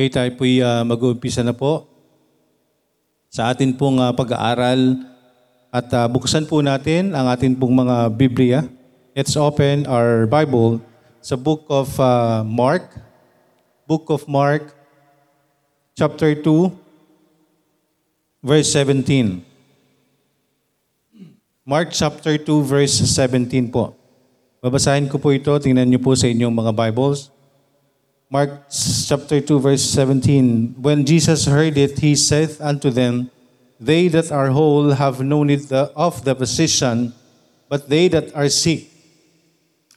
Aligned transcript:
Okay, 0.00 0.08
tayo 0.08 0.32
po'y 0.32 0.64
uh, 0.64 0.80
mag-uumpisa 0.80 1.44
na 1.44 1.52
po 1.52 1.84
sa 3.28 3.52
atin 3.52 3.68
pong 3.76 4.00
uh, 4.00 4.16
pag-aaral 4.16 4.96
at 5.68 5.92
uh, 5.92 6.08
buksan 6.08 6.48
po 6.48 6.64
natin 6.64 7.12
ang 7.12 7.28
atin 7.28 7.52
pong 7.52 7.84
mga 7.84 8.08
Biblia. 8.08 8.64
Let's 9.12 9.36
open 9.36 9.84
our 9.84 10.24
Bible 10.24 10.80
sa 11.20 11.36
book 11.36 11.68
of 11.68 11.92
uh, 12.00 12.40
Mark. 12.48 12.96
Book 13.84 14.08
of 14.08 14.24
Mark, 14.24 14.72
chapter 15.92 16.32
2, 16.32 16.72
verse 18.40 18.72
17. 18.72 19.44
Mark 21.60 21.92
chapter 21.92 22.40
2, 22.40 22.48
verse 22.64 23.04
17 23.04 23.68
po. 23.68 23.92
Babasahin 24.64 25.12
ko 25.12 25.20
po 25.20 25.28
ito. 25.28 25.52
Tingnan 25.60 25.84
niyo 25.92 26.00
po 26.00 26.16
sa 26.16 26.24
inyong 26.24 26.56
mga 26.56 26.72
Bibles. 26.72 27.28
Mark 28.30 28.70
chapter 28.70 29.42
2, 29.42 29.58
verse 29.58 29.82
17. 29.82 30.78
When 30.78 31.02
Jesus 31.02 31.50
heard 31.50 31.74
it, 31.74 31.98
he 31.98 32.14
saith 32.14 32.62
unto 32.62 32.86
them, 32.86 33.26
They 33.82 34.06
that 34.06 34.30
are 34.30 34.54
whole 34.54 34.94
have 34.94 35.18
no 35.18 35.42
need 35.42 35.66
of 35.98 36.22
the 36.22 36.38
physician, 36.38 37.10
but 37.66 37.90
they 37.90 38.06
that 38.06 38.30
are 38.38 38.46
sick. 38.46 38.86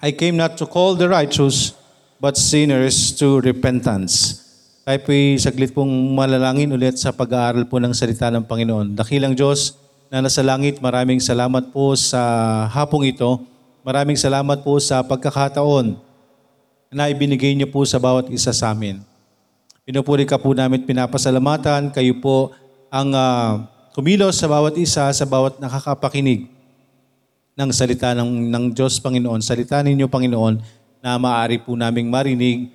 I 0.01 0.17
came 0.17 0.33
not 0.33 0.57
to 0.57 0.65
call 0.65 0.97
the 0.97 1.13
righteous, 1.13 1.77
but 2.17 2.33
sinners 2.33 3.13
to 3.21 3.37
repentance. 3.45 4.41
Tayo 4.81 4.97
po'y 5.05 5.37
saglit 5.37 5.69
pong 5.69 5.93
malalangin 6.17 6.73
ulit 6.73 6.97
sa 6.97 7.13
pag-aaral 7.13 7.69
po 7.69 7.77
ng 7.77 7.93
salita 7.93 8.33
ng 8.33 8.49
Panginoon. 8.49 8.97
Dakilang 8.97 9.37
Diyos 9.37 9.77
na 10.09 10.25
nasa 10.25 10.41
langit, 10.41 10.81
maraming 10.81 11.21
salamat 11.21 11.69
po 11.69 11.93
sa 11.93 12.17
hapong 12.65 13.05
ito. 13.05 13.45
Maraming 13.85 14.17
salamat 14.17 14.65
po 14.65 14.81
sa 14.81 15.05
pagkakataon 15.05 16.12
na 16.93 17.09
ibinigay 17.09 17.57
niyo 17.57 17.67
po 17.67 17.83
sa 17.83 17.97
bawat 17.97 18.29
isa 18.29 18.53
sa 18.53 18.71
amin. 18.71 19.01
Pinupuri 19.83 20.23
ka 20.23 20.39
po 20.39 20.55
namin 20.55 20.87
pinapasalamatan. 20.87 21.91
Kayo 21.91 22.15
po 22.23 22.55
ang 22.87 23.11
uh, 23.11 23.67
kumilos 23.91 24.39
sa 24.39 24.47
bawat 24.47 24.79
isa, 24.79 25.11
sa 25.11 25.25
bawat 25.27 25.59
nakakapakinig 25.59 26.47
ng 27.53 27.69
salita 27.69 28.15
ng, 28.15 28.49
ng 28.49 28.63
Diyos, 28.71 28.97
Panginoon. 29.03 29.43
Salita 29.43 29.83
ninyo, 29.83 30.07
Panginoon, 30.07 30.61
na 31.03 31.19
maaari 31.19 31.59
po 31.59 31.75
naming 31.75 32.07
marinig 32.07 32.71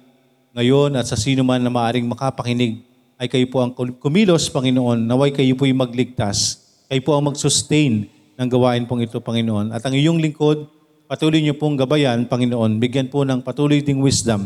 ngayon 0.53 0.99
at 1.01 1.07
sa 1.09 1.17
sino 1.17 1.41
man 1.47 1.63
na 1.63 1.73
maaring 1.73 2.05
makapakinig 2.05 2.85
ay 3.19 3.27
kayo 3.27 3.47
po 3.51 3.65
ang 3.65 3.75
kumilos, 3.75 4.47
Panginoon. 4.47 5.03
Naway 5.03 5.35
kayo 5.35 5.59
po 5.59 5.67
yung 5.67 5.83
magligtas. 5.83 6.63
Kayo 6.87 7.03
po 7.03 7.19
ang 7.19 7.27
mag-sustain 7.27 8.07
ng 8.39 8.49
gawain 8.53 8.87
pong 8.87 9.03
ito, 9.03 9.19
Panginoon. 9.19 9.75
At 9.75 9.83
ang 9.83 9.99
iyong 9.99 10.23
lingkod, 10.23 10.71
Patuloy 11.09 11.41
niyo 11.41 11.57
pong 11.57 11.81
gabayan, 11.81 12.29
Panginoon. 12.29 12.77
Bigyan 12.77 13.09
po 13.09 13.25
ng 13.25 13.41
patuloy 13.41 13.81
ding 13.81 14.05
wisdom 14.05 14.45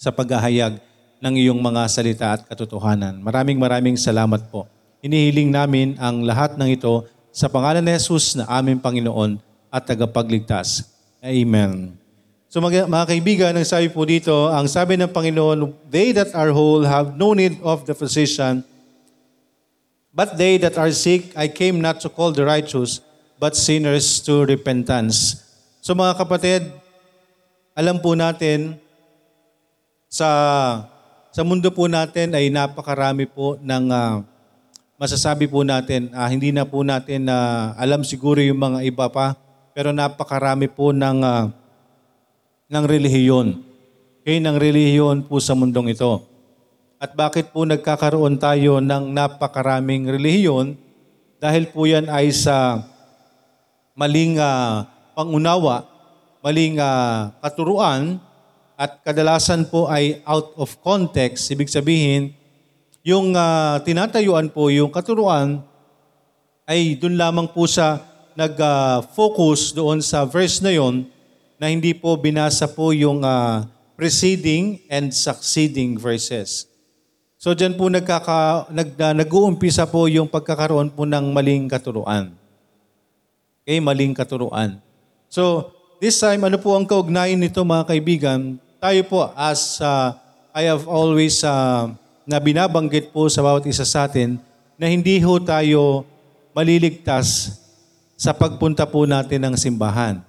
sa 0.00 0.08
paghahayag 0.08 0.80
ng 1.20 1.34
iyong 1.36 1.60
mga 1.60 1.92
salita 1.92 2.32
at 2.32 2.48
katotohanan. 2.48 3.20
Maraming 3.20 3.60
maraming 3.60 4.00
salamat 4.00 4.48
po. 4.48 4.64
Inihiling 5.04 5.52
namin 5.52 6.00
ang 6.00 6.24
lahat 6.24 6.56
ng 6.56 6.72
ito 6.72 7.04
sa 7.28 7.52
pangalan 7.52 7.84
ni 7.84 7.92
Jesus 7.92 8.32
na 8.32 8.48
aming 8.48 8.80
Panginoon 8.80 9.36
at 9.68 9.84
tagapagligtas. 9.84 10.88
Amen. 11.20 12.00
So 12.48 12.64
mga, 12.64 12.88
mga 12.88 13.06
kaibigan, 13.12 13.52
ang 13.52 13.68
sabi 13.68 13.92
po 13.92 14.08
dito, 14.08 14.48
ang 14.48 14.64
sabi 14.64 14.96
ng 14.96 15.12
Panginoon, 15.12 15.68
They 15.92 16.16
that 16.16 16.32
are 16.32 16.48
whole 16.48 16.88
have 16.88 17.12
no 17.20 17.36
need 17.36 17.60
of 17.60 17.84
the 17.84 17.92
physician, 17.92 18.64
but 20.16 20.40
they 20.40 20.56
that 20.64 20.80
are 20.80 20.92
sick, 20.96 21.28
I 21.36 21.52
came 21.52 21.76
not 21.76 22.00
to 22.00 22.08
call 22.08 22.32
the 22.32 22.48
righteous, 22.48 23.04
but 23.36 23.52
sinners 23.52 24.16
to 24.24 24.48
repentance. 24.48 25.41
So 25.82 25.98
mga 25.98 26.14
kapatid, 26.14 26.62
alam 27.74 27.98
po 27.98 28.14
natin 28.14 28.78
sa 30.06 30.30
sa 31.34 31.42
mundo 31.42 31.74
po 31.74 31.90
natin 31.90 32.38
ay 32.38 32.54
napakarami 32.54 33.26
po 33.26 33.58
ng 33.58 33.90
uh, 33.90 34.22
masasabi 34.94 35.50
po 35.50 35.66
natin, 35.66 36.06
uh, 36.14 36.30
hindi 36.30 36.54
na 36.54 36.62
po 36.62 36.86
natin 36.86 37.26
na 37.26 37.34
uh, 37.74 37.82
alam 37.82 38.06
siguro 38.06 38.38
yung 38.38 38.62
mga 38.62 38.78
iba 38.86 39.10
pa, 39.10 39.34
pero 39.74 39.90
napakarami 39.90 40.70
po 40.70 40.94
ng 40.94 41.18
uh, 41.18 41.50
ng 42.70 42.84
relihiyon. 42.86 43.58
Okay, 44.22 44.38
ng 44.38 44.54
relihiyon 44.54 45.26
po 45.26 45.42
sa 45.42 45.58
mundong 45.58 45.98
ito. 45.98 46.22
At 47.02 47.10
bakit 47.18 47.50
po 47.50 47.66
nagkakaroon 47.66 48.38
tayo 48.38 48.78
ng 48.78 49.10
napakaraming 49.10 50.06
relihiyon? 50.06 50.78
Dahil 51.42 51.74
po 51.74 51.90
yan 51.90 52.06
ay 52.06 52.30
sa 52.30 52.86
maling 53.98 54.38
uh, 54.38 54.91
pangunawa, 55.14 55.86
maling 56.42 56.80
uh, 56.80 57.30
katuruan, 57.40 58.18
at 58.74 58.98
kadalasan 59.06 59.68
po 59.68 59.86
ay 59.86 60.18
out 60.26 60.58
of 60.58 60.74
context. 60.82 61.46
Ibig 61.54 61.70
sabihin, 61.70 62.34
yung 63.06 63.34
uh, 63.34 63.78
tinatayuan 63.86 64.50
po, 64.50 64.70
yung 64.72 64.90
katuruan, 64.90 65.62
ay 66.66 66.98
doon 66.98 67.18
lamang 67.18 67.46
po 67.50 67.66
sa 67.66 68.02
nag-focus 68.34 69.70
uh, 69.70 69.82
doon 69.82 69.98
sa 70.00 70.24
verse 70.24 70.62
na 70.64 70.72
yon 70.72 71.06
na 71.60 71.70
hindi 71.70 71.94
po 71.94 72.16
binasa 72.18 72.66
po 72.66 72.90
yung 72.90 73.22
uh, 73.22 73.62
preceding 73.94 74.82
and 74.90 75.14
succeeding 75.14 75.94
verses. 75.94 76.66
So 77.38 77.54
diyan 77.54 77.74
po 77.74 77.90
nagkaka, 77.90 78.70
nag, 78.70 78.88
uh, 78.98 79.14
nag-uumpisa 79.14 79.86
po 79.86 80.06
yung 80.06 80.30
pagkakaroon 80.30 80.90
po 80.94 81.06
ng 81.06 81.34
maling 81.34 81.66
katuruan. 81.66 82.34
Okay, 83.62 83.78
maling 83.78 84.14
katuruan. 84.14 84.82
So, 85.32 85.72
this 85.96 86.20
time, 86.20 86.44
ano 86.44 86.60
po 86.60 86.76
ang 86.76 86.84
kaugnayan 86.84 87.40
nito 87.40 87.64
mga 87.64 87.88
kaibigan? 87.88 88.60
Tayo 88.76 89.00
po, 89.08 89.32
as 89.32 89.80
uh, 89.80 90.12
I 90.52 90.68
have 90.68 90.84
always 90.84 91.40
uh, 91.40 91.88
na 92.28 92.36
binabanggit 92.36 93.16
po 93.16 93.32
sa 93.32 93.40
bawat 93.40 93.64
isa 93.64 93.88
sa 93.88 94.04
atin, 94.04 94.36
na 94.76 94.92
hindi 94.92 95.16
ho 95.24 95.40
tayo 95.40 96.04
maliligtas 96.52 97.56
sa 98.12 98.36
pagpunta 98.36 98.84
po 98.84 99.08
natin 99.08 99.40
ng 99.48 99.56
simbahan. 99.56 100.20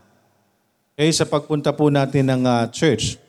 Okay, 0.96 1.12
sa 1.12 1.28
pagpunta 1.28 1.76
po 1.76 1.92
natin 1.92 2.24
ng 2.24 2.48
uh, 2.48 2.64
church. 2.72 3.20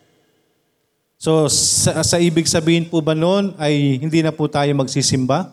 So, 1.19 1.51
sa, 1.51 2.07
sa 2.07 2.23
ibig 2.23 2.47
sabihin 2.47 2.87
po 2.87 3.03
ba 3.03 3.19
noon 3.19 3.51
ay 3.59 3.99
hindi 3.99 4.23
na 4.23 4.31
po 4.31 4.47
tayo 4.47 4.71
magsisimba? 4.79 5.51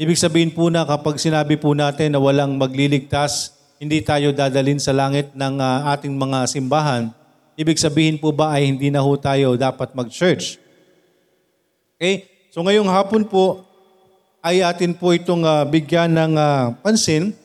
Ibig 0.00 0.16
sabihin 0.16 0.48
po 0.48 0.72
na 0.72 0.80
kapag 0.88 1.20
sinabi 1.20 1.60
po 1.60 1.76
natin 1.76 2.16
na 2.16 2.20
walang 2.24 2.56
magliligtas, 2.56 3.52
hindi 3.84 4.00
tayo 4.00 4.32
dadalin 4.32 4.80
sa 4.80 4.96
langit 4.96 5.36
ng 5.36 5.60
uh, 5.60 5.92
ating 5.92 6.16
mga 6.16 6.48
simbahan, 6.48 7.12
ibig 7.52 7.76
sabihin 7.76 8.16
po 8.16 8.32
ba 8.32 8.56
ay 8.56 8.72
hindi 8.72 8.88
na 8.88 9.04
ho 9.04 9.12
tayo 9.20 9.60
dapat 9.60 9.92
mag-church? 9.92 10.56
Okay? 12.00 12.24
So 12.48 12.64
ngayong 12.64 12.88
hapon 12.88 13.28
po, 13.28 13.60
ay 14.40 14.64
atin 14.64 14.96
po 14.96 15.12
itong 15.12 15.44
uh, 15.44 15.68
bigyan 15.68 16.16
ng 16.16 16.32
uh, 16.32 16.72
pansin 16.80 17.36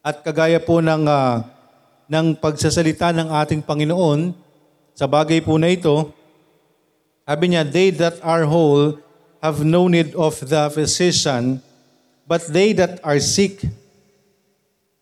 at 0.00 0.24
kagaya 0.24 0.56
po 0.64 0.80
ng, 0.80 1.04
uh, 1.04 1.44
ng 2.08 2.32
pagsasalita 2.40 3.12
ng 3.12 3.28
ating 3.28 3.60
Panginoon 3.60 4.32
sa 4.96 5.04
bagay 5.04 5.44
po 5.44 5.60
na 5.60 5.68
ito, 5.68 6.08
sabi 7.28 7.52
niya, 7.52 7.68
they 7.68 7.92
that 7.92 8.16
are 8.24 8.48
whole 8.48 8.96
have 9.44 9.60
no 9.60 9.92
need 9.92 10.16
of 10.16 10.40
the 10.40 10.72
physician, 10.72 11.60
but 12.24 12.40
they 12.48 12.72
that 12.72 12.96
are 13.04 13.20
sick. 13.20 13.60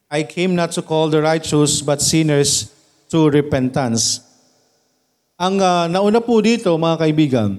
I 0.07 0.23
came 0.23 0.55
not 0.55 0.71
to 0.79 0.83
call 0.87 1.11
the 1.11 1.19
righteous, 1.19 1.83
but 1.83 1.99
sinners 1.99 2.71
to 3.11 3.27
repentance. 3.27 4.23
Ang 5.35 5.59
uh, 5.59 5.91
nauna 5.91 6.23
po 6.23 6.39
dito, 6.39 6.71
mga 6.79 6.97
kaibigan, 7.03 7.59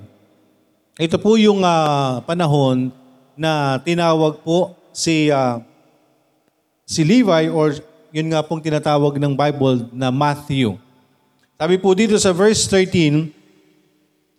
ito 0.96 1.20
po 1.20 1.36
yung 1.36 1.60
uh, 1.60 2.24
panahon 2.24 2.90
na 3.36 3.78
tinawag 3.84 4.40
po 4.48 4.74
si 4.96 5.28
uh, 5.28 5.60
si 6.88 7.04
Levi 7.04 7.52
or 7.52 7.76
yun 8.16 8.32
nga 8.32 8.42
pong 8.42 8.64
tinatawag 8.64 9.20
ng 9.20 9.36
Bible 9.36 9.92
na 9.92 10.08
Matthew. 10.08 10.80
Sabi 11.60 11.76
po 11.76 11.92
dito 11.94 12.16
sa 12.16 12.32
verse 12.32 12.64
13, 12.72 13.30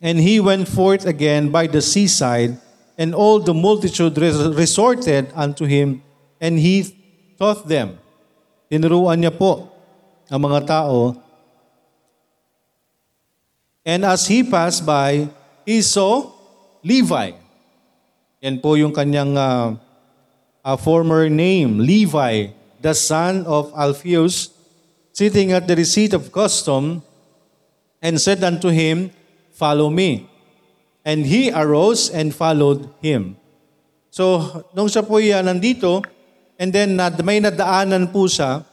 And 0.01 0.17
he 0.17 0.41
went 0.41 0.65
forth 0.65 1.05
again 1.05 1.53
by 1.53 1.67
the 1.69 1.83
seaside, 1.83 2.57
and 2.97 3.13
all 3.13 3.43
the 3.43 3.53
multitude 3.53 4.17
resorted 4.57 5.29
unto 5.37 5.67
him, 5.69 6.01
and 6.41 6.57
he 6.57 6.87
taught 7.39 7.67
them. 7.67 7.99
Tinuruan 8.69 9.17
niya 9.17 9.33
po 9.33 9.73
ang 10.29 10.41
mga 10.45 10.61
tao. 10.69 11.17
And 13.89 14.05
as 14.05 14.29
he 14.29 14.45
passed 14.45 14.85
by, 14.85 15.33
he 15.65 15.81
saw 15.81 16.29
Levi. 16.85 17.33
Yan 18.45 18.61
po 18.61 18.77
yung 18.77 18.93
kanyang 18.93 19.33
uh, 19.33 19.73
uh, 20.61 20.77
former 20.77 21.33
name, 21.33 21.81
Levi, 21.81 22.53
the 22.85 22.93
son 22.93 23.49
of 23.49 23.73
Alphaeus, 23.73 24.53
sitting 25.17 25.51
at 25.57 25.65
the 25.65 25.75
receipt 25.75 26.13
of 26.13 26.29
custom, 26.31 27.01
and 28.05 28.21
said 28.21 28.45
unto 28.45 28.69
him, 28.69 29.11
follow 29.57 29.89
me. 29.91 30.29
And 31.03 31.25
he 31.25 31.51
arose 31.51 32.13
and 32.13 32.37
followed 32.37 32.93
him. 33.01 33.41
So, 34.13 34.45
nung 34.77 34.93
siya 34.93 35.03
po 35.03 35.19
yan 35.19 35.49
nandito, 35.49 36.05
and 36.59 36.75
then 36.75 36.99
nad, 36.99 37.15
may 37.23 37.39
nadaanan 37.39 38.11
po 38.11 38.27
siya 38.27 38.67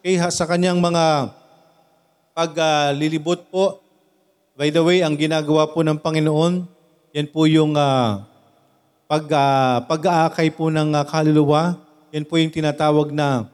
kay, 0.00 0.16
sa 0.30 0.46
kanyang 0.46 0.78
mga 0.78 1.34
paglilibot 2.32 3.42
uh, 3.42 3.50
po 3.50 3.64
By 4.52 4.68
the 4.68 4.84
way, 4.84 5.00
ang 5.00 5.16
ginagawa 5.16 5.64
po 5.64 5.80
ng 5.80 5.96
Panginoon, 5.96 6.68
yan 7.16 7.28
po 7.32 7.48
yung 7.48 7.72
ah, 7.72 8.28
pag, 9.08 9.24
ah, 9.32 9.80
pag-aakay 9.88 10.52
po 10.52 10.68
ng 10.68 10.92
ah, 10.92 11.08
kaluluwa. 11.08 11.80
Yan 12.12 12.28
po 12.28 12.36
yung 12.36 12.52
tinatawag 12.52 13.16
na, 13.16 13.48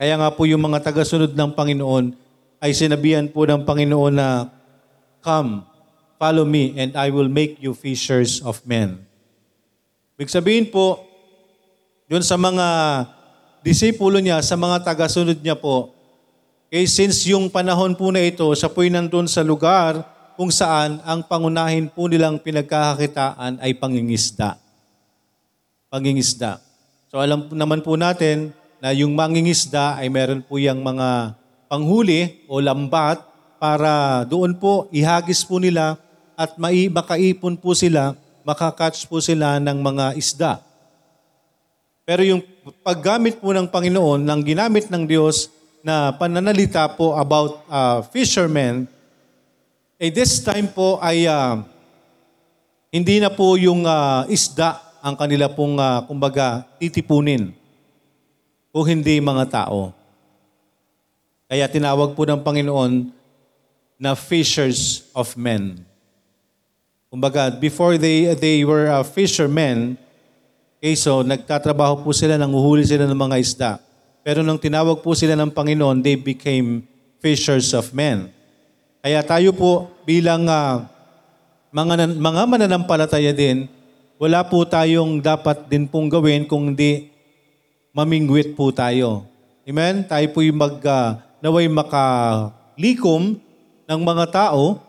kaya 0.00 0.16
nga 0.16 0.32
po 0.32 0.48
yung 0.48 0.64
mga 0.64 0.80
tagasunod 0.80 1.36
ng 1.36 1.50
Panginoon 1.52 2.16
ay 2.64 2.72
sinabihan 2.72 3.28
po 3.28 3.44
ng 3.44 3.60
Panginoon 3.68 4.14
na, 4.16 4.48
Come, 5.20 5.68
follow 6.16 6.48
me, 6.48 6.72
and 6.80 6.96
I 6.96 7.12
will 7.12 7.28
make 7.28 7.60
you 7.60 7.76
fishers 7.76 8.40
of 8.40 8.64
men. 8.64 9.04
Ibig 10.16 10.32
sabihin 10.32 10.72
po, 10.72 11.04
yun 12.10 12.26
sa 12.26 12.34
mga 12.34 12.66
disipulo 13.62 14.18
niya, 14.18 14.42
sa 14.42 14.58
mga 14.58 14.82
tagasunod 14.82 15.38
niya 15.38 15.54
po, 15.54 15.94
eh, 16.66 16.82
since 16.90 17.22
yung 17.30 17.46
panahon 17.46 17.94
po 17.94 18.10
na 18.10 18.18
ito, 18.18 18.50
siya 18.50 18.66
po'y 18.66 18.90
nandun 18.90 19.30
sa 19.30 19.46
lugar 19.46 20.02
kung 20.34 20.50
saan 20.50 20.98
ang 21.06 21.22
pangunahin 21.22 21.86
po 21.86 22.10
nilang 22.10 22.42
pinagkakakitaan 22.42 23.62
ay 23.62 23.78
pangingisda. 23.78 24.58
Pangingisda. 25.86 26.58
So 27.14 27.22
alam 27.22 27.46
naman 27.54 27.78
po 27.86 27.94
natin 27.94 28.50
na 28.82 28.90
yung 28.90 29.14
mangingisda 29.14 29.94
ay 30.02 30.10
meron 30.10 30.42
po 30.42 30.58
yung 30.58 30.82
mga 30.82 31.38
panghuli 31.70 32.42
o 32.50 32.58
lambat 32.58 33.22
para 33.62 34.26
doon 34.26 34.58
po 34.58 34.90
ihagis 34.90 35.46
po 35.46 35.62
nila 35.62 35.94
at 36.34 36.58
mai, 36.58 36.90
makaipon 36.90 37.54
po 37.54 37.70
sila, 37.70 38.18
makakatch 38.42 39.06
po 39.06 39.22
sila 39.22 39.62
ng 39.62 39.78
mga 39.78 40.18
isda. 40.18 40.69
Pero 42.04 42.22
yung 42.26 42.42
paggamit 42.82 43.38
po 43.38 43.54
ng 43.54 43.68
Panginoon, 43.68 44.24
ng 44.24 44.40
ginamit 44.42 44.88
ng 44.88 45.04
Diyos 45.06 45.52
na 45.80 46.12
pananalita 46.12 46.88
po 46.92 47.16
about 47.16 47.64
uh, 47.70 48.04
fishermen, 48.10 48.88
eh 50.00 50.08
this 50.08 50.40
time 50.40 50.68
po 50.68 50.96
ay 51.00 51.28
ah, 51.28 51.60
hindi 52.90 53.20
na 53.20 53.30
po 53.30 53.54
yung 53.60 53.84
ah, 53.84 54.24
isda 54.26 54.80
ang 55.00 55.16
kanila 55.16 55.48
pong, 55.48 55.80
ah, 55.80 56.04
kumbaga, 56.04 56.64
titipunin. 56.76 57.52
Kung 58.70 58.86
hindi 58.86 59.18
mga 59.18 59.50
tao. 59.50 59.90
Kaya 61.50 61.66
tinawag 61.66 62.14
po 62.14 62.22
ng 62.22 62.38
Panginoon 62.38 63.10
na 63.98 64.14
fishers 64.14 65.10
of 65.10 65.34
men. 65.34 65.82
Kumbaga, 67.10 67.50
before 67.50 67.98
they, 67.98 68.30
they 68.38 68.62
were 68.62 68.86
uh, 68.86 69.02
fishermen, 69.02 69.98
okay, 70.80 70.96
so 70.96 71.20
nagtatrabaho 71.20 72.00
po 72.00 72.16
sila, 72.16 72.40
nanguhuli 72.40 72.88
sila 72.88 73.04
ng 73.04 73.20
mga 73.20 73.36
isda. 73.36 73.70
Pero 74.24 74.40
nung 74.40 74.56
tinawag 74.56 75.04
po 75.04 75.12
sila 75.12 75.36
ng 75.36 75.52
Panginoon, 75.52 76.00
they 76.00 76.16
became 76.16 76.88
fishers 77.20 77.76
of 77.76 77.92
men. 77.92 78.32
Kaya 79.04 79.20
tayo 79.20 79.52
po 79.52 79.92
bilang 80.08 80.48
ah, 80.48 80.88
mga, 81.68 82.16
mga 82.16 82.42
mananampalataya 82.48 83.32
din, 83.36 83.68
wala 84.16 84.40
po 84.40 84.64
tayong 84.64 85.20
dapat 85.20 85.68
din 85.68 85.84
pong 85.84 86.08
gawin 86.08 86.48
kung 86.48 86.72
hindi 86.72 87.12
mamingwit 87.92 88.56
po 88.56 88.72
tayo. 88.72 89.28
Amen? 89.68 90.04
Tayo 90.08 90.26
po 90.32 90.40
yung 90.40 90.56
mag, 90.56 90.80
ah, 90.88 91.20
naway 91.44 91.68
makalikom 91.68 93.36
ng 93.84 94.00
mga 94.00 94.24
tao 94.32 94.80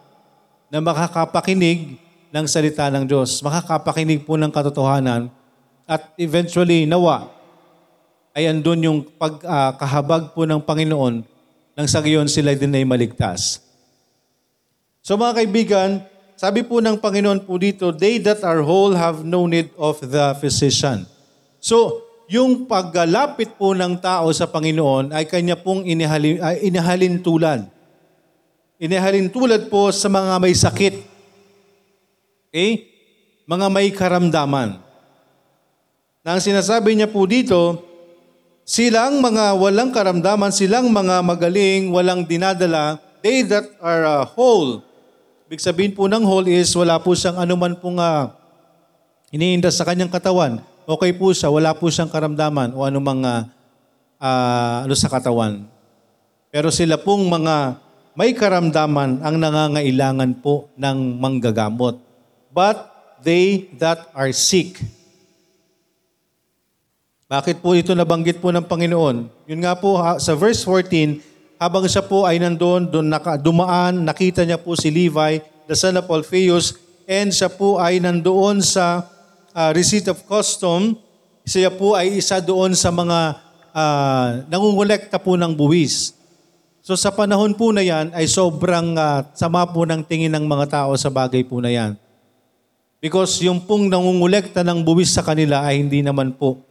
na 0.71 0.79
makakapakinig 0.79 1.99
ng 2.31 2.45
salita 2.47 2.87
ng 2.87 3.03
Diyos. 3.03 3.43
Makakapakinig 3.43 4.23
po 4.23 4.39
ng 4.39 4.47
katotohanan 4.47 5.40
at 5.91 6.15
eventually 6.15 6.87
nawa 6.87 7.27
ay 8.31 8.47
andun 8.47 8.79
yung 8.79 8.99
pagkahabag 9.19 10.31
po 10.31 10.47
ng 10.47 10.63
Panginoon 10.63 11.27
nang 11.75 11.87
sa 11.91 11.99
gayon 11.99 12.31
sila 12.31 12.55
din 12.55 12.71
ay 12.71 12.87
maligtas. 12.87 13.59
So 15.03 15.19
mga 15.19 15.43
kaibigan, 15.43 15.89
sabi 16.39 16.63
po 16.63 16.79
ng 16.79 16.95
Panginoon 16.95 17.43
po 17.43 17.59
dito, 17.59 17.91
they 17.91 18.23
that 18.23 18.39
are 18.47 18.63
whole 18.63 18.95
have 18.95 19.27
no 19.27 19.43
need 19.51 19.67
of 19.75 19.99
the 19.99 20.31
physician. 20.39 21.03
So, 21.61 22.07
yung 22.31 22.65
paggalapit 22.65 23.59
po 23.59 23.75
ng 23.75 23.99
tao 23.99 24.31
sa 24.31 24.47
Panginoon 24.47 25.11
ay 25.11 25.27
kanya 25.27 25.59
pong 25.59 25.83
inihalin, 25.83 26.39
inihalin 26.63 27.19
tulad. 27.19 27.67
Inihalin 28.81 29.29
tulad 29.29 29.67
po 29.67 29.91
sa 29.93 30.09
mga 30.09 30.39
may 30.41 30.55
sakit. 30.55 30.95
Okay? 32.49 32.89
Mga 33.45 33.67
may 33.67 33.91
karamdaman. 33.93 34.90
Na 36.21 36.37
ang 36.37 36.41
sinasabi 36.41 36.93
niya 36.93 37.09
po 37.09 37.25
dito, 37.25 37.81
silang 38.61 39.17
mga 39.25 39.57
walang 39.57 39.89
karamdaman, 39.89 40.53
silang 40.53 40.93
mga 40.93 41.25
magaling, 41.25 41.89
walang 41.89 42.21
dinadala, 42.29 43.01
they 43.25 43.41
that 43.41 43.65
are 43.81 44.05
uh, 44.05 44.21
whole. 44.21 44.85
Ibig 45.49 45.57
sabihin 45.57 45.93
po 45.97 46.05
ng 46.05 46.21
whole 46.21 46.45
is 46.45 46.69
wala 46.77 47.01
po 47.01 47.17
siyang 47.17 47.41
anuman 47.41 47.73
pong 47.73 47.97
uh, 47.97 48.29
iniindas 49.33 49.81
sa 49.81 49.81
kanyang 49.81 50.13
katawan. 50.13 50.61
Okay 50.85 51.09
po 51.17 51.33
siya, 51.33 51.49
wala 51.49 51.73
po 51.73 51.89
siyang 51.89 52.13
karamdaman 52.13 52.77
o 52.77 52.85
anumang 52.85 53.25
uh, 53.25 53.49
uh, 54.21 54.85
ano 54.85 54.93
sa 54.93 55.09
katawan. 55.09 55.65
Pero 56.53 56.69
sila 56.69 57.01
pong 57.01 57.33
mga 57.33 57.81
may 58.13 58.37
karamdaman 58.37 59.25
ang 59.25 59.35
nangangailangan 59.41 60.37
po 60.37 60.69
ng 60.77 61.17
manggagamot. 61.17 61.97
But 62.53 62.77
they 63.25 63.73
that 63.81 64.13
are 64.13 64.29
sick. 64.29 65.00
Bakit 67.31 67.63
po 67.63 67.71
ito 67.71 67.95
nabanggit 67.95 68.43
po 68.43 68.51
ng 68.51 68.67
Panginoon? 68.67 69.47
Yun 69.47 69.63
nga 69.63 69.71
po 69.71 69.95
sa 70.19 70.35
verse 70.35 70.67
14, 70.67 71.23
habang 71.55 71.87
siya 71.87 72.03
po 72.03 72.27
ay 72.27 72.43
nandoon, 72.43 72.91
doon 72.91 73.07
naka, 73.07 73.39
dumaan, 73.39 74.03
nakita 74.03 74.43
niya 74.43 74.59
po 74.59 74.75
si 74.75 74.91
Levi, 74.91 75.39
the 75.63 75.71
son 75.71 75.95
of 75.95 76.11
Alphaeus, 76.11 76.75
and 77.07 77.31
siya 77.31 77.47
po 77.47 77.79
ay 77.79 78.03
nandoon 78.03 78.59
sa 78.59 79.07
uh, 79.55 79.71
receipt 79.71 80.11
of 80.11 80.19
custom, 80.27 80.99
siya 81.47 81.71
po 81.71 81.95
ay 81.95 82.19
isa 82.19 82.43
doon 82.43 82.75
sa 82.75 82.91
mga 82.91 83.39
uh, 83.71 84.43
nangungulekta 84.51 85.15
po 85.15 85.39
ng 85.39 85.55
buwis. 85.55 86.11
So 86.83 86.99
sa 86.99 87.15
panahon 87.15 87.55
po 87.55 87.71
na 87.71 87.79
yan 87.79 88.11
ay 88.11 88.27
sobrang 88.27 88.99
uh, 88.99 89.23
sama 89.39 89.63
po 89.71 89.87
ng 89.87 90.03
tingin 90.03 90.35
ng 90.35 90.43
mga 90.43 90.67
tao 90.67 90.91
sa 90.99 91.07
bagay 91.07 91.47
po 91.47 91.63
na 91.63 91.71
yan. 91.71 91.95
Because 92.99 93.39
yung 93.39 93.63
pong 93.63 93.87
nangungulekta 93.87 94.67
ng 94.67 94.83
buwis 94.83 95.15
sa 95.15 95.23
kanila 95.23 95.63
ay 95.63 95.79
hindi 95.79 96.03
naman 96.03 96.35
po 96.35 96.70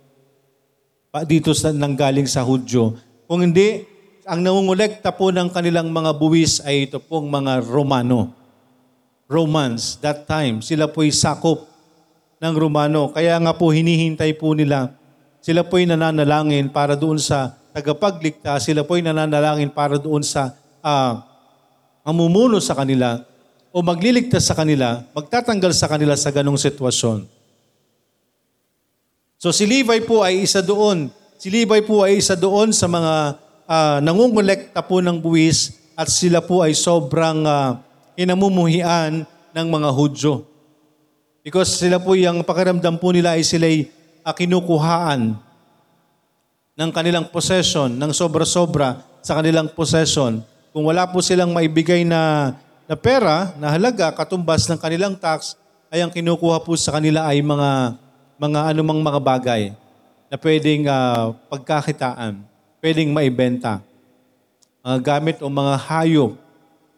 dito 1.27 1.51
sa 1.51 1.75
nanggaling 1.75 2.31
sa 2.31 2.47
Hudyo. 2.47 2.95
Kung 3.27 3.43
hindi, 3.43 3.83
ang 4.23 4.47
nangungulekta 4.47 5.11
po 5.11 5.35
ng 5.35 5.51
kanilang 5.51 5.91
mga 5.91 6.15
buwis 6.15 6.63
ay 6.63 6.87
ito 6.87 7.03
pong 7.03 7.27
mga 7.27 7.67
Romano. 7.67 8.31
Romans, 9.27 9.99
that 10.03 10.27
time, 10.27 10.63
sila 10.63 10.87
po'y 10.91 11.11
sakop 11.11 11.67
ng 12.39 12.55
Romano. 12.55 13.11
Kaya 13.11 13.39
nga 13.39 13.55
po 13.55 13.71
hinihintay 13.75 14.39
po 14.39 14.55
nila, 14.55 14.95
sila 15.43 15.67
po'y 15.67 15.87
nananalangin 15.87 16.71
para 16.71 16.95
doon 16.95 17.19
sa 17.19 17.59
tagapagligtas, 17.75 18.71
sila 18.71 18.87
po'y 18.87 19.03
nananalangin 19.03 19.71
para 19.71 19.99
doon 19.99 20.23
sa 20.23 20.55
uh, 20.83 21.23
mamumuno 22.07 22.59
sa 22.59 22.75
kanila 22.75 23.23
o 23.71 23.83
magliligtas 23.83 24.47
sa 24.47 24.55
kanila, 24.55 25.03
magtatanggal 25.15 25.75
sa 25.75 25.87
kanila 25.87 26.15
sa 26.19 26.35
ganong 26.35 26.59
sitwasyon. 26.59 27.40
So 29.41 29.57
si 29.57 29.65
Levi 29.65 30.05
po 30.05 30.21
ay 30.21 30.45
isa 30.45 30.61
doon. 30.61 31.09
Si 31.41 31.49
Levi 31.49 31.81
po 31.89 32.05
ay 32.05 32.21
isa 32.21 32.37
doon 32.37 32.77
sa 32.77 32.85
mga 32.85 33.41
uh, 33.65 33.97
nangungulekta 34.05 34.85
po 34.85 35.01
ng 35.01 35.17
buwis 35.17 35.81
at 35.97 36.13
sila 36.13 36.45
po 36.45 36.61
ay 36.61 36.77
sobrang 36.77 37.49
uh, 37.49 37.81
kinamumuhian 38.21 39.25
ng 39.57 39.67
mga 39.73 39.89
Hudyo. 39.97 40.45
Because 41.41 41.73
sila 41.73 41.97
po 41.97 42.13
yung 42.13 42.45
pakiramdam 42.45 43.01
po 43.01 43.17
nila 43.17 43.41
ay 43.41 43.41
sila'y 43.41 43.89
uh, 44.29 44.37
kinukuhaan 44.37 45.41
ng 46.77 46.91
kanilang 46.93 47.33
possession, 47.33 47.97
ng 47.97 48.13
sobra-sobra 48.13 49.01
sa 49.25 49.41
kanilang 49.41 49.73
possession. 49.73 50.45
Kung 50.69 50.85
wala 50.85 51.09
po 51.09 51.25
silang 51.25 51.57
maibigay 51.57 52.05
na, 52.05 52.53
na 52.85 52.93
pera, 52.93 53.57
na 53.57 53.73
halaga, 53.73 54.13
katumbas 54.13 54.69
ng 54.69 54.77
kanilang 54.77 55.17
tax, 55.17 55.57
ay 55.89 56.05
ang 56.05 56.13
kinukuha 56.13 56.61
po 56.61 56.77
sa 56.77 56.93
kanila 57.01 57.25
ay 57.25 57.41
mga 57.41 57.97
mga 58.41 58.73
anumang 58.73 59.05
mga 59.05 59.21
bagay 59.21 59.63
na 60.33 60.37
pwedeng 60.41 60.89
uh, 60.89 61.37
pagkakitaan, 61.53 62.41
pwedeng 62.81 63.13
maibenta. 63.13 63.85
Mga 64.81 64.99
gamit 65.05 65.37
o 65.45 65.53
mga 65.53 65.77
hayop. 65.77 66.41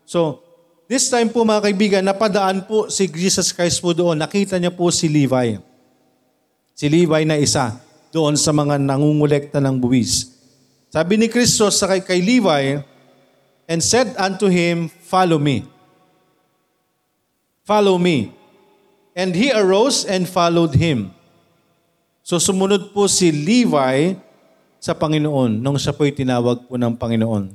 So, 0.06 0.38
this 0.86 1.10
time 1.10 1.26
po 1.34 1.42
mga 1.42 1.66
kaibigan, 1.66 2.02
napadaan 2.06 2.62
po 2.62 2.86
si 2.86 3.10
Jesus 3.10 3.50
Christ 3.50 3.82
po 3.82 3.90
doon. 3.90 4.22
Nakita 4.22 4.54
niya 4.54 4.70
po 4.70 4.86
si 4.94 5.10
Levi. 5.10 5.58
Si 6.78 6.86
Levi 6.86 7.26
na 7.26 7.34
isa 7.34 7.74
doon 8.14 8.38
sa 8.38 8.54
mga 8.54 8.78
nangungulekta 8.78 9.58
ng 9.58 9.82
buwis. 9.82 10.30
Sabi 10.94 11.18
ni 11.18 11.26
Kristo 11.26 11.66
sa 11.74 11.90
kay, 11.90 12.06
kay 12.06 12.22
Levi, 12.22 12.78
and 13.66 13.82
said 13.82 14.14
unto 14.14 14.46
him, 14.46 14.86
Follow 15.10 15.42
me. 15.42 15.66
Follow 17.66 17.98
me. 17.98 18.30
And 19.18 19.34
he 19.34 19.50
arose 19.50 20.06
and 20.06 20.30
followed 20.30 20.78
him. 20.78 21.10
So 22.22 22.38
sumunod 22.38 22.94
po 22.94 23.10
si 23.10 23.34
Levi 23.34 24.14
sa 24.78 24.94
Panginoon 24.94 25.58
nung 25.58 25.74
siya 25.74 25.90
po'y 25.90 26.14
tinawag 26.14 26.70
po 26.70 26.78
ng 26.78 26.94
Panginoon. 26.94 27.50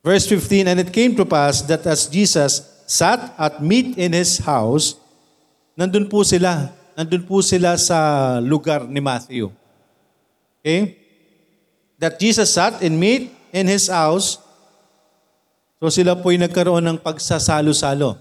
Verse 0.00 0.24
15, 0.24 0.72
And 0.72 0.80
it 0.80 0.90
came 0.92 1.12
to 1.16 1.28
pass 1.28 1.60
that 1.68 1.84
as 1.84 2.08
Jesus 2.08 2.64
sat 2.88 3.34
at 3.36 3.60
meat 3.60 4.00
in 4.00 4.16
his 4.16 4.40
house, 4.40 4.96
nandun 5.76 6.08
po 6.08 6.24
sila. 6.24 6.72
Nandun 6.96 7.28
po 7.28 7.44
sila 7.44 7.76
sa 7.76 8.38
lugar 8.40 8.88
ni 8.88 9.04
Matthew. 9.04 9.52
Okay? 10.62 10.96
That 12.00 12.16
Jesus 12.16 12.54
sat 12.56 12.80
in 12.80 12.96
meat 12.96 13.34
in 13.52 13.68
his 13.68 13.92
house. 13.92 14.40
So 15.76 15.92
sila 15.92 16.16
po'y 16.16 16.40
nagkaroon 16.40 16.86
ng 16.88 16.98
pagsasalo-salo. 17.04 18.16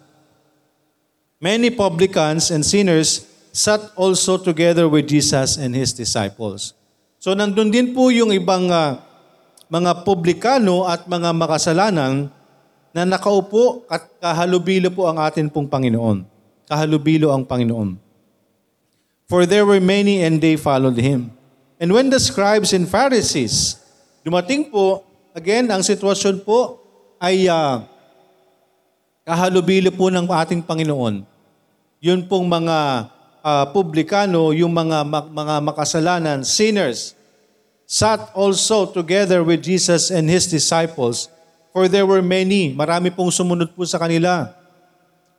Many 1.40 1.72
publicans 1.72 2.52
and 2.52 2.66
sinners 2.66 3.35
sat 3.56 3.96
also 3.96 4.36
together 4.36 4.84
with 4.92 5.08
Jesus 5.08 5.56
and 5.56 5.72
his 5.72 5.96
disciples. 5.96 6.76
So 7.24 7.32
nandun 7.32 7.72
din 7.72 7.96
po 7.96 8.12
yung 8.12 8.36
ibang 8.36 8.68
ah, 8.68 9.00
mga 9.72 10.04
publikano 10.04 10.84
at 10.84 11.08
mga 11.08 11.32
makasalanan 11.32 12.28
na 12.92 13.08
nakaupo 13.08 13.88
at 13.88 14.04
kahalubilo 14.20 14.92
po 14.92 15.08
ang 15.08 15.24
atin 15.24 15.48
pong 15.48 15.72
Panginoon. 15.72 16.28
Kahalubilo 16.68 17.32
ang 17.32 17.48
Panginoon. 17.48 17.96
For 19.32 19.48
there 19.48 19.64
were 19.64 19.80
many 19.80 20.20
and 20.20 20.44
they 20.44 20.60
followed 20.60 21.00
him. 21.00 21.32
And 21.80 21.96
when 21.96 22.12
the 22.12 22.20
scribes 22.20 22.76
and 22.76 22.86
Pharisees, 22.86 23.80
dumating 24.22 24.68
po, 24.68 25.08
again, 25.32 25.72
ang 25.72 25.80
sitwasyon 25.80 26.44
po 26.44 26.84
ay 27.24 27.48
ah, 27.48 27.88
kahalubilo 29.24 29.96
po 29.96 30.12
ng 30.12 30.28
ating 30.28 30.60
Panginoon. 30.60 31.24
Yun 32.04 32.28
pong 32.28 32.52
mga 32.52 33.10
ah, 33.46 33.70
publikano, 33.70 34.50
yung 34.58 34.74
mga, 34.74 35.06
mga 35.30 35.56
makasalanan, 35.62 36.42
sinners, 36.42 37.14
sat 37.86 38.34
also 38.34 38.90
together 38.90 39.46
with 39.46 39.62
Jesus 39.62 40.10
and 40.10 40.26
His 40.26 40.50
disciples, 40.50 41.30
for 41.70 41.86
there 41.86 42.10
were 42.10 42.26
many, 42.26 42.74
marami 42.74 43.14
pong 43.14 43.30
sumunod 43.30 43.70
po 43.78 43.86
sa 43.86 44.02
kanila. 44.02 44.50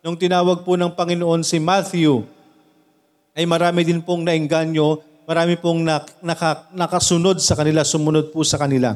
Nung 0.06 0.14
tinawag 0.14 0.62
po 0.62 0.78
ng 0.78 0.94
Panginoon 0.94 1.42
si 1.42 1.58
Matthew, 1.58 2.22
ay 3.34 3.42
marami 3.42 3.82
din 3.82 3.98
pong 3.98 4.22
nainganyo, 4.22 5.02
marami 5.26 5.58
pong 5.58 5.82
nak- 5.82 6.14
naka- 6.22 6.70
nakasunod 6.70 7.42
sa 7.42 7.58
kanila, 7.58 7.82
sumunod 7.82 8.30
po 8.30 8.46
sa 8.46 8.54
kanila. 8.54 8.94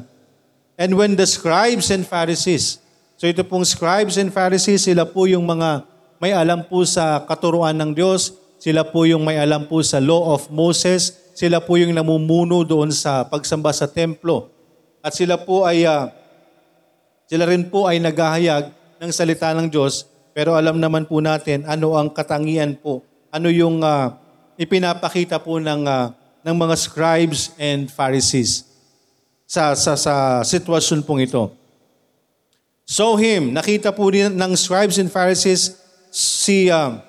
And 0.78 0.94
when 0.94 1.18
the 1.18 1.26
scribes 1.26 1.90
and 1.90 2.06
Pharisees, 2.06 2.78
so 3.18 3.26
ito 3.26 3.42
pong 3.42 3.66
scribes 3.66 4.16
and 4.16 4.30
Pharisees, 4.30 4.86
sila 4.86 5.02
po 5.02 5.26
yung 5.26 5.44
mga 5.44 5.84
may 6.22 6.36
alam 6.36 6.62
po 6.62 6.84
sa 6.84 7.20
katuruan 7.24 7.74
ng 7.74 7.96
Diyos, 7.96 8.39
sila 8.60 8.84
po 8.84 9.08
yung 9.08 9.24
may 9.24 9.40
alam 9.40 9.64
po 9.64 9.80
sa 9.80 9.96
law 9.96 10.36
of 10.36 10.52
Moses, 10.52 11.32
sila 11.32 11.64
po 11.64 11.80
yung 11.80 11.96
namumuno 11.96 12.60
doon 12.60 12.92
sa 12.92 13.24
pagsamba 13.24 13.72
sa 13.72 13.88
templo. 13.88 14.52
At 15.00 15.16
sila 15.16 15.40
po 15.40 15.64
ay, 15.64 15.88
ah, 15.88 16.12
sila 17.24 17.48
rin 17.48 17.72
po 17.72 17.88
ay 17.88 17.96
naghahayag 18.04 18.68
ng 19.00 19.10
salita 19.16 19.56
ng 19.56 19.72
Diyos, 19.72 20.04
pero 20.36 20.52
alam 20.52 20.76
naman 20.76 21.08
po 21.08 21.24
natin 21.24 21.64
ano 21.64 21.96
ang 21.96 22.12
katangian 22.12 22.76
po, 22.76 23.00
ano 23.32 23.48
yung 23.48 23.80
ah, 23.80 24.20
ipinapakita 24.60 25.40
po 25.40 25.56
ng, 25.56 25.88
ah, 25.88 26.12
ng 26.44 26.52
mga 26.52 26.74
scribes 26.76 27.56
and 27.56 27.88
Pharisees 27.88 28.68
sa, 29.48 29.72
sa, 29.72 29.96
sa 29.96 30.44
sitwasyon 30.44 31.00
pong 31.00 31.24
ito. 31.24 31.48
So 32.84 33.16
him, 33.16 33.56
nakita 33.56 33.88
po 33.88 34.04
din 34.12 34.36
ng 34.36 34.52
scribes 34.52 35.00
and 35.00 35.08
Pharisees 35.08 35.80
si 36.12 36.68
um, 36.68 37.00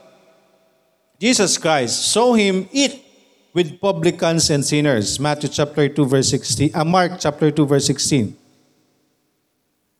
Jesus 1.22 1.62
Christ. 1.62 2.10
Saw 2.10 2.34
him 2.34 2.66
eat 2.74 2.98
with 3.54 3.78
publicans 3.78 4.50
and 4.50 4.66
sinners. 4.66 5.22
Matthew 5.22 5.54
chapter 5.54 5.86
2 5.86 6.10
verse 6.10 6.34
16. 6.34 6.74
Uh, 6.74 6.82
Mark 6.82 7.22
chapter 7.22 7.54
2 7.54 7.62
verse 7.70 7.86
16. 7.86 8.34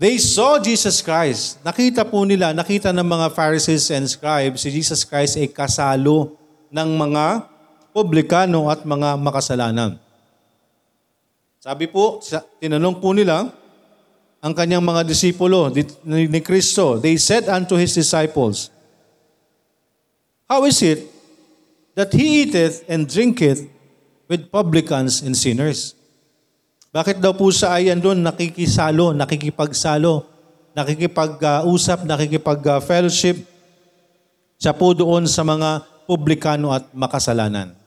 They 0.02 0.18
saw 0.18 0.58
Jesus 0.58 0.98
Christ. 1.06 1.62
Nakita 1.62 2.10
po 2.10 2.26
nila, 2.26 2.58
nakita 2.58 2.90
ng 2.90 3.06
mga 3.06 3.38
Pharisees 3.38 3.94
and 3.94 4.10
scribes, 4.10 4.66
si 4.66 4.74
Jesus 4.74 5.06
Christ 5.06 5.38
ay 5.38 5.46
kasalo 5.46 6.34
ng 6.74 6.90
mga 6.98 7.46
publikano 7.94 8.66
at 8.74 8.82
mga 8.82 9.14
makasalanan. 9.22 10.02
Sabi 11.62 11.86
po, 11.86 12.18
tinanong 12.58 12.98
po 12.98 13.14
nila, 13.14 13.54
ang 14.42 14.58
kanyang 14.58 14.82
mga 14.82 15.06
disipulo 15.06 15.70
di- 15.70 15.86
ni 16.02 16.26
ni 16.26 16.42
Kristo, 16.42 16.98
they 16.98 17.14
said 17.22 17.46
unto 17.46 17.78
his 17.78 17.94
disciples, 17.94 18.74
How 20.50 20.66
is 20.66 20.82
it 20.82 21.11
that 22.02 22.10
he 22.18 22.42
eateth 22.42 22.82
and 22.90 23.06
drinketh 23.06 23.70
with 24.26 24.50
publicans 24.50 25.22
and 25.22 25.38
sinners? 25.38 25.94
Bakit 26.90 27.22
daw 27.22 27.38
po 27.38 27.54
siya 27.54 27.78
ay 27.78 27.94
andun 27.94 28.26
nakikisalo, 28.26 29.14
nakikipagsalo, 29.14 30.26
nakikipag-usap, 30.74 32.10
nakikipag-fellowship? 32.10 33.38
Siya 34.58 34.74
po 34.74 34.98
doon 34.98 35.30
sa 35.30 35.46
mga 35.46 35.86
publikano 36.10 36.74
at 36.74 36.90
makasalanan. 36.92 37.78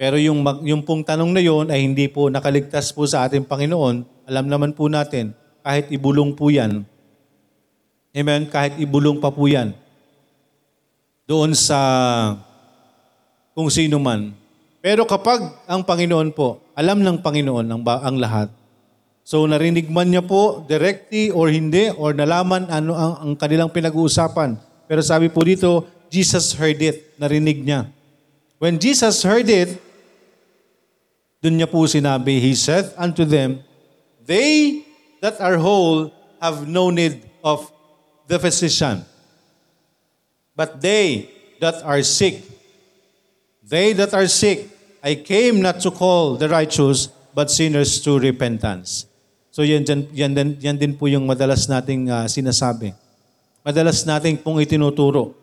Pero 0.00 0.16
yung, 0.16 0.40
yung 0.64 0.80
pong 0.80 1.04
tanong 1.04 1.30
na 1.36 1.44
yon 1.44 1.68
ay 1.68 1.84
hindi 1.84 2.08
po 2.08 2.32
nakaligtas 2.32 2.90
po 2.96 3.04
sa 3.04 3.28
ating 3.28 3.44
Panginoon. 3.44 4.24
Alam 4.24 4.46
naman 4.48 4.72
po 4.72 4.88
natin, 4.88 5.36
kahit 5.60 5.92
ibulong 5.92 6.32
po 6.32 6.48
yan, 6.48 6.88
Amen? 8.16 8.48
Kahit 8.48 8.80
ibulong 8.80 9.20
pa 9.20 9.28
po 9.28 9.44
yan, 9.44 9.76
doon 11.28 11.52
sa 11.52 11.76
kung 13.52 13.68
sino 13.68 14.00
man. 14.00 14.32
Pero 14.80 15.04
kapag 15.04 15.44
ang 15.68 15.84
Panginoon 15.84 16.32
po, 16.32 16.64
alam 16.72 17.04
ng 17.04 17.20
Panginoon 17.20 17.68
ang, 17.68 17.82
ang 17.84 18.16
lahat. 18.16 18.48
So 19.28 19.44
narinig 19.44 19.92
man 19.92 20.08
niya 20.08 20.24
po 20.24 20.64
directly 20.64 21.28
or 21.28 21.52
hindi 21.52 21.92
or 21.92 22.16
nalaman 22.16 22.64
ano 22.72 22.96
ang, 22.96 23.14
ang 23.20 23.32
kanilang 23.36 23.68
pinag-uusapan. 23.68 24.56
Pero 24.88 25.04
sabi 25.04 25.28
po 25.28 25.44
dito, 25.44 25.84
Jesus 26.08 26.56
heard 26.56 26.80
it, 26.80 27.12
narinig 27.20 27.60
niya. 27.60 27.92
When 28.56 28.80
Jesus 28.80 29.20
heard 29.20 29.52
it, 29.52 29.76
dun 31.44 31.60
niya 31.60 31.68
po 31.68 31.84
sinabi, 31.84 32.40
He 32.40 32.56
said 32.56 32.96
unto 32.96 33.28
them, 33.28 33.60
They 34.24 34.80
that 35.20 35.36
are 35.44 35.60
whole 35.60 36.08
have 36.40 36.64
no 36.64 36.88
need 36.88 37.20
of 37.44 37.68
the 38.24 38.40
physician, 38.40 39.04
but 40.58 40.82
they 40.82 41.30
that 41.62 41.86
are 41.86 42.02
sick. 42.02 42.42
They 43.62 43.94
that 43.94 44.10
are 44.10 44.26
sick, 44.26 44.66
I 44.98 45.14
came 45.22 45.62
not 45.62 45.78
to 45.86 45.94
call 45.94 46.34
the 46.34 46.50
righteous, 46.50 47.14
but 47.30 47.46
sinners 47.46 48.02
to 48.02 48.18
repentance. 48.18 49.06
So 49.54 49.62
yan, 49.62 49.86
yan, 49.86 50.10
yan, 50.10 50.32
din, 50.34 50.48
yan 50.58 50.74
din 50.74 50.92
po 50.98 51.06
yung 51.06 51.30
madalas 51.30 51.70
nating 51.70 52.10
ah, 52.10 52.26
sinasabi. 52.26 52.90
Madalas 53.62 54.02
nating 54.02 54.42
pong 54.42 54.58
itinuturo. 54.58 55.38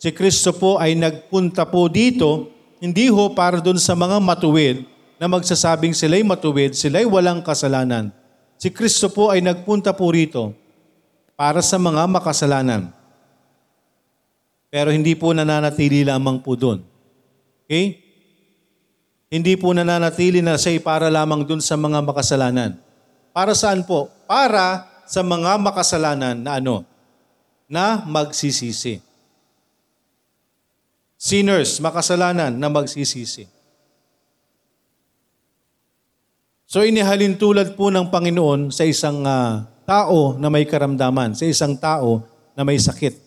Si 0.00 0.08
Kristo 0.16 0.56
po 0.56 0.80
ay 0.80 0.96
nagpunta 0.96 1.68
po 1.68 1.84
dito, 1.92 2.48
hindi 2.80 3.12
ho 3.12 3.36
para 3.36 3.60
doon 3.60 3.76
sa 3.76 3.92
mga 3.92 4.16
matuwid 4.16 4.84
na 5.20 5.28
magsasabing 5.28 5.92
sila'y 5.92 6.24
matuwid, 6.24 6.72
sila'y 6.72 7.04
walang 7.04 7.44
kasalanan. 7.44 8.12
Si 8.56 8.72
Kristo 8.72 9.12
po 9.12 9.28
ay 9.28 9.44
nagpunta 9.44 9.92
po 9.92 10.08
rito 10.08 10.56
para 11.36 11.60
sa 11.60 11.76
mga 11.76 12.08
makasalanan. 12.08 13.03
Pero 14.74 14.90
hindi 14.90 15.14
po 15.14 15.30
nananatili 15.30 16.02
lamang 16.02 16.42
po 16.42 16.58
doon. 16.58 16.82
Okay? 17.62 17.94
Hindi 19.30 19.54
po 19.54 19.70
nananatili 19.70 20.42
na 20.42 20.58
siya 20.58 20.82
para 20.82 21.06
lamang 21.06 21.46
doon 21.46 21.62
sa 21.62 21.78
mga 21.78 22.02
makasalanan. 22.02 22.74
Para 23.30 23.54
saan 23.54 23.86
po? 23.86 24.10
Para 24.26 24.82
sa 25.06 25.22
mga 25.22 25.62
makasalanan 25.62 26.34
na 26.34 26.58
ano? 26.58 26.82
Na 27.70 28.02
magsisisi. 28.02 28.98
Sinners, 31.14 31.78
makasalanan 31.78 32.50
na 32.50 32.66
magsisisi. 32.66 33.46
So 36.66 36.82
inihalin 36.82 37.38
tulad 37.38 37.78
po 37.78 37.94
ng 37.94 38.10
Panginoon 38.10 38.74
sa 38.74 38.82
isang 38.82 39.22
ah, 39.22 39.70
tao 39.86 40.34
na 40.34 40.50
may 40.50 40.66
karamdaman, 40.66 41.38
sa 41.38 41.46
isang 41.46 41.78
tao 41.78 42.26
na 42.58 42.66
may 42.66 42.74
sakit. 42.74 43.23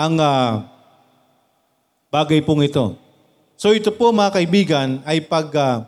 Ang 0.00 0.16
ah, 0.16 0.64
bagay 2.08 2.40
pong 2.40 2.64
ito. 2.64 2.96
So 3.60 3.76
ito 3.76 3.92
po 3.92 4.08
mga 4.08 4.32
kaibigan 4.32 5.04
ay 5.04 5.20
pag, 5.20 5.52
ah, 5.60 5.84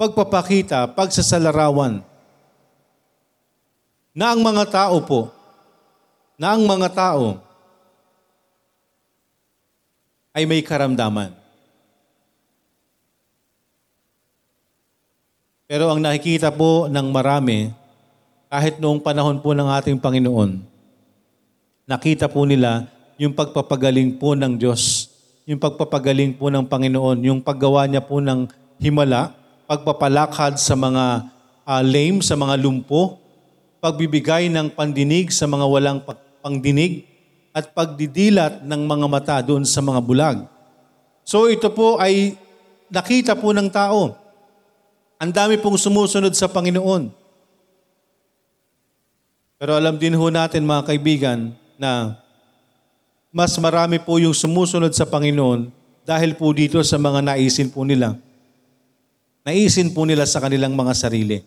pagpapakita, 0.00 0.88
pagsasalarawan 0.96 2.00
na 4.16 4.32
ang 4.32 4.40
mga 4.40 4.64
tao 4.72 4.96
po, 5.04 5.28
na 6.40 6.56
ang 6.56 6.64
mga 6.64 6.88
tao 6.88 7.36
ay 10.32 10.48
may 10.48 10.64
karamdaman. 10.64 11.36
Pero 15.68 15.92
ang 15.92 16.00
nakikita 16.00 16.48
po 16.48 16.88
ng 16.88 17.06
marami, 17.12 17.68
kahit 18.48 18.80
noong 18.80 19.04
panahon 19.04 19.36
po 19.36 19.52
ng 19.52 19.68
ating 19.68 20.00
Panginoon, 20.00 20.64
nakita 21.84 22.24
po 22.24 22.48
nila 22.48 22.93
yung 23.20 23.34
pagpapagaling 23.34 24.18
po 24.18 24.34
ng 24.34 24.58
Diyos, 24.58 25.10
yung 25.46 25.60
pagpapagaling 25.60 26.34
po 26.34 26.50
ng 26.50 26.66
Panginoon, 26.66 27.18
yung 27.22 27.40
paggawa 27.40 27.86
niya 27.86 28.02
po 28.02 28.18
ng 28.18 28.50
himala, 28.80 29.30
pagpapalakad 29.70 30.58
sa 30.58 30.74
mga 30.74 31.30
ah, 31.64 31.82
lame, 31.82 32.20
sa 32.20 32.34
mga 32.34 32.58
lumpo, 32.60 33.20
pagbibigay 33.78 34.48
ng 34.50 34.72
pandinig 34.72 35.30
sa 35.30 35.44
mga 35.44 35.64
walang 35.68 35.98
pa- 36.02 36.18
pangdinig, 36.44 37.04
at 37.54 37.70
pagdidilat 37.70 38.66
ng 38.66 38.82
mga 38.82 39.06
mata 39.06 39.38
doon 39.38 39.62
sa 39.62 39.78
mga 39.78 40.02
bulag. 40.02 40.42
So 41.22 41.46
ito 41.46 41.70
po 41.70 42.02
ay 42.02 42.34
nakita 42.90 43.38
po 43.38 43.54
ng 43.54 43.70
tao. 43.70 44.18
Ang 45.22 45.30
dami 45.30 45.54
pong 45.62 45.78
sumusunod 45.78 46.34
sa 46.34 46.50
Panginoon. 46.50 47.14
Pero 49.54 49.78
alam 49.78 49.94
din 49.94 50.18
ho 50.18 50.26
natin 50.34 50.66
mga 50.66 50.82
kaibigan 50.82 51.54
na 51.78 52.18
mas 53.34 53.58
marami 53.58 53.98
po 53.98 54.14
yung 54.22 54.30
sumusunod 54.30 54.94
sa 54.94 55.02
Panginoon 55.02 55.66
dahil 56.06 56.38
po 56.38 56.54
dito 56.54 56.78
sa 56.86 57.02
mga 57.02 57.34
naisin 57.34 57.66
po 57.66 57.82
nila. 57.82 58.14
Naisin 59.42 59.90
po 59.90 60.06
nila 60.06 60.22
sa 60.22 60.38
kanilang 60.38 60.78
mga 60.78 60.94
sarili. 60.94 61.42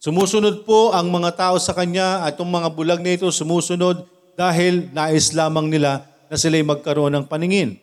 Sumusunod 0.00 0.64
po 0.64 0.96
ang 0.96 1.12
mga 1.12 1.36
tao 1.36 1.56
sa 1.60 1.76
Kanya 1.76 2.24
at 2.24 2.40
yung 2.40 2.48
mga 2.48 2.72
bulag 2.72 3.04
na 3.04 3.12
ito 3.12 3.28
sumusunod 3.28 4.08
dahil 4.32 4.88
nais 4.96 5.36
lamang 5.36 5.68
nila 5.68 6.08
na 6.32 6.40
sila'y 6.40 6.64
magkaroon 6.64 7.12
ng 7.20 7.24
paningin. 7.28 7.76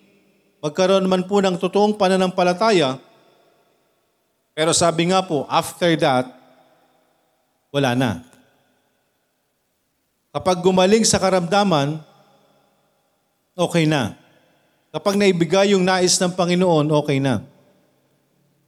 Magkaroon 0.58 1.06
man 1.06 1.30
po 1.30 1.46
ng 1.46 1.62
totoong 1.62 1.94
pananampalataya, 1.94 2.98
pero 4.58 4.74
sabi 4.74 5.14
nga 5.14 5.22
po, 5.22 5.46
after 5.46 5.94
that, 6.02 6.26
wala 7.70 7.94
na. 7.94 8.12
Kapag 10.34 10.62
gumaling 10.66 11.06
sa 11.06 11.22
karamdaman, 11.22 12.02
okay 13.54 13.86
na. 13.86 14.18
Kapag 14.94 15.18
naibigay 15.18 15.74
yung 15.74 15.82
nais 15.82 16.18
ng 16.22 16.34
Panginoon, 16.38 16.94
okay 16.94 17.18
na. 17.18 17.42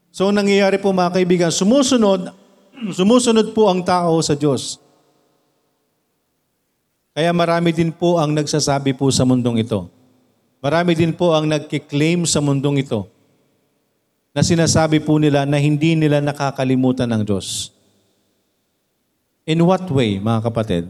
So 0.10 0.32
nangyayari 0.32 0.82
po 0.82 0.89
mga 0.96 1.22
kaibigan, 1.22 1.51
sumusunod, 1.54 2.34
sumusunod 2.98 3.54
po 3.54 3.70
ang 3.70 3.86
tao 3.86 4.18
sa 4.25 4.34
Diyos. 4.34 4.82
Kaya 7.15 7.32
marami 7.32 7.72
din 7.72 7.96
po 7.96 8.20
ang 8.20 8.36
nagsasabi 8.36 8.92
po 8.98 9.08
sa 9.13 9.24
mundong 9.24 9.63
ito. 9.63 9.88
Marami 10.60 10.98
din 10.98 11.13
po 11.13 11.32
ang 11.32 11.48
nagkiklaim 11.48 12.25
sa 12.27 12.42
mundong 12.42 12.82
ito 12.82 13.08
na 14.36 14.44
sinasabi 14.44 15.00
po 15.00 15.15
nila 15.15 15.48
na 15.48 15.56
hindi 15.56 15.96
nila 15.96 16.20
nakakalimutan 16.20 17.08
ng 17.08 17.24
Diyos. 17.24 17.72
In 19.48 19.63
what 19.63 19.88
way, 19.88 20.20
mga 20.20 20.42
kapatid? 20.44 20.89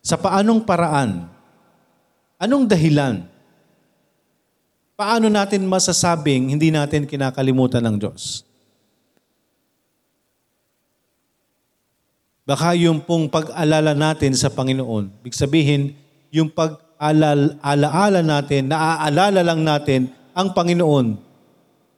Sa 0.00 0.16
paanong 0.16 0.64
paraan? 0.64 1.35
Anong 2.36 2.68
dahilan? 2.68 3.24
Paano 4.96 5.28
natin 5.32 5.64
masasabing 5.64 6.52
hindi 6.52 6.68
natin 6.68 7.08
kinakalimutan 7.08 7.80
ng 7.84 7.96
Diyos? 7.96 8.44
Baka 12.46 12.76
yung 12.78 13.02
pong 13.02 13.26
pag-alala 13.26 13.96
natin 13.96 14.36
sa 14.36 14.52
Panginoon, 14.52 15.10
big 15.24 15.34
sabihin, 15.34 15.98
yung 16.30 16.46
pag-alaala 16.52 18.22
natin, 18.22 18.70
naaalala 18.70 19.40
lang 19.42 19.60
natin 19.66 20.00
ang 20.30 20.54
Panginoon 20.54 21.18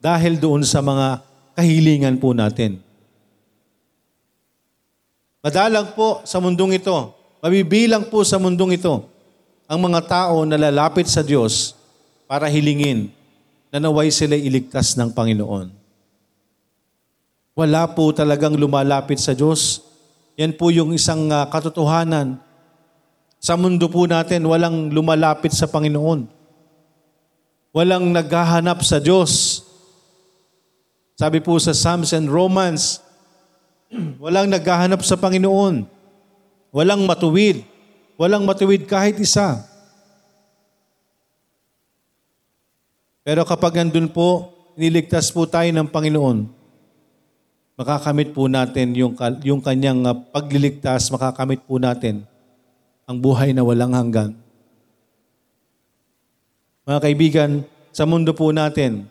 dahil 0.01 0.41
doon 0.41 0.65
sa 0.65 0.81
mga 0.81 1.21
kahilingan 1.59 2.17
po 2.17 2.33
natin. 2.33 2.81
Madalang 5.43 5.93
po 5.93 6.23
sa 6.25 6.39
mundong 6.41 6.79
ito, 6.81 6.97
mabibilang 7.43 8.07
po 8.09 8.25
sa 8.25 8.41
mundong 8.41 8.79
ito, 8.79 9.18
ang 9.69 9.79
mga 9.85 10.01
tao 10.09 10.49
na 10.49 10.57
lalapit 10.57 11.05
sa 11.07 11.21
Diyos 11.21 11.77
para 12.25 12.49
hilingin 12.49 13.13
na 13.69 13.79
naway 13.79 14.09
sila 14.09 14.33
iligtas 14.35 14.97
ng 14.97 15.13
Panginoon. 15.13 15.69
Wala 17.53 17.85
po 17.93 18.09
talagang 18.17 18.57
lumalapit 18.57 19.21
sa 19.21 19.37
Diyos 19.37 19.85
yan 20.39 20.55
po 20.55 20.71
yung 20.71 20.95
isang 20.95 21.27
uh, 21.35 21.51
katotohanan. 21.51 22.39
Sa 23.43 23.59
mundo 23.59 23.91
po 23.91 24.07
natin, 24.07 24.47
walang 24.47 24.87
lumalapit 24.87 25.51
sa 25.51 25.67
Panginoon. 25.67 26.31
Walang 27.75 28.15
naghahanap 28.15 28.79
sa 28.87 29.03
Diyos. 29.03 29.63
Sabi 31.19 31.43
po 31.43 31.59
sa 31.59 31.75
Psalms 31.75 32.15
and 32.15 32.31
Romans, 32.31 33.03
walang 34.23 34.47
naghahanap 34.47 35.03
sa 35.03 35.19
Panginoon. 35.19 35.91
Walang 36.71 37.03
matuwid. 37.03 37.67
Walang 38.15 38.47
matuwid 38.47 38.87
kahit 38.87 39.19
isa. 39.19 39.67
Pero 43.29 43.45
kapag 43.45 43.77
nandun 43.77 44.09
po, 44.09 44.57
niligtas 44.73 45.29
po 45.29 45.45
tayo 45.45 45.69
ng 45.69 45.85
Panginoon, 45.85 46.49
makakamit 47.77 48.33
po 48.33 48.49
natin 48.49 48.97
yung, 48.97 49.13
yung 49.45 49.61
kanyang 49.61 50.01
uh, 50.09 50.17
pagliligtas, 50.33 51.13
makakamit 51.13 51.61
po 51.69 51.77
natin 51.77 52.25
ang 53.05 53.21
buhay 53.21 53.53
na 53.53 53.61
walang 53.61 53.93
hanggan. 53.93 54.33
Mga 56.89 57.01
kaibigan, 57.05 57.51
sa 57.93 58.09
mundo 58.09 58.33
po 58.33 58.49
natin, 58.49 59.05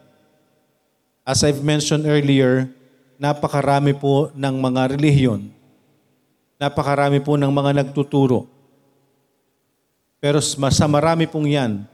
as 1.21 1.45
I've 1.45 1.61
mentioned 1.61 2.09
earlier, 2.09 2.73
napakarami 3.21 3.93
po 3.93 4.33
ng 4.33 4.55
mga 4.57 4.97
relihiyon. 4.97 5.45
Napakarami 6.57 7.21
po 7.21 7.37
ng 7.37 7.53
mga 7.53 7.85
nagtuturo. 7.85 8.49
Pero 10.17 10.41
sa 10.41 10.89
marami 10.89 11.29
pong 11.29 11.53
yan, 11.53 11.85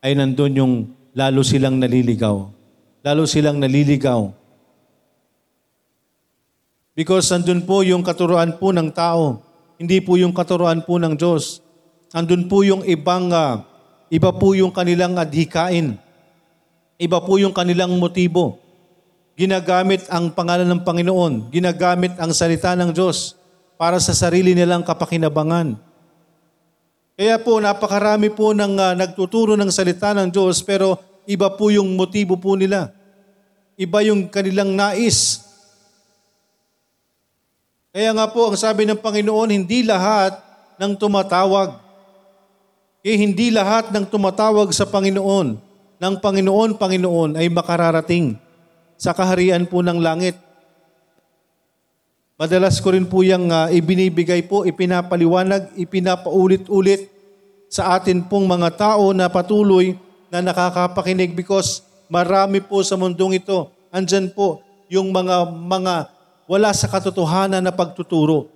ay 0.00 0.16
nandun 0.16 0.56
yung 0.56 0.74
lalo 1.16 1.40
silang 1.40 1.80
naliligaw. 1.80 2.36
Lalo 3.00 3.24
silang 3.24 3.56
naliligaw 3.56 4.28
Because 6.96 7.28
andun 7.28 7.60
po 7.68 7.84
yung 7.84 8.00
katuruan 8.00 8.56
po 8.56 8.72
ng 8.72 8.88
tao. 8.88 9.44
Hindi 9.76 10.00
po 10.00 10.16
yung 10.16 10.32
katuruan 10.32 10.80
po 10.80 10.96
ng 10.96 11.12
Diyos. 11.12 11.60
Andun 12.16 12.48
po 12.48 12.64
yung 12.64 12.80
ibang, 12.88 13.28
uh, 13.28 13.60
iba 14.08 14.32
po 14.32 14.56
yung 14.56 14.72
kanilang 14.72 15.12
adhikain. 15.20 16.00
Iba 16.96 17.20
po 17.20 17.36
yung 17.36 17.52
kanilang 17.52 17.92
motibo. 18.00 18.56
Ginagamit 19.36 20.08
ang 20.08 20.32
pangalan 20.32 20.64
ng 20.64 20.80
Panginoon. 20.88 21.52
Ginagamit 21.52 22.16
ang 22.16 22.32
salita 22.32 22.72
ng 22.72 22.96
Diyos 22.96 23.36
para 23.76 24.00
sa 24.00 24.16
sarili 24.16 24.56
nilang 24.56 24.80
kapakinabangan. 24.80 25.76
Kaya 27.16 27.40
po 27.40 27.56
napakarami 27.58 28.28
po 28.28 28.52
ng 28.52 28.76
uh, 28.76 28.92
nagtuturo 28.92 29.56
ng 29.56 29.72
salita 29.72 30.12
ng 30.12 30.28
Diyos 30.28 30.60
pero 30.60 31.00
iba 31.24 31.48
po 31.48 31.72
yung 31.72 31.96
motibo 31.96 32.36
po 32.36 32.54
nila. 32.54 32.92
Iba 33.76 34.04
yung 34.04 34.28
kanilang 34.28 34.76
nais 34.76 35.46
kaya 37.96 38.12
nga 38.12 38.28
po, 38.28 38.52
ang 38.52 38.60
sabi 38.60 38.84
ng 38.84 39.00
Panginoon, 39.00 39.48
hindi 39.56 39.80
lahat 39.80 40.36
ng 40.76 41.00
tumatawag. 41.00 41.80
Kaya 43.00 43.16
hindi 43.16 43.48
lahat 43.48 43.88
ng 43.88 44.04
tumatawag 44.12 44.68
sa 44.76 44.84
Panginoon, 44.84 45.56
ng 45.96 46.14
Panginoon, 46.20 46.76
Panginoon 46.76 47.40
ay 47.40 47.48
makararating 47.48 48.36
sa 49.00 49.16
kaharian 49.16 49.64
po 49.64 49.80
ng 49.80 49.96
langit. 49.96 50.36
Madalas 52.36 52.84
ko 52.84 52.92
rin 52.92 53.08
po 53.08 53.24
yung 53.24 53.48
uh, 53.48 53.72
ibinibigay 53.72 54.44
po, 54.44 54.68
ipinapaliwanag, 54.68 55.72
ipinapaulit-ulit 55.72 57.08
sa 57.72 57.96
atin 57.96 58.20
pong 58.20 58.44
mga 58.44 58.76
tao 58.76 59.16
na 59.16 59.32
patuloy 59.32 59.96
na 60.28 60.44
nakakapakinig 60.44 61.32
because 61.32 61.80
marami 62.12 62.60
po 62.60 62.84
sa 62.84 62.92
mundong 63.00 63.40
ito. 63.40 63.72
Andyan 63.88 64.28
po 64.28 64.60
yung 64.92 65.16
mga 65.16 65.48
mga 65.48 65.94
wala 66.44 66.70
sa 66.76 66.84
katotohanan 66.92 67.64
na 67.64 67.72
pagtuturo. 67.72 68.52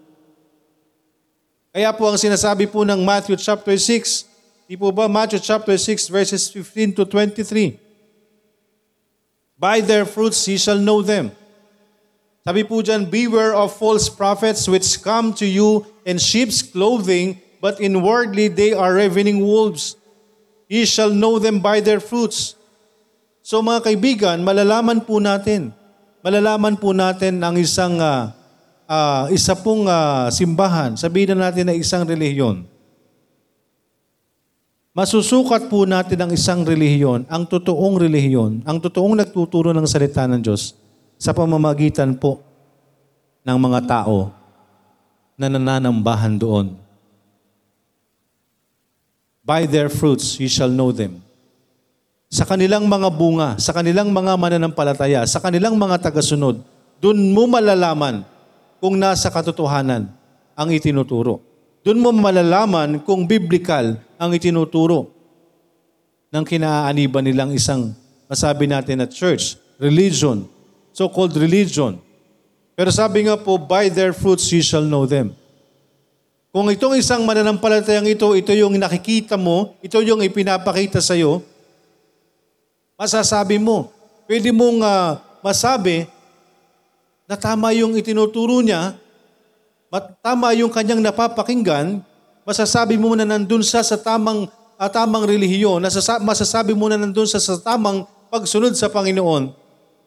Kaya 1.73 1.89
po 1.97 2.05
ang 2.05 2.21
sinasabi 2.21 2.69
po 2.69 2.85
ng 2.85 3.01
Matthew 3.01 3.41
chapter 3.41 3.73
6, 3.73 4.69
di 4.69 4.77
po 4.77 4.93
ba 4.93 5.09
Matthew 5.09 5.41
chapter 5.41 5.73
6 5.73 6.13
verses 6.13 6.53
15 6.53 7.01
to 7.01 7.09
23. 7.09 7.81
By 9.57 9.81
their 9.81 10.05
fruits 10.05 10.45
ye 10.45 10.61
shall 10.61 10.77
know 10.77 11.01
them. 11.01 11.33
Sabi 12.41 12.65
po 12.65 12.81
dyan, 12.81 13.09
Beware 13.09 13.53
of 13.53 13.77
false 13.77 14.09
prophets 14.09 14.65
which 14.65 15.01
come 15.05 15.37
to 15.37 15.45
you 15.45 15.85
in 16.09 16.17
sheep's 16.17 16.65
clothing, 16.65 17.37
but 17.61 17.77
inwardly 17.81 18.49
they 18.49 18.73
are 18.73 18.97
ravening 18.97 19.45
wolves. 19.45 19.97
Ye 20.71 20.89
shall 20.89 21.13
know 21.13 21.37
them 21.37 21.61
by 21.61 21.85
their 21.85 22.01
fruits. 22.01 22.57
So 23.45 23.61
mga 23.61 23.93
kaibigan, 23.93 24.41
malalaman 24.41 25.05
po 25.05 25.21
natin 25.21 25.77
malalaman 26.21 26.77
po 26.77 26.93
natin 26.93 27.41
ang 27.41 27.57
isang 27.57 27.97
uh, 27.97 28.33
uh, 28.85 29.25
isa 29.33 29.57
pong 29.57 29.89
uh, 29.89 30.29
simbahan, 30.29 30.97
sabihin 30.97 31.37
na 31.37 31.49
natin 31.49 31.69
na 31.69 31.75
isang 31.77 32.05
relihiyon. 32.05 32.69
Masusukat 34.91 35.71
po 35.71 35.87
natin 35.87 36.19
ang 36.19 36.31
isang 36.35 36.67
relihiyon, 36.67 37.25
ang 37.31 37.47
totoong 37.47 37.97
relihiyon, 37.97 38.67
ang 38.67 38.83
totoong 38.83 39.17
nagtuturo 39.17 39.71
ng 39.71 39.87
salita 39.87 40.27
ng 40.27 40.43
Diyos 40.43 40.77
sa 41.21 41.37
pamamagitan 41.37 42.17
po 42.17 42.41
ng 43.45 43.59
mga 43.61 43.81
tao 43.85 44.33
na 45.37 45.53
nananambahan 45.53 46.41
doon. 46.41 46.73
By 49.45 49.69
their 49.69 49.93
fruits 49.93 50.41
you 50.41 50.49
shall 50.49 50.73
know 50.73 50.89
them 50.97 51.21
sa 52.31 52.47
kanilang 52.47 52.87
mga 52.87 53.11
bunga, 53.11 53.59
sa 53.59 53.75
kanilang 53.75 54.15
mga 54.15 54.39
mananampalataya, 54.39 55.27
sa 55.27 55.43
kanilang 55.43 55.75
mga 55.75 55.99
tagasunod, 55.99 56.63
doon 57.03 57.19
mo 57.35 57.51
malalaman 57.51 58.23
kung 58.79 58.95
nasa 58.95 59.27
katotohanan 59.35 60.07
ang 60.55 60.69
itinuturo. 60.71 61.43
Doon 61.83 61.99
mo 61.99 62.15
malalaman 62.15 63.03
kung 63.03 63.27
biblical 63.27 63.99
ang 64.15 64.31
itinuturo 64.31 65.11
ng 66.31 66.45
kinaaniban 66.47 67.27
nilang 67.27 67.51
isang, 67.51 67.91
masabi 68.31 68.71
natin 68.71 69.03
na 69.03 69.11
church, 69.11 69.59
religion, 69.83 70.47
so-called 71.01 71.33
religion. 71.41 71.97
Pero 72.77 72.93
sabi 72.93 73.25
nga 73.25 73.41
po, 73.41 73.57
by 73.57 73.89
their 73.89 74.13
fruits 74.13 74.53
you 74.53 74.61
shall 74.61 74.85
know 74.85 75.09
them. 75.09 75.33
Kung 76.53 76.69
itong 76.69 77.01
isang 77.01 77.25
mananampalatayang 77.25 78.05
ito, 78.05 78.29
ito 78.37 78.53
yung 78.53 78.77
nakikita 78.77 79.41
mo, 79.41 79.73
ito 79.81 79.97
yung 80.05 80.21
ipinapakita 80.21 81.01
sa 81.01 81.17
iyo, 81.17 81.41
masasabi 83.01 83.57
mo, 83.57 83.89
pwede 84.29 84.53
mong 84.53 84.85
uh, 84.85 85.17
masabi 85.41 86.05
na 87.25 87.39
tama 87.39 87.73
yung 87.73 87.97
itinuturo 87.97 88.61
niya, 88.61 88.99
tama 90.21 90.53
yung 90.59 90.69
kanyang 90.69 91.01
napapakinggan, 91.01 92.03
masasabi 92.45 92.99
mo 92.99 93.15
na 93.15 93.25
nandun 93.25 93.63
siya 93.63 93.81
sa 93.87 93.95
tamang, 93.95 94.51
uh, 94.77 94.91
tamang 94.91 95.25
relihiyon, 95.25 95.81
masasabi 96.27 96.75
mo 96.75 96.91
na 96.91 96.99
nandun 96.99 97.31
siya 97.31 97.39
sa 97.41 97.55
tamang 97.63 98.05
pagsunod 98.27 98.75
sa 98.75 98.91
Panginoon 98.91 99.60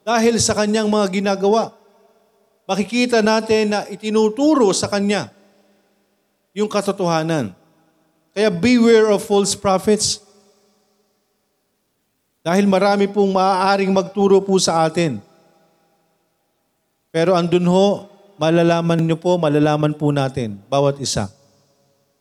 dahil 0.04 0.36
sa 0.38 0.52
kanyang 0.52 0.86
mga 0.86 1.06
ginagawa. 1.10 1.72
Makikita 2.68 3.24
natin 3.24 3.72
na 3.72 3.80
itinuturo 3.88 4.68
sa 4.76 4.88
kanya 4.88 5.32
yung 6.52 6.68
katotohanan. 6.68 7.56
Kaya 8.36 8.48
beware 8.52 9.10
of 9.10 9.24
false 9.24 9.56
prophets. 9.56 10.20
Dahil 12.44 12.68
marami 12.68 13.08
pong 13.08 13.32
maaaring 13.32 13.90
magturo 13.90 14.40
po 14.44 14.60
sa 14.60 14.84
atin. 14.84 15.20
Pero 17.08 17.32
andun 17.32 17.64
ho, 17.64 18.08
malalaman 18.36 19.00
nyo 19.00 19.16
po, 19.16 19.40
malalaman 19.40 19.96
po 19.96 20.12
natin, 20.12 20.60
bawat 20.68 21.00
isa. 21.00 21.30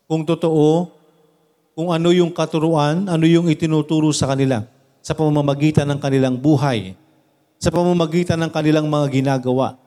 Kung 0.08 0.24
totoo, 0.24 0.88
kung 1.74 1.90
ano 1.90 2.14
yung 2.14 2.30
katuruan, 2.30 3.10
ano 3.10 3.26
yung 3.26 3.50
itinuturo 3.50 4.14
sa 4.14 4.30
kanila 4.30 4.64
sa 5.04 5.18
pamamagitan 5.18 5.90
ng 5.90 6.00
kanilang 6.00 6.38
buhay, 6.38 6.96
sa 7.64 7.72
pamamagitan 7.72 8.36
ng 8.44 8.52
kanilang 8.52 8.92
mga 8.92 9.08
ginagawa. 9.08 9.80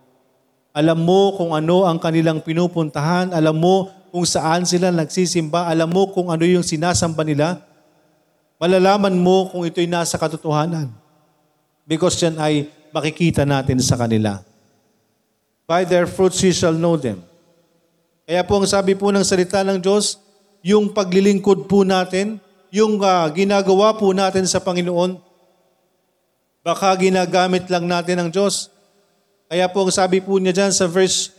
Alam 0.72 0.96
mo 0.96 1.36
kung 1.36 1.52
ano 1.52 1.84
ang 1.84 2.00
kanilang 2.00 2.40
pinupuntahan, 2.40 3.36
alam 3.36 3.52
mo 3.52 3.92
kung 4.08 4.24
saan 4.24 4.64
sila 4.64 4.88
nagsisimba, 4.88 5.68
alam 5.68 5.92
mo 5.92 6.08
kung 6.08 6.32
ano 6.32 6.40
yung 6.48 6.64
sinasamba 6.64 7.20
nila, 7.20 7.60
malalaman 8.56 9.12
mo 9.20 9.52
kung 9.52 9.68
ito'y 9.68 9.84
nasa 9.84 10.16
katotohanan. 10.16 10.88
Because 11.84 12.16
yan 12.16 12.40
ay 12.40 12.72
makikita 12.96 13.44
natin 13.44 13.76
sa 13.84 14.00
kanila. 14.00 14.40
By 15.68 15.84
their 15.84 16.08
fruits 16.08 16.40
you 16.40 16.56
shall 16.56 16.72
know 16.72 16.96
them. 16.96 17.20
Kaya 18.24 18.40
po 18.40 18.56
ang 18.56 18.64
sabi 18.64 18.96
po 18.96 19.12
ng 19.12 19.20
salita 19.20 19.60
ng 19.60 19.84
Diyos, 19.84 20.16
yung 20.64 20.96
paglilingkod 20.96 21.68
po 21.68 21.84
natin, 21.84 22.40
yung 22.72 23.04
uh, 23.04 23.28
ginagawa 23.36 23.92
po 24.00 24.16
natin 24.16 24.48
sa 24.48 24.64
Panginoon, 24.64 25.25
baka 26.66 26.98
ginagamit 26.98 27.70
lang 27.70 27.86
natin 27.86 28.18
ang 28.18 28.30
Diyos. 28.34 28.66
Kaya 29.46 29.70
po 29.70 29.86
ang 29.86 29.94
sabi 29.94 30.18
po 30.18 30.34
niya 30.42 30.50
dyan 30.50 30.74
sa 30.74 30.90
verse, 30.90 31.30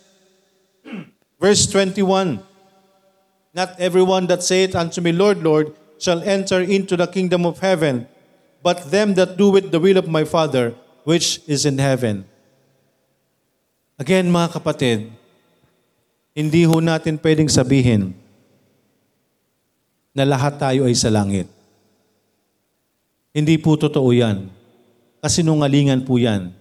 verse 1.35 1.67
21, 1.67 2.39
Not 3.51 3.75
everyone 3.75 4.31
that 4.31 4.39
saith 4.39 4.71
unto 4.71 5.03
me, 5.03 5.11
Lord, 5.11 5.43
Lord, 5.43 5.75
shall 5.99 6.23
enter 6.23 6.63
into 6.63 6.95
the 6.95 7.11
kingdom 7.11 7.43
of 7.43 7.59
heaven, 7.59 8.07
but 8.63 8.87
them 8.87 9.19
that 9.19 9.35
do 9.35 9.51
with 9.51 9.67
the 9.67 9.83
will 9.83 9.99
of 9.99 10.07
my 10.07 10.23
Father, 10.23 10.71
which 11.03 11.43
is 11.43 11.67
in 11.67 11.75
heaven. 11.75 12.23
Again, 13.99 14.31
mga 14.31 14.55
kapatid, 14.55 15.11
hindi 16.31 16.63
ho 16.63 16.79
natin 16.79 17.19
pwedeng 17.19 17.51
sabihin 17.51 18.15
na 20.15 20.23
lahat 20.23 20.55
tayo 20.55 20.87
ay 20.87 20.95
sa 20.95 21.11
langit. 21.11 21.51
Hindi 23.35 23.59
po 23.59 23.75
totoo 23.75 24.07
yan. 24.15 24.56
Kasinungalingan 25.27 26.07
po 26.07 26.15
yan. 26.15 26.55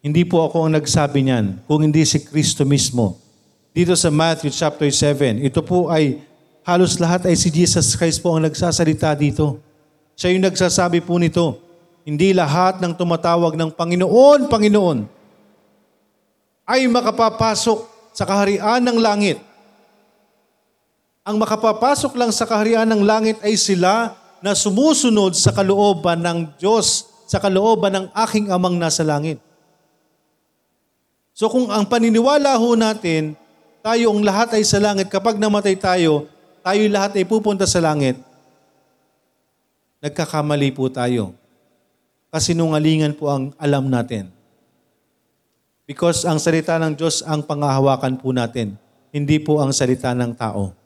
Hindi 0.00 0.24
po 0.24 0.40
ako 0.48 0.64
ang 0.64 0.80
nagsabi 0.80 1.28
niyan, 1.28 1.60
kung 1.68 1.84
hindi 1.84 2.08
si 2.08 2.24
Kristo 2.24 2.64
mismo 2.64 3.20
dito 3.76 3.92
sa 3.92 4.08
Matthew 4.08 4.48
chapter 4.48 4.88
7. 4.88 5.44
Ito 5.44 5.60
po 5.60 5.92
ay 5.92 6.24
halos 6.64 6.96
lahat 6.96 7.28
ay 7.28 7.36
si 7.36 7.52
Jesus 7.52 7.92
Christ 7.92 8.24
po 8.24 8.32
ang 8.32 8.48
nagsasalita 8.48 9.12
dito. 9.12 9.60
Siya 10.16 10.32
yung 10.32 10.40
nagsasabi 10.40 11.04
po 11.04 11.20
nito. 11.20 11.60
Hindi 12.08 12.32
lahat 12.32 12.80
ng 12.80 12.96
tumatawag 12.96 13.60
ng 13.60 13.76
Panginoon, 13.76 14.48
Panginoon 14.48 14.98
ay 16.64 16.88
makapapasok 16.88 18.08
sa 18.16 18.24
kaharian 18.24 18.80
ng 18.80 18.96
langit. 19.04 19.36
Ang 21.28 21.36
makapapasok 21.36 22.16
lang 22.16 22.32
sa 22.32 22.48
kaharian 22.48 22.88
ng 22.88 23.04
langit 23.04 23.36
ay 23.44 23.52
sila 23.60 24.16
na 24.40 24.56
sumusunod 24.56 25.36
sa 25.36 25.52
kalooban 25.52 26.24
ng 26.24 26.56
Diyos, 26.56 27.11
sa 27.32 27.40
kalooban 27.40 27.96
ng 27.96 28.06
aking 28.28 28.52
amang 28.52 28.76
nasa 28.76 29.00
langit. 29.00 29.40
So 31.32 31.48
kung 31.48 31.72
ang 31.72 31.88
paniniwala 31.88 32.60
ho 32.60 32.76
natin 32.76 33.40
tayo 33.80 34.12
ang 34.12 34.20
lahat 34.20 34.60
ay 34.60 34.68
sa 34.68 34.76
langit. 34.76 35.08
Kapag 35.08 35.40
namatay 35.40 35.80
tayo, 35.80 36.28
tayo 36.60 36.82
lahat 36.92 37.16
ay 37.16 37.24
pupunta 37.24 37.64
sa 37.64 37.80
langit. 37.80 38.20
Nagkakamali 40.04 40.76
po 40.76 40.92
tayo. 40.92 41.32
Kasinungalingan 42.28 43.16
po 43.16 43.32
ang 43.32 43.56
alam 43.56 43.88
natin. 43.88 44.28
Because 45.88 46.28
ang 46.28 46.36
salita 46.36 46.76
ng 46.76 46.94
Diyos 46.94 47.24
ang 47.24 47.42
pangahawakan 47.48 48.20
po 48.20 48.28
natin, 48.30 48.76
hindi 49.08 49.40
po 49.40 49.56
ang 49.58 49.72
salita 49.72 50.12
ng 50.12 50.36
tao. 50.36 50.76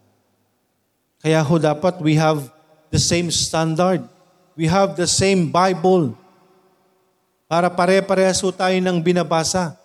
Kaya 1.20 1.42
ho 1.42 1.54
dapat 1.58 1.98
we 1.98 2.14
have 2.14 2.54
the 2.94 3.02
same 3.02 3.34
standard. 3.34 4.06
We 4.54 4.70
have 4.70 4.94
the 4.94 5.10
same 5.10 5.50
Bible. 5.50 6.16
Para 7.46 7.70
pare-parehas 7.70 8.42
po 8.42 8.50
tayo 8.50 8.74
ng 8.74 8.98
binabasa. 8.98 9.78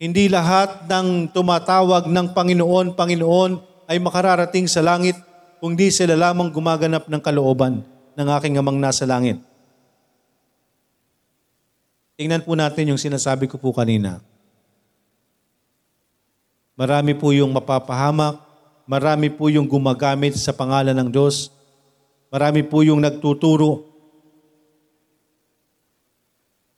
Hindi 0.00 0.32
lahat 0.32 0.88
ng 0.88 1.28
tumatawag 1.30 2.08
ng 2.08 2.32
Panginoon, 2.32 2.96
Panginoon 2.96 3.52
ay 3.84 4.00
makararating 4.00 4.64
sa 4.64 4.80
langit 4.80 5.16
kung 5.60 5.76
di 5.76 5.92
sila 5.92 6.16
lamang 6.16 6.48
gumaganap 6.48 7.08
ng 7.08 7.20
kalooban 7.20 7.84
ng 8.16 8.28
aking 8.40 8.56
amang 8.56 8.80
nasa 8.80 9.04
langit. 9.04 9.36
Tingnan 12.16 12.46
po 12.46 12.56
natin 12.56 12.94
yung 12.94 13.00
sinasabi 13.00 13.44
ko 13.44 13.60
po 13.60 13.76
kanina. 13.76 14.22
Marami 16.74 17.14
po 17.14 17.30
yung 17.30 17.54
mapapahamak, 17.54 18.40
marami 18.88 19.30
po 19.30 19.46
yung 19.46 19.68
gumagamit 19.68 20.34
sa 20.34 20.50
pangalan 20.50 20.94
ng 20.94 21.08
Diyos, 21.12 21.54
marami 22.32 22.66
po 22.66 22.82
yung 22.82 22.98
nagtuturo, 22.98 23.93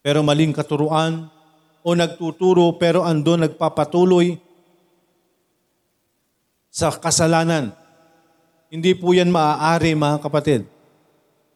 pero 0.06 0.22
maling 0.22 0.54
katuruan, 0.54 1.26
o 1.82 1.90
nagtuturo 1.98 2.70
pero 2.78 3.02
andun 3.02 3.42
nagpapatuloy 3.42 4.38
sa 6.70 6.94
kasalanan. 6.94 7.74
Hindi 8.70 8.94
po 8.94 9.10
yan 9.10 9.34
maaari 9.34 9.98
mga 9.98 10.22
kapatid, 10.22 10.62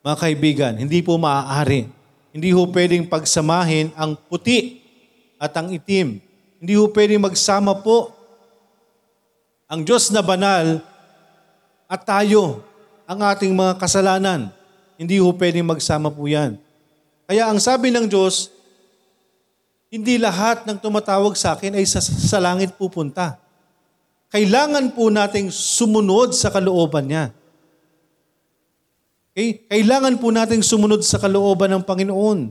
mga 0.02 0.16
kaibigan. 0.18 0.74
Hindi 0.74 0.98
po 0.98 1.14
maaari. 1.14 1.86
Hindi 2.34 2.50
ho 2.50 2.66
pwedeng 2.66 3.06
pagsamahin 3.06 3.94
ang 3.94 4.18
puti 4.18 4.82
at 5.38 5.54
ang 5.54 5.70
itim. 5.70 6.18
Hindi 6.58 6.74
ho 6.74 6.90
pwedeng 6.90 7.22
magsama 7.22 7.78
po 7.86 8.10
ang 9.70 9.86
Diyos 9.86 10.10
na 10.10 10.26
banal 10.26 10.82
at 11.86 12.02
tayo, 12.02 12.66
ang 13.06 13.22
ating 13.22 13.54
mga 13.54 13.78
kasalanan. 13.78 14.50
Hindi 14.98 15.22
ho 15.22 15.30
pwedeng 15.38 15.70
magsama 15.70 16.10
po 16.10 16.26
yan. 16.26 16.58
Kaya 17.30 17.46
ang 17.46 17.62
sabi 17.62 17.94
ng 17.94 18.10
Diyos, 18.10 18.50
hindi 19.86 20.18
lahat 20.18 20.66
ng 20.66 20.82
tumatawag 20.82 21.38
sa 21.38 21.54
akin 21.54 21.78
ay 21.78 21.86
sa, 21.86 22.02
sa 22.02 22.42
langit 22.42 22.74
pupunta. 22.74 23.38
Kailangan 24.34 24.90
po 24.98 25.14
nating 25.14 25.46
sumunod 25.54 26.34
sa 26.34 26.50
kalooban 26.50 27.06
niya. 27.06 27.30
Okay? 29.30 29.62
Kailangan 29.62 30.18
po 30.18 30.34
nating 30.34 30.66
sumunod 30.66 31.06
sa 31.06 31.22
kalooban 31.22 31.70
ng 31.70 31.86
Panginoon. 31.86 32.50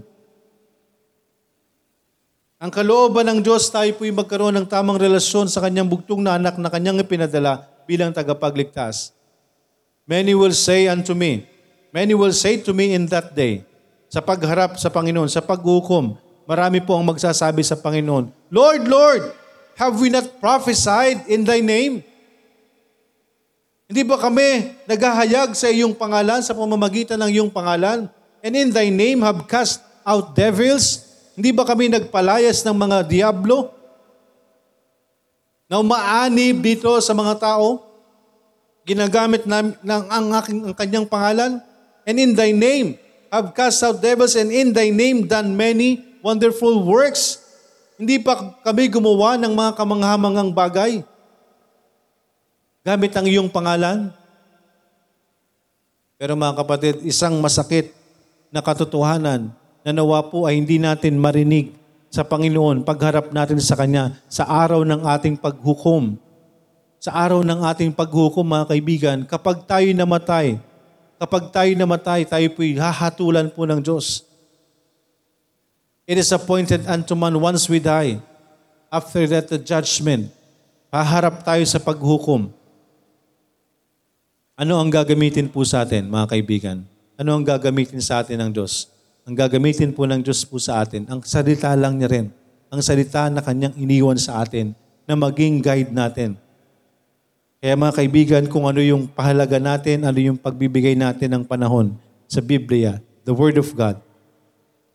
Ang 2.64 2.72
kalooban 2.72 3.28
ng 3.28 3.40
Diyos, 3.44 3.68
tayo 3.68 3.92
po'y 4.00 4.16
magkaroon 4.16 4.56
ng 4.64 4.68
tamang 4.72 4.96
relasyon 4.96 5.52
sa 5.52 5.60
kanyang 5.60 5.92
bugtong 5.92 6.24
na 6.24 6.40
anak 6.40 6.56
na 6.56 6.72
kanyang 6.72 7.04
ipinadala 7.04 7.68
bilang 7.84 8.16
tagapagligtas. 8.16 9.12
Many 10.08 10.32
will 10.40 10.56
say 10.56 10.88
unto 10.88 11.12
me, 11.12 11.44
many 11.92 12.16
will 12.16 12.32
say 12.32 12.56
to 12.64 12.72
me 12.72 12.96
in 12.96 13.12
that 13.12 13.36
day, 13.36 13.68
sa 14.10 14.20
pagharap 14.20 14.76
sa 14.82 14.90
Panginoon, 14.90 15.30
sa 15.30 15.40
paghukom, 15.40 16.18
marami 16.50 16.82
po 16.82 16.98
ang 16.98 17.06
magsasabi 17.06 17.62
sa 17.62 17.78
Panginoon, 17.78 18.34
Lord, 18.50 18.84
Lord, 18.90 19.24
have 19.78 19.96
we 20.02 20.10
not 20.10 20.26
prophesied 20.42 21.24
in 21.30 21.46
Thy 21.46 21.62
name? 21.62 22.02
Hindi 23.90 24.02
ba 24.06 24.18
kami 24.18 24.76
naghahayag 24.86 25.54
sa 25.54 25.70
iyong 25.70 25.94
pangalan, 25.94 26.42
sa 26.42 26.58
pamamagitan 26.58 27.18
ng 27.22 27.32
iyong 27.38 27.52
pangalan? 27.54 28.10
And 28.42 28.54
in 28.54 28.70
Thy 28.74 28.90
name 28.90 29.22
have 29.22 29.46
cast 29.46 29.82
out 30.04 30.34
devils? 30.34 31.06
Hindi 31.38 31.54
ba 31.54 31.64
kami 31.64 31.88
nagpalayas 31.88 32.66
ng 32.66 32.76
mga 32.76 32.98
diablo? 33.08 33.80
na 35.70 35.78
umaanib 35.78 36.66
dito 36.66 36.90
sa 36.98 37.14
mga 37.14 37.38
tao. 37.38 37.86
Ginagamit 38.90 39.46
na, 39.46 39.62
ng 39.62 40.04
ang, 40.10 40.28
aking, 40.42 40.60
ang 40.66 40.76
kanyang 40.76 41.06
pangalan. 41.06 41.62
And 42.10 42.18
in 42.18 42.34
thy 42.34 42.50
name 42.50 42.98
have 43.30 43.54
cast 43.54 43.82
out 43.86 44.02
devils 44.02 44.34
and 44.34 44.50
in 44.50 44.74
thy 44.74 44.90
name 44.90 45.26
done 45.30 45.54
many 45.54 46.02
wonderful 46.20 46.84
works. 46.84 47.42
Hindi 47.96 48.20
pa 48.20 48.58
kami 48.66 48.90
gumawa 48.90 49.38
ng 49.38 49.54
mga 49.54 49.72
kamanghamangang 49.78 50.52
bagay. 50.52 51.04
Gamit 52.84 53.12
ang 53.14 53.28
iyong 53.28 53.50
pangalan. 53.52 54.10
Pero 56.20 56.36
mga 56.36 56.58
kapatid, 56.64 56.96
isang 57.08 57.38
masakit 57.40 57.96
na 58.52 58.60
katotohanan 58.60 59.52
na 59.86 59.92
nawa 59.96 60.26
po 60.28 60.44
ay 60.44 60.60
hindi 60.60 60.82
natin 60.82 61.16
marinig 61.16 61.72
sa 62.10 62.26
Panginoon 62.26 62.82
pagharap 62.84 63.30
natin 63.30 63.62
sa 63.62 63.78
Kanya 63.78 64.18
sa 64.28 64.50
araw 64.50 64.82
ng 64.84 65.06
ating 65.06 65.38
paghukom. 65.38 66.18
Sa 67.00 67.16
araw 67.16 67.40
ng 67.48 67.64
ating 67.64 67.96
paghukom, 67.96 68.44
mga 68.44 68.66
kaibigan, 68.76 69.18
kapag 69.24 69.64
tayo 69.64 69.88
namatay, 69.96 70.60
kapag 71.20 71.52
tayo 71.52 71.72
namatay, 71.76 72.24
tayo 72.24 72.48
po'y 72.56 72.80
hahatulan 72.80 73.52
po 73.52 73.68
ng 73.68 73.84
Diyos. 73.84 74.24
It 76.10 76.18
is 76.18 76.32
appointed 76.32 76.88
unto 76.88 77.14
man 77.14 77.36
once 77.38 77.70
we 77.70 77.78
die. 77.78 78.18
After 78.90 79.28
that, 79.30 79.52
the 79.52 79.62
judgment. 79.62 80.34
Haharap 80.90 81.46
tayo 81.46 81.62
sa 81.70 81.78
paghukom. 81.78 82.50
Ano 84.58 84.74
ang 84.82 84.90
gagamitin 84.90 85.46
po 85.46 85.62
sa 85.62 85.86
atin, 85.86 86.10
mga 86.10 86.34
kaibigan? 86.34 86.82
Ano 87.14 87.38
ang 87.38 87.46
gagamitin 87.46 88.02
sa 88.02 88.26
atin 88.26 88.42
ng 88.42 88.52
Diyos? 88.56 88.90
Ang 89.30 89.38
gagamitin 89.38 89.94
po 89.94 90.10
ng 90.10 90.26
Diyos 90.26 90.42
po 90.42 90.58
sa 90.58 90.82
atin, 90.82 91.06
ang 91.06 91.22
salita 91.22 91.70
lang 91.78 92.02
niya 92.02 92.10
rin. 92.10 92.28
Ang 92.74 92.82
salita 92.82 93.30
na 93.30 93.46
kanyang 93.46 93.78
iniwan 93.78 94.18
sa 94.18 94.42
atin 94.42 94.74
na 95.06 95.14
maging 95.14 95.62
guide 95.62 95.94
natin. 95.94 96.34
Kaya 97.60 97.76
mga 97.76 97.94
kaibigan, 98.00 98.44
kung 98.48 98.72
ano 98.72 98.80
yung 98.80 99.04
pahalaga 99.12 99.60
natin, 99.60 100.08
ano 100.08 100.16
yung 100.16 100.40
pagbibigay 100.40 100.96
natin 100.96 101.28
ng 101.36 101.44
panahon 101.44 101.92
sa 102.24 102.40
Biblia, 102.40 103.04
the 103.28 103.36
Word 103.36 103.60
of 103.60 103.68
God, 103.76 104.00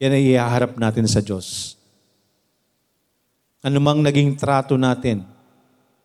yan 0.01 0.17
ay 0.17 0.33
ihaharap 0.33 0.81
natin 0.81 1.05
sa 1.05 1.21
Diyos. 1.21 1.77
Ano 3.61 3.85
mang 3.85 4.01
naging 4.01 4.33
trato 4.41 4.81
natin, 4.81 5.29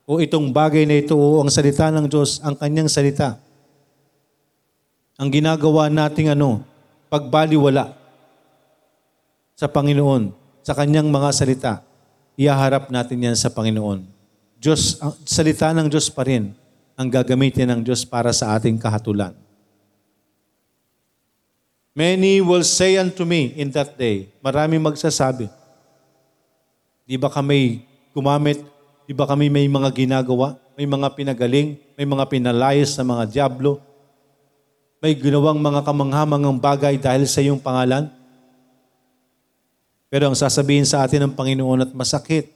o 0.03 0.19
itong 0.19 0.51
bagay 0.51 0.83
na 0.83 0.99
ito, 0.99 1.15
o 1.15 1.39
ang 1.39 1.47
salita 1.47 1.87
ng 1.95 2.11
Diyos, 2.11 2.43
ang 2.43 2.59
kanyang 2.59 2.91
salita, 2.91 3.39
ang 5.15 5.31
ginagawa 5.31 5.87
nating 5.87 6.35
ano, 6.35 6.67
pagbaliwala 7.07 7.95
sa 9.55 9.71
Panginoon, 9.71 10.35
sa 10.59 10.75
kanyang 10.75 11.07
mga 11.07 11.29
salita, 11.31 11.73
ihaharap 12.35 12.91
natin 12.91 13.31
yan 13.31 13.37
sa 13.39 13.47
Panginoon. 13.47 14.18
Diyos, 14.59 14.99
salita 15.23 15.71
ng 15.71 15.87
Diyos 15.87 16.11
pa 16.11 16.27
rin 16.27 16.51
ang 16.99 17.07
gagamitin 17.07 17.71
ng 17.71 17.79
Diyos 17.79 18.03
para 18.03 18.35
sa 18.35 18.59
ating 18.59 18.75
kahatulan. 18.75 19.31
Many 21.95 22.43
will 22.43 22.67
say 22.67 22.99
unto 22.99 23.23
me 23.23 23.55
in 23.55 23.71
that 23.71 23.95
day, 23.95 24.27
marami 24.43 24.75
magsasabi, 24.75 25.47
di 27.07 27.15
ba 27.15 27.31
kami 27.31 27.87
gumamit, 28.11 28.59
di 29.07 29.15
ba 29.15 29.23
kami 29.23 29.47
may 29.47 29.63
mga 29.71 29.95
ginagawa, 29.95 30.59
may 30.75 30.83
mga 30.83 31.07
pinagaling, 31.15 31.79
may 31.95 32.03
mga 32.03 32.27
pinalayas 32.27 32.91
sa 32.91 33.03
mga 33.07 33.31
diablo, 33.31 33.79
may 34.99 35.15
ginawang 35.15 35.63
mga 35.63 35.87
kamanghamangang 35.87 36.59
bagay 36.59 36.99
dahil 36.99 37.23
sa 37.23 37.39
iyong 37.39 37.63
pangalan? 37.63 38.11
Pero 40.11 40.27
ang 40.27 40.35
sasabihin 40.35 40.83
sa 40.83 40.99
atin 40.99 41.31
ng 41.31 41.33
Panginoon 41.35 41.87
at 41.87 41.91
masakit, 41.95 42.51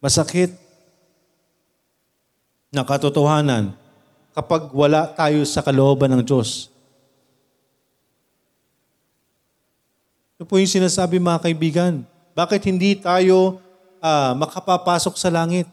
masakit 0.00 0.61
na 2.72 2.80
katotohanan 2.88 3.76
kapag 4.32 4.72
wala 4.72 5.04
tayo 5.12 5.44
sa 5.44 5.60
kalooban 5.60 6.08
ng 6.16 6.24
Diyos. 6.24 6.72
Ito 10.40 10.48
po 10.48 10.56
yung 10.56 10.72
sinasabi 10.72 11.20
mga 11.20 11.44
kaibigan. 11.44 12.00
Bakit 12.32 12.64
hindi 12.64 12.96
tayo 12.96 13.60
uh, 14.00 14.32
makapapasok 14.32 15.20
sa 15.20 15.28
langit? 15.28 15.68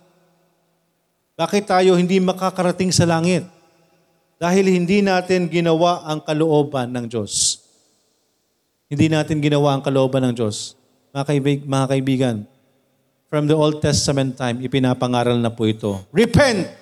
Bakit 1.40 1.72
tayo 1.72 1.96
hindi 1.96 2.20
makakarating 2.20 2.92
sa 2.92 3.08
langit? 3.08 3.48
Dahil 4.36 4.68
hindi 4.68 5.00
natin 5.00 5.48
ginawa 5.48 6.04
ang 6.04 6.20
kalooban 6.20 6.92
ng 6.92 7.08
Diyos. 7.08 7.64
Hindi 8.92 9.08
natin 9.08 9.40
ginawa 9.40 9.80
ang 9.80 9.82
kalooban 9.84 10.20
ng 10.30 10.34
Diyos. 10.36 10.76
Mga, 11.16 11.24
kaibig, 11.24 11.60
mga 11.64 11.86
kaibigan, 11.96 12.36
from 13.32 13.48
the 13.48 13.56
Old 13.56 13.80
Testament 13.80 14.36
time, 14.36 14.60
ipinapangaral 14.60 15.40
na 15.40 15.52
po 15.54 15.64
ito. 15.64 16.04
Repent! 16.12 16.79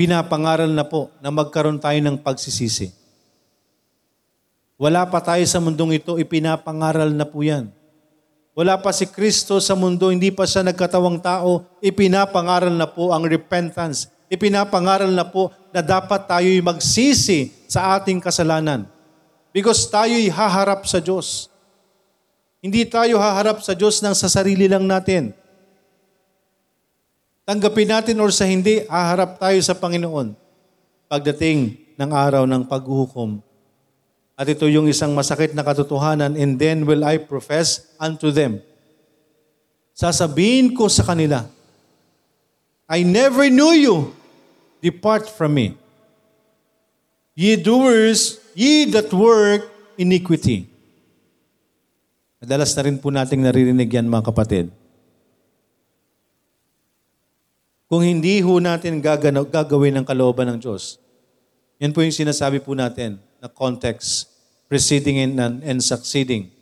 Pinapangaral 0.00 0.72
na 0.72 0.88
po 0.88 1.12
na 1.20 1.28
magkaroon 1.28 1.76
tayo 1.76 2.00
ng 2.00 2.16
pagsisisi. 2.24 2.88
Wala 4.80 5.04
pa 5.04 5.20
tayo 5.20 5.44
sa 5.44 5.60
mundong 5.60 6.00
ito, 6.00 6.16
ipinapangaral 6.16 7.12
na 7.12 7.28
po 7.28 7.44
yan. 7.44 7.68
Wala 8.56 8.80
pa 8.80 8.96
si 8.96 9.04
Kristo 9.04 9.60
sa 9.60 9.76
mundo, 9.76 10.08
hindi 10.08 10.32
pa 10.32 10.48
siya 10.48 10.64
nagkatawang 10.64 11.20
tao, 11.20 11.68
ipinapangaral 11.84 12.72
na 12.72 12.88
po 12.88 13.12
ang 13.12 13.28
repentance 13.28 14.08
ipinapangaral 14.30 15.10
na 15.10 15.26
po 15.26 15.50
na 15.74 15.82
dapat 15.82 16.24
tayo'y 16.30 16.62
magsisi 16.62 17.50
sa 17.66 17.98
ating 17.98 18.22
kasalanan. 18.22 18.86
Because 19.50 19.90
tayo'y 19.90 20.30
haharap 20.30 20.86
sa 20.86 21.02
Diyos. 21.02 21.50
Hindi 22.62 22.86
tayo 22.86 23.18
haharap 23.18 23.58
sa 23.66 23.74
Diyos 23.74 23.98
ng 23.98 24.14
sa 24.14 24.30
sarili 24.30 24.70
lang 24.70 24.86
natin. 24.86 25.34
Tanggapin 27.50 27.90
natin 27.90 28.22
or 28.22 28.30
sa 28.30 28.46
hindi, 28.46 28.86
haharap 28.86 29.42
tayo 29.42 29.58
sa 29.58 29.74
Panginoon 29.74 30.38
pagdating 31.10 31.82
ng 31.98 32.10
araw 32.14 32.46
ng 32.46 32.62
paghuhukom. 32.62 33.42
At 34.38 34.46
ito 34.46 34.70
yung 34.70 34.86
isang 34.86 35.10
masakit 35.18 35.50
na 35.50 35.66
katotohanan, 35.66 36.38
and 36.38 36.54
then 36.62 36.86
will 36.86 37.02
I 37.02 37.18
profess 37.18 37.90
unto 37.98 38.30
them. 38.30 38.62
Sasabihin 39.98 40.78
ko 40.78 40.86
sa 40.86 41.02
kanila, 41.02 41.42
I 42.86 43.02
never 43.02 43.50
knew 43.50 43.74
you. 43.74 43.96
Depart 44.78 45.26
from 45.26 45.58
me. 45.58 45.74
Ye 47.34 47.58
doers, 47.58 48.38
ye 48.54 48.86
that 48.94 49.10
work 49.10 49.66
iniquity. 49.98 50.70
Madalas 52.38 52.70
na 52.78 52.86
rin 52.86 52.94
po 52.94 53.10
nating 53.10 53.42
naririnig 53.42 53.90
yan 53.90 54.06
mga 54.06 54.30
kapatid. 54.30 54.70
Kung 57.90 58.06
hindi 58.06 58.38
ho 58.38 58.62
natin 58.62 59.02
gaganaw, 59.02 59.50
gagawin 59.50 59.98
ng 59.98 60.06
kalooban 60.06 60.46
ng 60.54 60.58
Diyos, 60.62 61.02
yan 61.82 61.90
po 61.90 62.06
yung 62.06 62.14
sinasabi 62.14 62.62
po 62.62 62.70
natin 62.70 63.18
na 63.42 63.50
context, 63.50 64.30
preceding 64.70 65.18
and, 65.18 65.58
and 65.66 65.82
succeeding. 65.82 66.54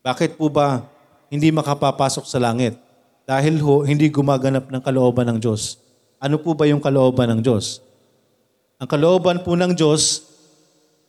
Bakit 0.00 0.40
po 0.40 0.48
ba 0.48 0.88
hindi 1.28 1.52
makapapasok 1.52 2.24
sa 2.24 2.40
langit? 2.40 2.80
Dahil 3.28 3.60
ho, 3.60 3.84
hindi 3.84 4.08
gumaganap 4.08 4.72
ng 4.72 4.80
kalooban 4.80 5.28
ng 5.36 5.38
Diyos. 5.38 5.76
Ano 6.16 6.40
po 6.40 6.56
ba 6.56 6.64
yung 6.64 6.80
kalooban 6.80 7.28
ng 7.36 7.40
Diyos? 7.44 7.84
Ang 8.80 8.88
kalooban 8.88 9.44
po 9.44 9.52
ng 9.52 9.76
Diyos 9.76 10.32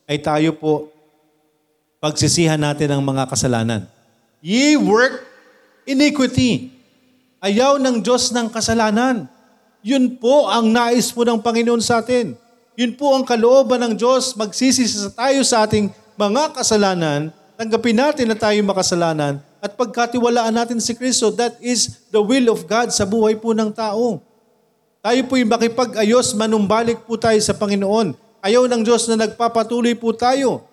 ay 0.03 0.19
tayo 0.19 0.51
po 0.51 0.91
pagsisihan 2.03 2.59
natin 2.59 2.91
ang 2.91 2.99
mga 2.99 3.23
kasalanan. 3.31 3.88
Ye 4.43 4.75
work 4.75 5.23
iniquity. 5.88 6.75
Ayaw 7.43 7.75
ng 7.75 7.99
Diyos 7.99 8.32
ng 8.32 8.47
kasalanan. 8.47 9.27
Yun 9.84 10.15
po 10.15 10.47
ang 10.47 10.63
nais 10.71 11.12
po 11.12 11.27
ng 11.27 11.43
Panginoon 11.43 11.84
sa 11.84 11.99
atin. 11.99 12.39
Yun 12.79 12.95
po 12.95 13.12
ang 13.12 13.27
kalooban 13.27 13.84
ng 13.84 13.99
Diyos. 13.99 14.32
Magsisisi 14.39 15.12
tayo 15.12 15.43
sa 15.43 15.67
ating 15.67 15.91
mga 16.15 16.56
kasalanan, 16.56 17.36
tanggapin 17.60 17.99
natin 17.99 18.32
na 18.32 18.39
tayo 18.39 18.56
makasalanan, 18.63 19.43
at 19.60 19.75
pagkatiwalaan 19.75 20.56
natin 20.56 20.79
si 20.79 20.95
Kristo, 20.95 21.36
that 21.36 21.60
is 21.60 21.99
the 22.15 22.21
will 22.23 22.47
of 22.47 22.63
God 22.63 22.95
sa 22.95 23.03
buhay 23.03 23.36
po 23.36 23.51
ng 23.51 23.75
tao. 23.75 24.23
Tayo 25.03 25.19
po'y 25.27 25.43
makipag-ayos, 25.43 26.32
manumbalik 26.39 27.03
po 27.03 27.19
tayo 27.19 27.36
sa 27.43 27.51
Panginoon. 27.51 28.15
Ayaw 28.39 28.71
ng 28.71 28.88
Diyos 28.88 29.03
na 29.12 29.27
nagpapatuloy 29.27 29.99
po 29.99 30.15
tayo. 30.15 30.63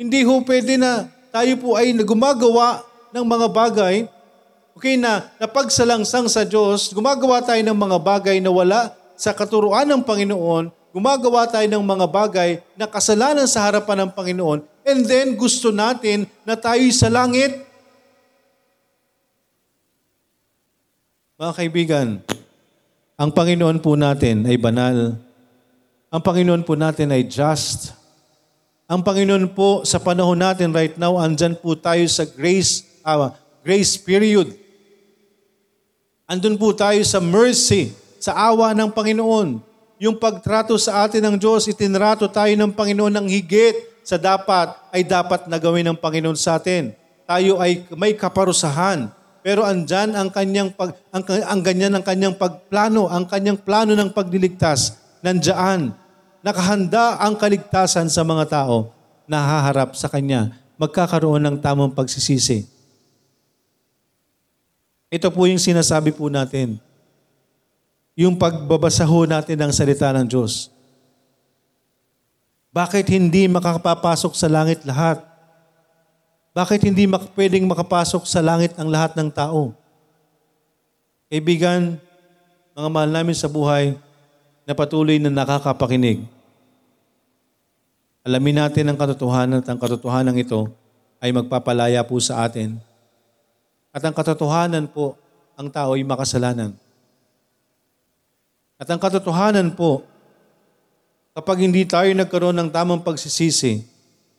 Hindi 0.00 0.24
ho 0.24 0.40
pwede 0.40 0.80
na 0.80 1.04
tayo 1.28 1.52
po 1.60 1.76
ay 1.76 1.92
gumagawa 2.00 2.80
ng 3.12 3.24
mga 3.28 3.46
bagay, 3.52 4.08
okay 4.78 4.94
na 4.94 5.26
napagsalangsang 5.42 6.30
sa 6.30 6.46
Diyos, 6.46 6.94
gumagawa 6.94 7.42
tayo 7.42 7.58
ng 7.58 7.74
mga 7.74 7.98
bagay 7.98 8.38
na 8.38 8.54
wala 8.54 8.94
sa 9.18 9.34
katuruan 9.34 9.82
ng 9.90 10.06
Panginoon, 10.06 10.70
gumagawa 10.94 11.50
tayo 11.50 11.66
ng 11.66 11.82
mga 11.82 12.06
bagay 12.06 12.62
na 12.78 12.86
kasalanan 12.86 13.50
sa 13.50 13.66
harapan 13.66 14.06
ng 14.06 14.10
Panginoon, 14.14 14.62
and 14.86 15.02
then 15.02 15.34
gusto 15.34 15.74
natin 15.74 16.30
na 16.46 16.54
tayo'y 16.54 16.94
sa 16.94 17.10
langit. 17.10 17.58
Mga 21.42 21.52
kaibigan, 21.58 22.06
ang 23.18 23.34
Panginoon 23.34 23.82
po 23.82 23.98
natin 23.98 24.46
ay 24.46 24.54
banal. 24.62 25.18
Ang 26.06 26.22
Panginoon 26.22 26.62
po 26.62 26.78
natin 26.78 27.10
ay 27.10 27.26
just. 27.26 27.98
Ang 28.86 29.02
Panginoon 29.02 29.50
po 29.58 29.82
sa 29.82 29.98
panahon 29.98 30.38
natin 30.38 30.70
right 30.70 30.94
now, 30.94 31.18
andyan 31.18 31.58
po 31.58 31.74
tayo 31.74 32.06
sa 32.06 32.22
grace, 32.22 32.86
uh, 33.02 33.34
grace 33.66 33.98
period. 33.98 34.67
Andun 36.28 36.60
po 36.60 36.76
tayo 36.76 37.00
sa 37.08 37.24
mercy, 37.24 37.96
sa 38.20 38.36
awa 38.36 38.76
ng 38.76 38.92
Panginoon. 38.92 39.64
Yung 39.96 40.20
pagtrato 40.20 40.76
sa 40.76 41.08
atin 41.08 41.24
ng 41.24 41.40
Diyos, 41.40 41.64
itinrato 41.64 42.28
tayo 42.28 42.52
ng 42.52 42.68
Panginoon 42.68 43.16
ng 43.16 43.26
higit 43.32 43.72
sa 44.04 44.20
dapat 44.20 44.76
ay 44.92 45.08
dapat 45.08 45.48
na 45.48 45.56
gawin 45.56 45.88
ng 45.88 45.96
Panginoon 45.96 46.36
sa 46.36 46.60
atin. 46.60 46.92
Tayo 47.24 47.56
ay 47.56 47.88
may 47.96 48.12
kaparusahan. 48.12 49.08
Pero 49.40 49.64
andyan 49.64 50.12
ang 50.12 50.28
kanyang 50.28 50.68
pag 50.76 51.00
ang, 51.08 51.24
ang 51.24 51.60
ganyan 51.64 51.96
ang 51.96 52.04
kanyang 52.04 52.36
pagplano, 52.36 53.08
ang 53.08 53.24
kanyang 53.24 53.56
plano 53.56 53.96
ng 53.96 54.12
pagliligtas 54.12 55.00
nandiyan. 55.24 55.96
Nakahanda 56.44 57.24
ang 57.24 57.40
kaligtasan 57.40 58.12
sa 58.12 58.20
mga 58.20 58.44
tao 58.52 58.92
na 59.24 59.40
haharap 59.40 59.96
sa 59.96 60.12
kanya. 60.12 60.52
Magkakaroon 60.76 61.40
ng 61.40 61.56
tamang 61.64 61.96
pagsisisi. 61.96 62.77
Ito 65.08 65.32
po 65.32 65.48
yung 65.48 65.60
sinasabi 65.60 66.12
po 66.12 66.28
natin. 66.28 66.76
Yung 68.12 68.36
pagbabasa 68.36 69.08
ho 69.08 69.24
natin 69.24 69.56
ng 69.56 69.72
salita 69.72 70.12
ng 70.12 70.28
Diyos. 70.28 70.68
Bakit 72.68 73.08
hindi 73.08 73.48
makapapasok 73.48 74.36
sa 74.36 74.52
langit 74.52 74.84
lahat? 74.84 75.24
Bakit 76.52 76.92
hindi 76.92 77.08
mak- 77.08 77.32
pwedeng 77.32 77.64
makapasok 77.64 78.28
sa 78.28 78.44
langit 78.44 78.76
ang 78.76 78.92
lahat 78.92 79.16
ng 79.16 79.32
tao? 79.32 79.72
Kaibigan, 81.32 81.96
mga 82.76 82.88
mahal 82.92 83.08
namin 83.08 83.32
sa 83.32 83.48
buhay 83.48 83.96
na 84.68 84.76
patuloy 84.76 85.16
na 85.16 85.32
nakakapakinig. 85.32 86.28
Alamin 88.28 88.60
natin 88.60 88.92
ang 88.92 88.98
katotohanan 89.00 89.64
at 89.64 89.68
ang 89.72 89.80
katotohanan 89.80 90.36
ito 90.36 90.68
ay 91.16 91.32
magpapalaya 91.32 92.04
po 92.04 92.20
sa 92.20 92.44
atin 92.44 92.76
at 93.98 94.02
ang 94.06 94.14
katotohanan 94.14 94.86
po, 94.86 95.18
ang 95.58 95.66
tao 95.66 95.98
ay 95.98 96.06
makasalanan. 96.06 96.70
At 98.78 98.86
ang 98.86 99.02
katotohanan 99.02 99.74
po, 99.74 100.06
kapag 101.34 101.66
hindi 101.66 101.82
tayo 101.82 102.06
nagkaroon 102.14 102.54
ng 102.62 102.70
tamang 102.70 103.02
pagsisisi, 103.02 103.82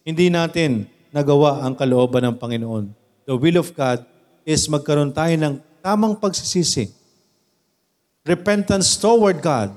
hindi 0.08 0.32
natin 0.32 0.88
nagawa 1.12 1.60
ang 1.60 1.76
kalooban 1.76 2.24
ng 2.32 2.36
Panginoon. 2.40 2.96
The 3.28 3.36
will 3.36 3.60
of 3.60 3.76
God 3.76 4.08
is 4.48 4.64
magkaroon 4.72 5.12
tayo 5.12 5.36
ng 5.36 5.60
tamang 5.84 6.16
pagsisisi. 6.16 6.96
Repentance 8.24 8.96
toward 8.96 9.44
God. 9.44 9.76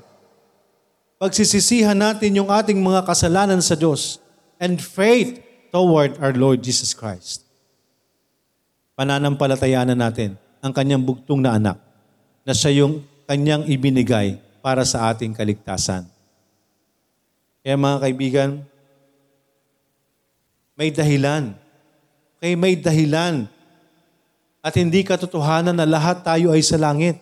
Pagsisisihan 1.18 1.98
natin 1.98 2.38
yung 2.38 2.54
ating 2.54 2.78
mga 2.78 3.02
kasalanan 3.02 3.58
sa 3.58 3.74
Diyos 3.74 4.22
and 4.62 4.78
faith 4.78 5.42
toward 5.74 6.22
our 6.22 6.30
Lord 6.38 6.62
Jesus 6.62 6.94
Christ 6.94 7.51
pananampalatayanan 8.98 9.98
natin 9.98 10.36
ang 10.62 10.70
kanyang 10.70 11.02
bugtong 11.02 11.42
na 11.42 11.58
anak 11.58 11.76
na 12.46 12.52
siya 12.54 12.84
yung 12.84 13.02
kanyang 13.26 13.66
ibinigay 13.66 14.38
para 14.62 14.86
sa 14.86 15.10
ating 15.10 15.34
kaligtasan. 15.34 16.06
Kaya 17.62 17.78
mga 17.78 17.98
kaibigan, 17.98 18.50
may 20.78 20.90
dahilan. 20.90 21.54
Okay, 22.38 22.54
may 22.58 22.74
dahilan. 22.74 23.46
At 24.62 24.74
hindi 24.78 25.02
katotohanan 25.02 25.74
na 25.74 25.86
lahat 25.86 26.22
tayo 26.22 26.54
ay 26.54 26.62
sa 26.62 26.78
langit. 26.78 27.18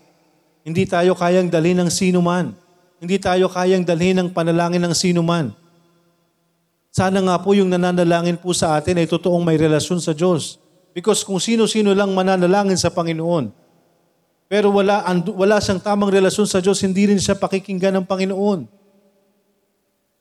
Hindi 0.60 0.84
tayo 0.84 1.16
kayang 1.16 1.48
dalhin 1.48 1.80
ng 1.80 1.88
sino 1.88 2.20
man. 2.20 2.52
Hindi 3.00 3.16
tayo 3.16 3.48
kayang 3.48 3.84
dalhin 3.84 4.20
ng 4.20 4.28
panalangin 4.28 4.84
ng 4.84 4.92
sino 4.92 5.24
man. 5.24 5.56
Sana 6.92 7.24
nga 7.24 7.40
po 7.40 7.56
yung 7.56 7.72
nananalangin 7.72 8.36
po 8.36 8.52
sa 8.52 8.76
atin 8.76 9.00
ay 9.00 9.08
totoong 9.08 9.40
may 9.40 9.56
relasyon 9.56 10.04
sa 10.04 10.12
Diyos. 10.12 10.59
Because 10.90 11.22
kung 11.22 11.38
sino-sino 11.38 11.94
lang 11.94 12.10
mananalangin 12.10 12.78
sa 12.78 12.90
Panginoon, 12.90 13.54
pero 14.50 14.74
wala, 14.74 15.06
wala 15.30 15.62
siyang 15.62 15.78
tamang 15.78 16.10
relasyon 16.10 16.46
sa 16.50 16.58
Diyos, 16.58 16.82
hindi 16.82 17.06
rin 17.06 17.22
siya 17.22 17.38
pakikinggan 17.38 17.94
ng 18.02 18.06
Panginoon. 18.06 18.66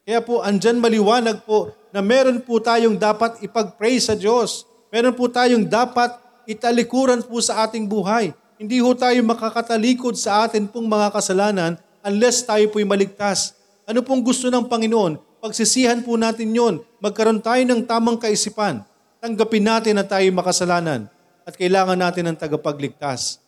Kaya 0.06 0.22
po, 0.22 0.46
andyan 0.46 0.78
maliwanag 0.78 1.42
po 1.42 1.74
na 1.90 2.06
meron 2.06 2.38
po 2.38 2.62
tayong 2.62 2.94
dapat 2.94 3.42
ipag-pray 3.42 3.98
sa 3.98 4.14
Diyos. 4.14 4.70
Meron 4.94 5.18
po 5.18 5.26
tayong 5.26 5.66
dapat 5.66 6.14
italikuran 6.46 7.26
po 7.26 7.42
sa 7.42 7.66
ating 7.66 7.90
buhay. 7.90 8.30
Hindi 8.62 8.78
ho 8.82 8.94
tayo 8.94 9.18
makakatalikod 9.26 10.14
sa 10.14 10.46
atin 10.46 10.70
pong 10.70 10.86
mga 10.86 11.10
kasalanan 11.10 11.82
unless 12.06 12.46
tayo 12.46 12.70
po'y 12.70 12.86
maligtas. 12.86 13.58
Ano 13.90 14.06
pong 14.06 14.22
gusto 14.22 14.50
ng 14.54 14.70
Panginoon? 14.70 15.42
Pagsisihan 15.42 16.06
po 16.06 16.20
natin 16.22 16.54
yon. 16.54 16.86
Magkaroon 17.02 17.42
tayo 17.42 17.62
ng 17.66 17.82
tamang 17.82 18.22
kaisipan 18.22 18.86
tanggapin 19.20 19.64
natin 19.64 20.00
na 20.00 20.08
tayo 20.08 20.26
makasalanan 20.32 21.12
at 21.44 21.54
kailangan 21.60 22.00
natin 22.00 22.32
ng 22.32 22.38
tagapagligtas. 22.40 23.44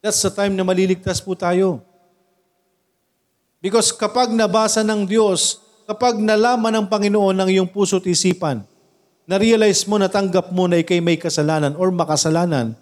That's 0.00 0.22
the 0.22 0.32
time 0.32 0.54
na 0.56 0.64
maliligtas 0.64 1.20
po 1.20 1.36
tayo. 1.36 1.82
Because 3.60 3.92
kapag 3.92 4.32
nabasa 4.32 4.80
ng 4.80 5.04
Diyos, 5.04 5.60
kapag 5.84 6.16
nalaman 6.16 6.72
ng 6.80 6.86
Panginoon 6.88 7.36
ng 7.36 7.48
iyong 7.52 7.68
puso't 7.68 8.08
isipan, 8.08 8.64
na-realize 9.28 9.84
mo, 9.84 10.00
natanggap 10.00 10.48
mo 10.48 10.64
na 10.64 10.80
ikay 10.80 11.02
may 11.02 11.20
kasalanan 11.20 11.76
or 11.76 11.92
makasalanan, 11.92 12.72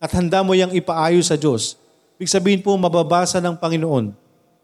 at 0.00 0.10
handa 0.16 0.40
mo 0.42 0.56
yang 0.56 0.72
ipaayos 0.74 1.30
sa 1.30 1.36
Diyos, 1.38 1.78
ibig 2.18 2.32
sabihin 2.32 2.64
po, 2.64 2.74
mababasa 2.74 3.38
ng 3.38 3.54
Panginoon, 3.54 4.10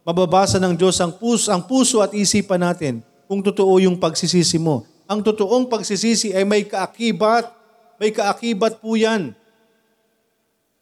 mababasa 0.02 0.58
ng 0.58 0.74
Diyos 0.74 0.98
ang 0.98 1.14
puso, 1.14 1.52
ang 1.52 1.62
puso 1.62 2.02
at 2.02 2.10
isipan 2.16 2.58
natin 2.58 3.04
kung 3.30 3.38
totoo 3.44 3.78
yung 3.78 3.94
pagsisisi 4.00 4.58
mo 4.58 4.95
ang 5.06 5.22
totoong 5.22 5.70
pagsisisi 5.70 6.34
ay 6.34 6.42
may 6.42 6.66
kaakibat. 6.66 7.50
May 7.96 8.10
kaakibat 8.10 8.82
po 8.82 8.98
yan. 8.98 9.32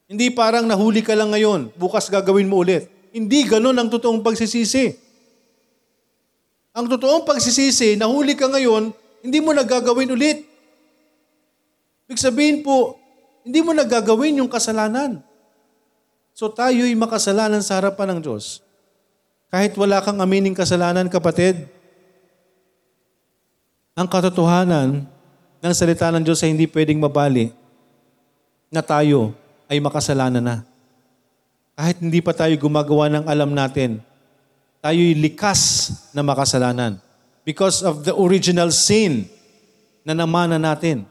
Hindi 0.05 0.29
parang 0.29 0.69
nahuli 0.69 1.01
ka 1.01 1.17
lang 1.17 1.33
ngayon, 1.33 1.73
bukas 1.77 2.09
gagawin 2.13 2.45
mo 2.45 2.61
ulit. 2.61 2.85
Hindi 3.09 3.47
ganun 3.47 3.73
ang 3.73 3.89
totoong 3.89 4.21
pagsisisi. 4.21 4.93
Ang 6.75 6.85
totoong 6.91 7.23
pagsisisi, 7.25 7.95
nahuli 7.95 8.35
ka 8.35 8.51
ngayon, 8.51 8.91
hindi 9.25 9.39
mo 9.41 9.55
nagagawin 9.55 10.11
ulit. 10.11 10.45
Ibig 12.05 12.21
sabihin 12.21 12.61
po, 12.61 12.99
hindi 13.41 13.65
mo 13.65 13.73
nagagawin 13.73 14.43
yung 14.43 14.51
kasalanan. 14.51 15.25
So 16.35 16.51
tayo'y 16.51 16.93
makasalanan 16.93 17.63
sa 17.63 17.79
harapan 17.79 18.17
ng 18.17 18.19
Diyos. 18.27 18.61
Kahit 19.49 19.73
wala 19.79 20.03
kang 20.03 20.19
amining 20.19 20.53
kasalanan, 20.53 21.07
kapatid, 21.07 21.65
ang 23.95 24.11
katotohanan 24.11 25.07
ng 25.63 25.71
salita 25.71 26.11
ng 26.11 26.19
Diyos 26.19 26.43
ay 26.43 26.51
hindi 26.51 26.67
pwedeng 26.67 26.99
mabali 26.99 27.55
na 28.67 28.83
tayo 28.83 29.31
ay 29.71 29.79
makasalanan 29.79 30.43
na. 30.43 30.57
Kahit 31.79 32.03
hindi 32.03 32.19
pa 32.19 32.35
tayo 32.35 32.51
gumagawa 32.59 33.07
ng 33.07 33.23
alam 33.23 33.55
natin, 33.55 34.03
tayo'y 34.83 35.15
likas 35.15 35.95
na 36.11 36.27
makasalanan 36.27 36.99
because 37.47 37.79
of 37.87 38.03
the 38.03 38.11
original 38.19 38.67
sin 38.67 39.31
na 40.03 40.11
namana 40.11 40.59
natin. 40.59 41.07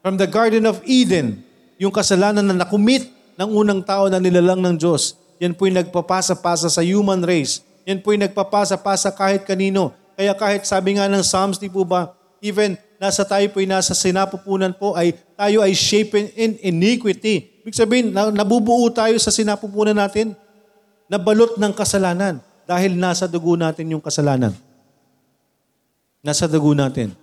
From 0.00 0.16
the 0.16 0.24
Garden 0.24 0.64
of 0.64 0.80
Eden, 0.88 1.44
yung 1.76 1.92
kasalanan 1.92 2.48
na 2.48 2.64
nakumit 2.64 3.12
ng 3.36 3.48
unang 3.52 3.84
tao 3.84 4.08
na 4.08 4.16
nilalang 4.16 4.64
ng 4.64 4.80
Diyos, 4.80 5.20
yan 5.36 5.52
po'y 5.52 5.68
nagpapasa-pasa 5.68 6.72
sa 6.72 6.80
human 6.80 7.20
race. 7.20 7.60
Yan 7.84 8.00
po'y 8.00 8.16
nagpapasa-pasa 8.16 9.12
kahit 9.12 9.44
kanino. 9.44 9.92
Kaya 10.16 10.32
kahit 10.32 10.64
sabi 10.64 10.96
nga 10.96 11.12
ng 11.12 11.20
Psalms, 11.20 11.60
di 11.60 11.68
po 11.68 11.84
ba, 11.84 12.21
even 12.42 12.74
nasa 12.98 13.22
tayo 13.22 13.46
po 13.54 13.62
nasa 13.62 13.94
sinapupunan 13.94 14.74
po 14.74 14.98
ay 14.98 15.14
tayo 15.38 15.62
ay 15.62 15.72
shapen 15.72 16.26
in 16.34 16.58
iniquity. 16.58 17.62
Ibig 17.62 17.78
sabihin, 17.78 18.10
nabubuo 18.10 18.90
tayo 18.90 19.14
sa 19.22 19.30
sinapupunan 19.30 19.94
natin 19.94 20.34
na 21.06 21.16
balot 21.16 21.54
ng 21.54 21.70
kasalanan 21.70 22.42
dahil 22.66 22.98
nasa 22.98 23.30
dugo 23.30 23.54
natin 23.54 23.94
yung 23.94 24.02
kasalanan. 24.02 24.50
Nasa 26.18 26.50
dugo 26.50 26.74
natin. 26.74 27.14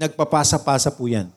Nagpapasa-pasa 0.00 0.88
po 0.88 1.04
yan. 1.04 1.28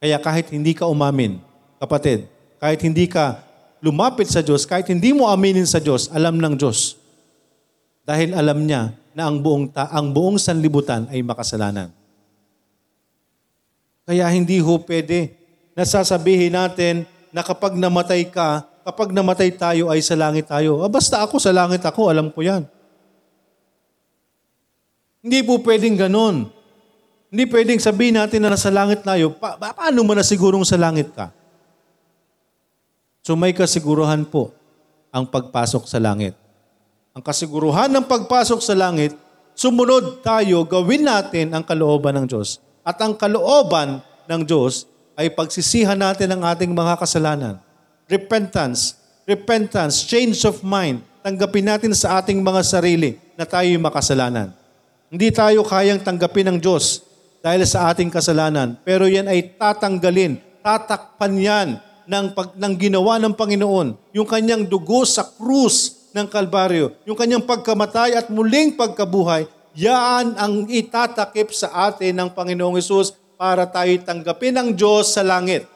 Kaya 0.00 0.16
kahit 0.20 0.48
hindi 0.48 0.72
ka 0.72 0.88
umamin, 0.88 1.40
kapatid, 1.76 2.28
kahit 2.56 2.80
hindi 2.80 3.04
ka 3.04 3.44
lumapit 3.84 4.28
sa 4.32 4.40
Diyos, 4.40 4.64
kahit 4.64 4.88
hindi 4.88 5.12
mo 5.12 5.28
aminin 5.28 5.68
sa 5.68 5.80
Diyos, 5.80 6.08
alam 6.08 6.40
ng 6.40 6.56
Diyos. 6.56 6.96
Dahil 8.04 8.32
alam 8.32 8.64
niya 8.64 8.92
na 9.16 9.28
ang 9.28 9.40
buong, 9.40 9.72
ta- 9.72 9.88
ang 9.92 10.12
buong 10.12 10.36
sanlibutan 10.40 11.08
ay 11.12 11.20
makasalanan. 11.24 12.03
Kaya 14.04 14.28
hindi 14.28 14.60
ho 14.60 14.76
pwede 14.84 15.32
na 15.72 15.88
sasabihin 15.88 16.52
natin 16.52 17.08
na 17.32 17.40
kapag 17.40 17.72
namatay 17.74 18.28
ka, 18.28 18.62
kapag 18.84 19.10
namatay 19.10 19.48
tayo 19.56 19.88
ay 19.88 20.04
sa 20.04 20.12
langit 20.12 20.46
tayo. 20.46 20.84
Ah, 20.84 20.92
basta 20.92 21.24
ako 21.24 21.40
sa 21.40 21.50
langit 21.56 21.80
ako, 21.80 22.12
alam 22.12 22.28
ko 22.28 22.44
yan. 22.44 22.68
Hindi 25.24 25.40
po 25.40 25.56
pwedeng 25.64 25.96
ganon. 25.96 26.52
Hindi 27.32 27.44
pwedeng 27.48 27.80
sabihin 27.80 28.20
natin 28.20 28.44
na 28.44 28.52
nasa 28.52 28.68
langit 28.68 29.00
tayo. 29.00 29.32
Pa- 29.34 29.56
paano 29.56 30.04
mo 30.04 30.12
na 30.12 30.22
sigurong 30.22 30.68
sa 30.68 30.76
langit 30.76 31.10
ka? 31.16 31.32
So 33.24 33.32
may 33.34 33.56
kasiguruhan 33.56 34.28
po 34.28 34.52
ang 35.08 35.24
pagpasok 35.24 35.88
sa 35.88 35.96
langit. 35.96 36.36
Ang 37.16 37.24
kasiguruhan 37.24 37.88
ng 37.88 38.04
pagpasok 38.04 38.60
sa 38.60 38.76
langit, 38.76 39.16
sumunod 39.56 40.20
tayo, 40.20 40.60
gawin 40.68 41.08
natin 41.08 41.56
ang 41.56 41.64
kalooban 41.64 42.20
ng 42.20 42.26
Diyos 42.28 42.63
at 42.84 43.00
ang 43.00 43.16
kalooban 43.16 44.04
ng 44.28 44.42
Diyos 44.44 44.84
ay 45.16 45.32
pagsisihan 45.32 45.96
natin 45.96 46.30
ang 46.36 46.44
ating 46.44 46.70
mga 46.70 47.00
kasalanan. 47.00 47.56
Repentance 48.06 49.04
repentance, 49.24 50.04
change 50.04 50.44
of 50.44 50.60
mind. 50.60 51.00
Tanggapin 51.24 51.64
natin 51.64 51.92
sa 51.96 52.20
ating 52.20 52.44
mga 52.44 52.60
sarili 52.60 53.16
na 53.34 53.48
tayo'y 53.48 53.80
makasalanan. 53.80 54.52
Hindi 55.08 55.32
tayo 55.32 55.64
kayang 55.64 56.04
tanggapin 56.04 56.52
ng 56.52 56.58
Diyos 56.60 57.00
dahil 57.40 57.64
sa 57.64 57.88
ating 57.88 58.12
kasalanan. 58.12 58.76
Pero 58.84 59.08
yan 59.08 59.28
ay 59.28 59.56
tatanggalin, 59.56 60.36
tatakpan 60.60 61.32
yan 61.40 61.68
ng, 62.04 62.26
pag, 62.36 62.52
ng 62.52 62.74
ginawa 62.76 63.16
ng 63.16 63.32
Panginoon. 63.32 63.96
Yung 64.12 64.28
kanyang 64.28 64.68
dugo 64.68 65.08
sa 65.08 65.24
krus 65.24 66.08
ng 66.12 66.28
Kalbaryo. 66.28 66.92
Yung 67.08 67.16
kanyang 67.16 67.48
pagkamatay 67.48 68.20
at 68.20 68.28
muling 68.28 68.76
pagkabuhay. 68.76 69.48
Yan 69.74 70.38
ang 70.38 70.70
itatakip 70.70 71.50
sa 71.50 71.90
atin 71.90 72.14
ng 72.14 72.30
Panginoong 72.30 72.78
Yesus 72.78 73.10
para 73.34 73.66
tayo 73.66 73.90
tanggapin 74.06 74.54
ng 74.54 74.68
Diyos 74.78 75.10
sa 75.10 75.26
langit. 75.26 75.66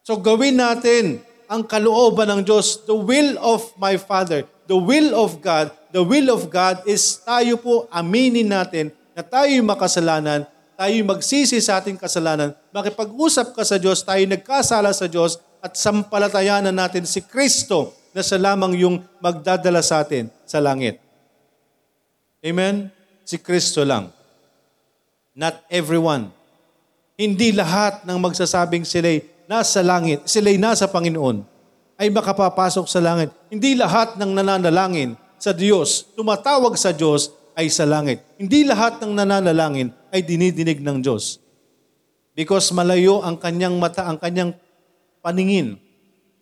So 0.00 0.16
gawin 0.16 0.56
natin 0.56 1.20
ang 1.44 1.68
kalooban 1.68 2.28
ng 2.32 2.40
Diyos, 2.40 2.88
the 2.88 2.96
will 2.96 3.36
of 3.40 3.68
my 3.76 4.00
Father, 4.00 4.48
the 4.64 4.76
will 4.76 5.12
of 5.12 5.44
God. 5.44 5.68
The 5.92 6.00
will 6.00 6.32
of 6.32 6.48
God 6.48 6.82
is 6.88 7.20
tayo 7.20 7.60
po 7.60 7.84
aminin 7.92 8.48
natin 8.48 8.90
na 9.12 9.20
tayo'y 9.20 9.60
makasalanan, 9.60 10.48
tayo'y 10.74 11.04
magsisi 11.04 11.60
sa 11.60 11.78
ating 11.78 12.00
kasalanan, 12.00 12.56
makipag-usap 12.74 13.54
ka 13.54 13.62
sa 13.62 13.76
Diyos, 13.78 14.02
tayo 14.02 14.24
nagkasala 14.24 14.90
sa 14.90 15.06
Diyos 15.06 15.38
at 15.60 15.76
sampalatayanan 15.76 16.74
natin 16.74 17.04
si 17.04 17.22
Kristo 17.22 17.94
na 18.16 18.24
sa 18.24 18.40
lamang 18.40 18.72
yung 18.74 18.96
magdadala 19.20 19.84
sa 19.84 20.02
atin 20.02 20.32
sa 20.48 20.58
langit. 20.58 21.03
Amen? 22.44 22.92
Si 23.24 23.40
Kristo 23.40 23.80
lang. 23.80 24.12
Not 25.32 25.64
everyone. 25.72 26.28
Hindi 27.16 27.56
lahat 27.56 28.04
ng 28.04 28.18
magsasabing 28.20 28.84
sila'y 28.84 29.24
nasa 29.48 29.80
langit, 29.80 30.28
sila'y 30.28 30.60
nasa 30.60 30.84
Panginoon, 30.84 31.40
ay 31.96 32.12
makapapasok 32.12 32.84
sa 32.84 33.00
langit. 33.00 33.32
Hindi 33.48 33.72
lahat 33.74 34.20
ng 34.20 34.30
nananalangin 34.36 35.16
sa 35.40 35.56
Diyos, 35.56 36.04
tumatawag 36.12 36.76
sa 36.76 36.92
Diyos, 36.92 37.32
ay 37.54 37.70
sa 37.70 37.86
langit. 37.86 38.20
Hindi 38.34 38.66
lahat 38.66 38.98
ng 38.98 39.14
nananalangin 39.14 39.94
ay 40.10 40.20
dinidinig 40.26 40.82
ng 40.82 41.00
Diyos. 41.00 41.38
Because 42.34 42.74
malayo 42.74 43.22
ang 43.22 43.38
kanyang 43.38 43.78
mata, 43.78 44.10
ang 44.10 44.18
kanyang 44.18 44.58
paningin 45.22 45.78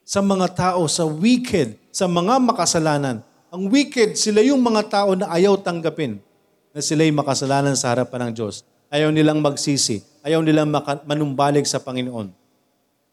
sa 0.02 0.24
mga 0.24 0.46
tao, 0.56 0.88
sa 0.88 1.04
wicked, 1.04 1.76
sa 1.92 2.08
mga 2.08 2.40
makasalanan. 2.40 3.20
Ang 3.52 3.68
wicked, 3.68 4.16
sila 4.16 4.40
yung 4.40 4.64
mga 4.64 4.88
tao 4.88 5.12
na 5.12 5.28
ayaw 5.28 5.60
tanggapin 5.60 6.16
na 6.72 6.80
sila'y 6.80 7.12
makasalanan 7.12 7.76
sa 7.76 7.92
harapan 7.92 8.32
ng 8.32 8.32
Diyos. 8.32 8.64
Ayaw 8.88 9.12
nilang 9.12 9.44
magsisi. 9.44 10.00
Ayaw 10.24 10.40
nilang 10.40 10.72
manumbalik 11.04 11.68
sa 11.68 11.76
Panginoon. 11.76 12.32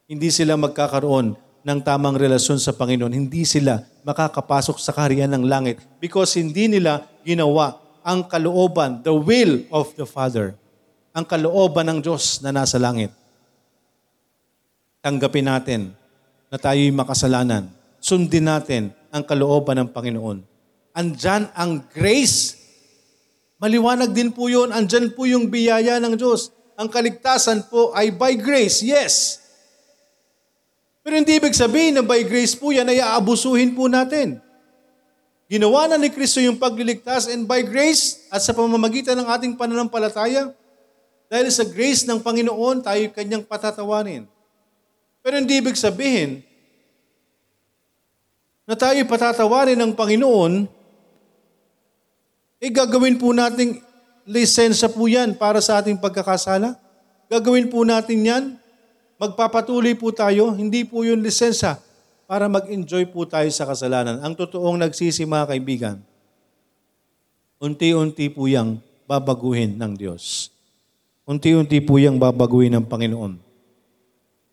Hindi 0.08 0.30
sila 0.32 0.56
magkakaroon 0.56 1.36
ng 1.36 1.80
tamang 1.84 2.16
relasyon 2.16 2.56
sa 2.56 2.72
Panginoon. 2.72 3.12
Hindi 3.12 3.44
sila 3.44 3.84
makakapasok 4.08 4.80
sa 4.80 4.96
kaharian 4.96 5.28
ng 5.36 5.44
langit 5.44 5.84
because 6.00 6.32
hindi 6.40 6.72
nila 6.72 7.04
ginawa 7.28 7.76
ang 8.00 8.24
kalooban, 8.24 9.04
the 9.04 9.12
will 9.12 9.68
of 9.76 9.92
the 10.00 10.08
Father. 10.08 10.56
Ang 11.12 11.28
kalooban 11.28 11.84
ng 11.92 12.00
Diyos 12.00 12.40
na 12.40 12.56
nasa 12.56 12.80
langit. 12.80 13.12
Tanggapin 15.04 15.52
natin 15.52 15.92
na 16.48 16.56
tayo'y 16.56 16.96
makasalanan. 16.96 17.68
Sundin 18.00 18.48
natin 18.48 18.96
ang 19.10 19.24
kalooban 19.26 19.78
ng 19.82 19.90
Panginoon. 19.90 20.46
Andyan 20.94 21.50
ang 21.54 21.86
grace. 21.90 22.58
Maliwanag 23.62 24.14
din 24.14 24.34
po 24.34 24.50
yun. 24.50 24.74
Andyan 24.74 25.14
po 25.14 25.30
yung 25.30 25.50
biyaya 25.50 26.02
ng 26.02 26.16
Diyos. 26.18 26.54
Ang 26.80 26.88
kaligtasan 26.88 27.68
po 27.68 27.92
ay 27.92 28.10
by 28.16 28.40
grace, 28.40 28.80
yes. 28.82 29.44
Pero 31.04 31.20
hindi 31.20 31.36
ibig 31.36 31.56
sabihin 31.56 32.00
na 32.00 32.04
by 32.06 32.24
grace 32.24 32.56
po 32.56 32.72
yan 32.72 32.88
ay 32.88 33.04
aabusuhin 33.04 33.76
po 33.76 33.92
natin. 33.92 34.40
Ginawa 35.50 35.90
na 35.90 35.98
ni 35.98 36.14
Kristo 36.14 36.38
yung 36.38 36.62
pagliligtas 36.62 37.26
and 37.26 37.50
by 37.50 37.66
grace 37.66 38.30
at 38.30 38.46
sa 38.46 38.54
pamamagitan 38.54 39.18
ng 39.18 39.28
ating 39.28 39.58
pananampalataya, 39.58 40.54
dahil 41.30 41.48
sa 41.50 41.66
grace 41.66 42.06
ng 42.06 42.22
Panginoon, 42.22 42.82
tayo 42.86 43.02
kanyang 43.14 43.46
patatawanin. 43.46 44.30
Pero 45.22 45.38
hindi 45.38 45.62
ibig 45.62 45.78
sabihin 45.78 46.46
na 48.70 48.78
tayo 48.78 49.02
patatawarin 49.10 49.82
ng 49.82 49.98
Panginoon, 49.98 50.70
eh 52.62 52.70
gagawin 52.70 53.18
po 53.18 53.34
nating 53.34 53.82
lisensya 54.30 54.86
po 54.86 55.10
yan 55.10 55.34
para 55.34 55.58
sa 55.58 55.82
ating 55.82 55.98
pagkakasala. 55.98 56.78
Gagawin 57.26 57.66
po 57.66 57.82
natin 57.82 58.22
yan. 58.22 58.44
Magpapatuloy 59.18 59.98
po 59.98 60.14
tayo. 60.14 60.54
Hindi 60.54 60.86
po 60.86 61.02
yun 61.02 61.18
lisensya 61.18 61.82
para 62.30 62.46
mag-enjoy 62.46 63.10
po 63.10 63.26
tayo 63.26 63.50
sa 63.50 63.66
kasalanan. 63.66 64.22
Ang 64.22 64.38
totoong 64.38 64.78
nagsisi 64.78 65.26
mga 65.26 65.50
kaibigan, 65.50 65.98
unti-unti 67.58 68.30
po 68.30 68.46
yang 68.46 68.78
babaguhin 69.10 69.82
ng 69.82 69.98
Diyos. 69.98 70.54
Unti-unti 71.26 71.82
po 71.82 71.98
yang 71.98 72.22
babaguhin 72.22 72.78
ng 72.78 72.86
Panginoon. 72.86 73.34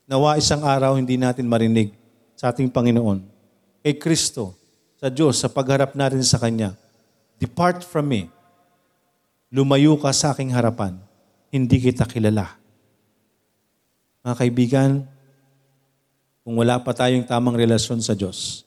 Nawa 0.08 0.40
isang 0.40 0.64
araw 0.64 0.96
hindi 0.96 1.20
natin 1.20 1.44
marinig 1.44 1.92
sa 2.32 2.48
ating 2.48 2.72
Panginoon, 2.72 3.35
kay 3.86 4.02
Kristo, 4.02 4.50
sa 4.98 5.06
Diyos, 5.06 5.38
sa 5.38 5.46
pagharap 5.46 5.94
natin 5.94 6.18
sa 6.26 6.42
Kanya, 6.42 6.74
Depart 7.38 7.86
from 7.86 8.10
me. 8.10 8.22
Lumayo 9.54 9.94
ka 9.94 10.10
sa 10.10 10.34
aking 10.34 10.50
harapan. 10.50 10.98
Hindi 11.54 11.78
kita 11.78 12.02
kilala. 12.02 12.58
Mga 14.26 14.34
kaibigan, 14.42 14.90
kung 16.42 16.58
wala 16.58 16.82
pa 16.82 16.90
tayong 16.98 17.30
tamang 17.30 17.54
relasyon 17.54 18.02
sa 18.02 18.18
Diyos, 18.18 18.66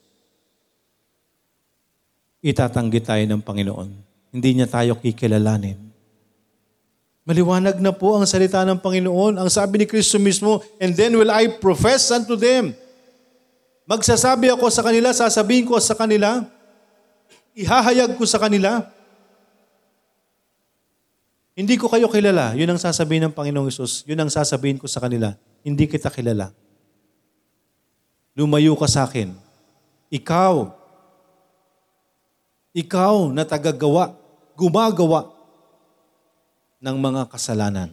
itatanggi 2.40 3.04
tayo 3.04 3.20
ng 3.28 3.44
Panginoon. 3.44 3.90
Hindi 4.32 4.50
niya 4.56 4.72
tayo 4.72 4.96
kikilalanin. 4.96 5.76
Maliwanag 7.28 7.76
na 7.76 7.92
po 7.92 8.16
ang 8.16 8.24
salita 8.24 8.64
ng 8.64 8.80
Panginoon. 8.80 9.36
Ang 9.36 9.50
sabi 9.52 9.84
ni 9.84 9.86
Kristo 9.90 10.16
mismo, 10.16 10.64
And 10.80 10.96
then 10.96 11.12
will 11.12 11.28
I 11.28 11.60
profess 11.60 12.08
unto 12.08 12.40
them. 12.40 12.72
Magsasabi 13.90 14.54
ako 14.54 14.70
sa 14.70 14.86
kanila, 14.86 15.10
sasabihin 15.10 15.66
ko 15.66 15.74
sa 15.82 15.98
kanila, 15.98 16.46
ihahayag 17.58 18.14
ko 18.14 18.22
sa 18.22 18.38
kanila, 18.38 18.86
hindi 21.58 21.74
ko 21.74 21.90
kayo 21.90 22.06
kilala. 22.06 22.54
Yun 22.54 22.70
ang 22.70 22.78
sasabihin 22.78 23.26
ng 23.26 23.34
Panginoong 23.34 23.66
Isus. 23.66 24.06
Yun 24.06 24.22
ang 24.22 24.30
sasabihin 24.30 24.78
ko 24.78 24.86
sa 24.86 25.02
kanila. 25.02 25.34
Hindi 25.66 25.90
kita 25.90 26.06
kilala. 26.06 26.54
Lumayo 28.38 28.78
ka 28.78 28.86
sa 28.86 29.10
akin. 29.10 29.34
Ikaw, 30.08 30.70
ikaw 32.70 33.28
na 33.34 33.42
tagagawa, 33.42 34.14
gumagawa 34.54 35.34
ng 36.78 36.96
mga 36.96 37.26
kasalanan. 37.26 37.90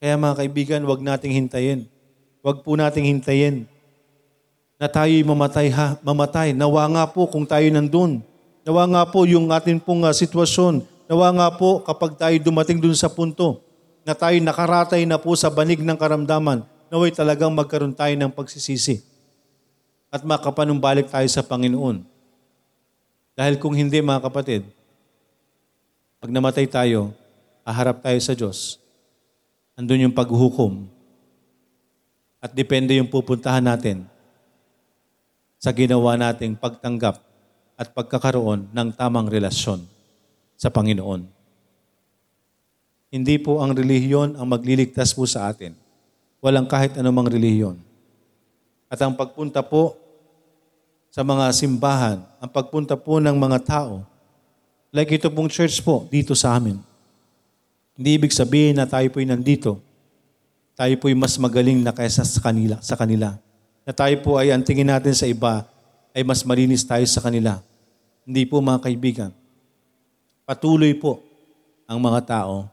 Kaya 0.00 0.16
mga 0.16 0.34
kaibigan, 0.40 0.82
wag 0.88 1.04
nating 1.04 1.36
hintayin. 1.44 1.93
Wag 2.44 2.60
po 2.60 2.76
nating 2.76 3.08
hintayin 3.08 3.64
na 4.76 4.84
tayo'y 4.84 5.24
mamatay, 5.24 5.72
ha, 5.72 5.96
mamatay. 6.04 6.52
Nawa 6.52 6.84
nga 6.92 7.08
po 7.08 7.24
kung 7.24 7.48
tayo 7.48 7.64
nandun. 7.72 8.20
Nawa 8.68 8.84
nga 8.84 9.02
po 9.08 9.24
yung 9.24 9.48
atin 9.48 9.80
pong 9.80 10.04
uh, 10.04 10.12
sitwasyon. 10.12 10.84
Nawa 11.08 11.32
nga 11.32 11.48
po 11.56 11.80
kapag 11.80 12.20
tayo 12.20 12.36
dumating 12.36 12.84
dun 12.84 12.92
sa 12.92 13.08
punto 13.08 13.64
na 14.04 14.12
tayo 14.12 14.36
nakaratay 14.44 15.08
na 15.08 15.16
po 15.16 15.32
sa 15.32 15.48
banig 15.48 15.80
ng 15.80 15.96
karamdaman, 15.96 16.68
naway 16.92 17.08
talagang 17.08 17.48
magkaroon 17.48 17.96
tayo 17.96 18.12
ng 18.12 18.28
pagsisisi 18.28 19.00
at 20.12 20.20
makapanumbalik 20.20 21.08
tayo 21.08 21.24
sa 21.32 21.40
Panginoon. 21.40 22.04
Dahil 23.32 23.56
kung 23.56 23.72
hindi 23.72 24.04
mga 24.04 24.20
kapatid, 24.20 24.68
pag 26.20 26.28
namatay 26.28 26.68
tayo, 26.68 27.16
aharap 27.64 28.04
tayo 28.04 28.20
sa 28.20 28.36
Diyos. 28.36 28.76
Andun 29.80 30.06
yung 30.06 30.14
paghuhukom. 30.14 30.93
At 32.44 32.52
depende 32.52 32.92
yung 33.00 33.08
pupuntahan 33.08 33.64
natin 33.64 34.04
sa 35.56 35.72
ginawa 35.72 36.12
nating 36.20 36.60
pagtanggap 36.60 37.16
at 37.72 37.88
pagkakaroon 37.96 38.68
ng 38.68 38.88
tamang 38.92 39.32
relasyon 39.32 39.80
sa 40.60 40.68
Panginoon. 40.68 41.24
Hindi 43.08 43.40
po 43.40 43.64
ang 43.64 43.72
relihiyon 43.72 44.36
ang 44.36 44.44
magliligtas 44.44 45.16
po 45.16 45.24
sa 45.24 45.48
atin. 45.48 45.72
Walang 46.44 46.68
kahit 46.68 47.00
anumang 47.00 47.32
relihiyon. 47.32 47.80
At 48.92 49.00
ang 49.00 49.16
pagpunta 49.16 49.64
po 49.64 49.96
sa 51.08 51.24
mga 51.24 51.48
simbahan, 51.56 52.20
ang 52.44 52.50
pagpunta 52.52 52.92
po 52.92 53.24
ng 53.24 53.32
mga 53.32 53.58
tao, 53.64 54.04
like 54.92 55.08
ito 55.08 55.32
pong 55.32 55.48
church 55.48 55.80
po 55.80 56.04
dito 56.12 56.36
sa 56.36 56.60
amin. 56.60 56.76
Hindi 57.96 58.20
ibig 58.20 58.36
sabihin 58.36 58.76
na 58.76 58.84
tayo 58.84 59.08
po'y 59.08 59.24
nandito. 59.24 59.93
Tayo 60.74 60.94
po'y 60.98 61.14
mas 61.14 61.38
magaling 61.38 61.82
na 61.82 61.94
kaysa 61.94 62.26
sa 62.26 62.40
kanila. 62.42 62.78
Sa 62.82 62.98
kanila 62.98 63.38
na 63.84 63.92
tayo 63.92 64.16
po 64.24 64.40
ay 64.40 64.48
ang 64.48 64.64
tingin 64.64 64.88
natin 64.88 65.12
sa 65.12 65.28
iba 65.28 65.68
ay 66.16 66.24
mas 66.24 66.40
malinis 66.40 66.82
tayo 66.82 67.04
sa 67.04 67.20
kanila. 67.20 67.60
Hindi 68.24 68.48
po 68.48 68.64
mga 68.64 68.80
kaibigan. 68.80 69.30
Patuloy 70.48 70.96
po 70.96 71.20
ang 71.84 72.00
mga 72.00 72.24
tao. 72.24 72.64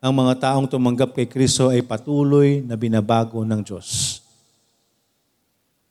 Ang 0.00 0.12
mga 0.24 0.34
taong 0.48 0.64
tumanggap 0.64 1.12
kay 1.12 1.28
Kristo 1.28 1.68
ay 1.68 1.84
patuloy 1.84 2.64
na 2.64 2.80
binabago 2.80 3.44
ng 3.44 3.60
Diyos. 3.60 4.20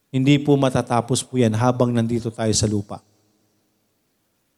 Hindi 0.09 0.41
po 0.41 0.57
matatapos 0.57 1.21
po 1.21 1.37
yan 1.37 1.53
habang 1.53 1.93
nandito 1.93 2.33
tayo 2.33 2.53
sa 2.55 2.65
lupa. 2.65 3.03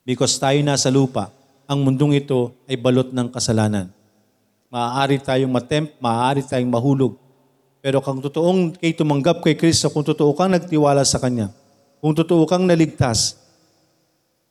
Because 0.06 0.40
tayo 0.40 0.56
nasa 0.64 0.88
lupa, 0.88 1.34
ang 1.68 1.84
mundong 1.84 2.24
ito 2.24 2.56
ay 2.70 2.80
balot 2.80 3.12
ng 3.12 3.28
kasalanan. 3.34 3.92
Maaari 4.70 5.18
tayong 5.18 5.50
matempt, 5.50 5.98
maaari 5.98 6.46
tayong 6.46 6.70
mahulog. 6.70 7.18
Pero 7.82 7.98
kung 8.06 8.22
totoong 8.22 8.78
kay 8.78 8.94
tumanggap 8.94 9.42
kay 9.42 9.58
Kristo, 9.58 9.90
kung 9.90 10.06
totoo 10.06 10.36
kang 10.38 10.54
nagtiwala 10.54 11.02
sa 11.02 11.18
Kanya, 11.18 11.50
kung 11.98 12.14
totoo 12.14 12.46
kang 12.46 12.70
naligtas, 12.70 13.40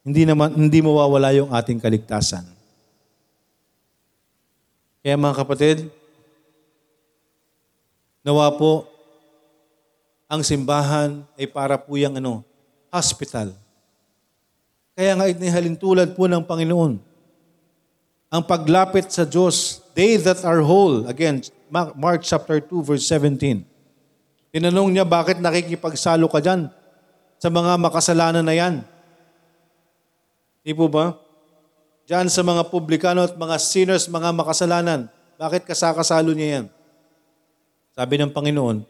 hindi 0.03 0.27
naman 0.27 0.59
hindi 0.59 0.81
mawawala 0.81 1.37
yung 1.37 1.53
ating 1.53 1.79
kaligtasan. 1.79 2.43
Kaya 5.05 5.15
mga 5.15 5.39
kapatid, 5.39 5.87
nawa 8.27 8.51
po 8.59 8.89
ang 10.29 10.45
simbahan 10.45 11.25
ay 11.41 11.49
para 11.49 11.81
po 11.81 11.97
yung 11.97 12.19
ano, 12.21 12.45
hospital. 12.93 13.57
Kaya 14.93 15.15
nga 15.17 15.31
inihalin 15.31 15.79
tulad 15.79 16.13
po 16.13 16.29
ng 16.29 16.45
Panginoon. 16.45 17.01
Ang 18.29 18.43
paglapit 18.45 19.09
sa 19.09 19.25
Diyos, 19.25 19.81
they 19.99 20.15
that 20.23 20.47
are 20.47 20.63
whole. 20.63 21.11
Again, 21.11 21.43
Mark, 21.75 22.23
chapter 22.23 22.63
2 22.63 22.87
verse 22.87 23.03
17. 23.11 23.67
Tinanong 24.55 24.95
niya, 24.95 25.03
bakit 25.03 25.43
nakikipagsalo 25.43 26.31
ka 26.31 26.39
dyan 26.39 26.71
sa 27.43 27.51
mga 27.51 27.75
makasalanan 27.75 28.47
na 28.47 28.55
yan? 28.55 28.75
Di 30.63 30.71
po 30.71 30.87
ba? 30.87 31.19
Diyan 32.07 32.31
sa 32.31 32.47
mga 32.47 32.71
publikano 32.71 33.27
at 33.27 33.35
mga 33.35 33.59
sinners, 33.59 34.07
mga 34.07 34.31
makasalanan. 34.33 35.11
Bakit 35.37 35.67
kasakasalo 35.67 36.31
niya 36.33 36.63
yan? 36.63 36.67
Sabi 37.93 38.15
ng 38.17 38.31
Panginoon, 38.31 38.87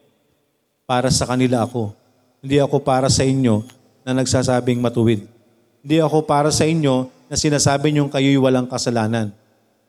para 0.84 1.08
sa 1.08 1.24
kanila 1.24 1.64
ako. 1.64 1.96
Hindi 2.44 2.60
ako 2.62 2.84
para 2.84 3.08
sa 3.10 3.24
inyo 3.24 3.64
na 4.06 4.12
nagsasabing 4.16 4.78
matuwid. 4.78 5.26
Hindi 5.82 5.98
ako 5.98 6.24
para 6.24 6.52
sa 6.54 6.64
inyo 6.64 7.10
na 7.28 7.36
sinasabi 7.36 7.90
niyong 7.92 8.08
kayo'y 8.08 8.38
walang 8.38 8.70
kasalanan. 8.70 9.34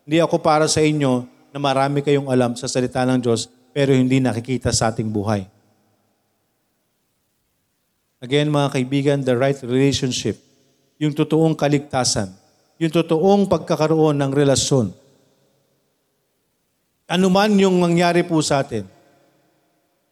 Hindi 0.10 0.26
ako 0.26 0.42
para 0.42 0.66
sa 0.66 0.82
inyo 0.82 1.22
na 1.54 1.62
marami 1.62 2.02
kayong 2.02 2.34
alam 2.34 2.58
sa 2.58 2.66
salita 2.66 3.06
ng 3.06 3.22
Diyos 3.22 3.46
pero 3.70 3.94
hindi 3.94 4.18
nakikita 4.18 4.74
sa 4.74 4.90
ating 4.90 5.06
buhay. 5.06 5.46
Again, 8.18 8.50
mga 8.50 8.74
kaibigan, 8.74 9.22
the 9.22 9.38
right 9.38 9.62
relationship, 9.62 10.42
yung 10.98 11.14
totoong 11.14 11.54
kaligtasan, 11.54 12.34
yung 12.82 12.90
totoong 12.90 13.46
pagkakaroon 13.46 14.18
ng 14.18 14.34
relasyon. 14.34 14.90
Ano 17.06 17.30
man 17.30 17.54
yung 17.62 17.78
mangyari 17.78 18.26
po 18.26 18.42
sa 18.42 18.66
atin, 18.66 18.90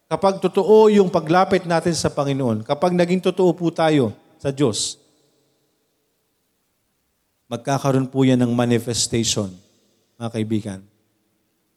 kapag 0.05 0.37
totoo 0.37 0.93
yung 0.93 1.09
paglapit 1.09 1.65
natin 1.65 1.97
sa 1.97 2.13
Panginoon, 2.13 2.61
kapag 2.69 2.93
naging 2.93 3.33
totoo 3.33 3.49
po 3.49 3.73
tayo 3.73 4.13
sa 4.37 4.53
Diyos, 4.53 5.01
magkakaroon 7.49 8.05
po 8.05 8.21
yan 8.21 8.45
ng 8.45 8.53
manifestation, 8.53 9.65
mga 10.17 10.33
kaibigan. 10.33 10.79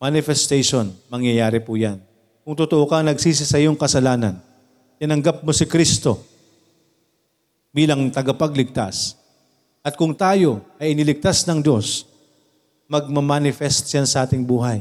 Manifestation, 0.00 0.88
mangyayari 1.12 1.60
po 1.60 1.76
yan. 1.76 2.00
Kung 2.40 2.56
totoo 2.56 2.88
ka, 2.88 3.04
nagsisi 3.04 3.44
sa 3.44 3.60
iyong 3.60 3.76
kasalanan, 3.76 4.40
tinanggap 4.96 5.44
mo 5.44 5.52
si 5.52 5.68
Kristo 5.68 6.24
bilang 7.68 8.08
tagapagligtas. 8.08 9.20
At 9.84 9.92
kung 10.00 10.16
tayo 10.16 10.64
ay 10.80 10.96
iniligtas 10.96 11.44
ng 11.44 11.60
Diyos, 11.60 12.08
magmamanifest 12.88 13.92
yan 13.92 14.08
sa 14.08 14.24
ating 14.24 14.40
buhay. 14.40 14.80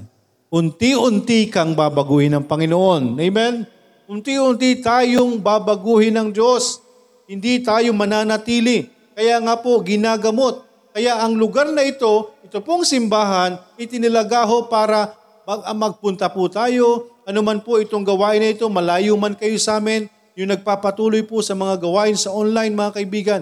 Unti-unti 0.50 1.52
kang 1.52 1.76
babaguhin 1.76 2.40
ng 2.40 2.48
Panginoon. 2.48 3.20
Amen? 3.20 3.68
Unti-unti 4.08 4.80
tayong 4.80 5.36
babaguhin 5.38 6.16
ng 6.16 6.32
Diyos. 6.32 6.80
Hindi 7.28 7.60
tayo 7.60 7.92
mananatili. 7.92 8.88
Kaya 9.14 9.38
nga 9.44 9.60
po, 9.60 9.84
ginagamot. 9.84 10.64
Kaya 10.96 11.22
ang 11.22 11.38
lugar 11.38 11.70
na 11.70 11.86
ito, 11.86 12.34
ito 12.50 12.66
pong 12.66 12.82
simbahan, 12.82 13.62
itinilagaho 13.78 14.66
para 14.66 15.14
mag- 15.46 15.70
magpunta 15.78 16.26
po 16.34 16.50
tayo, 16.50 17.06
ano 17.22 17.46
man 17.46 17.62
po 17.62 17.78
itong 17.78 18.02
gawain 18.02 18.42
na 18.42 18.50
ito, 18.50 18.66
malayo 18.66 19.14
man 19.14 19.38
kayo 19.38 19.54
sa 19.62 19.78
amin, 19.78 20.10
yung 20.34 20.50
nagpapatuloy 20.50 21.22
po 21.30 21.46
sa 21.46 21.54
mga 21.54 21.78
gawain 21.78 22.18
sa 22.18 22.34
online, 22.34 22.74
mga 22.74 22.98
kaibigan. 22.98 23.42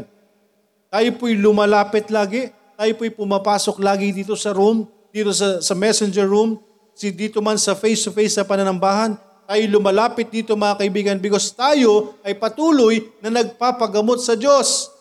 Tayo 0.92 1.08
po'y 1.16 1.40
lumalapit 1.40 2.12
lagi. 2.12 2.52
Tayo 2.76 2.92
po'y 3.00 3.16
pumapasok 3.16 3.80
lagi 3.80 4.12
dito 4.12 4.36
sa 4.36 4.52
room, 4.52 4.84
dito 5.08 5.32
sa, 5.32 5.64
sa 5.64 5.72
messenger 5.72 6.28
room, 6.28 6.60
si 6.92 7.08
dito 7.16 7.40
man 7.40 7.56
sa 7.56 7.80
face-to-face 7.80 8.36
sa 8.36 8.44
pananambahan. 8.44 9.16
Tayo 9.48 9.64
lumalapit 9.72 10.28
dito 10.28 10.60
mga 10.60 10.84
kaibigan 10.84 11.16
because 11.16 11.56
tayo 11.56 12.20
ay 12.28 12.36
patuloy 12.36 13.00
na 13.24 13.32
nagpapagamot 13.32 14.20
sa 14.20 14.36
Diyos. 14.36 14.97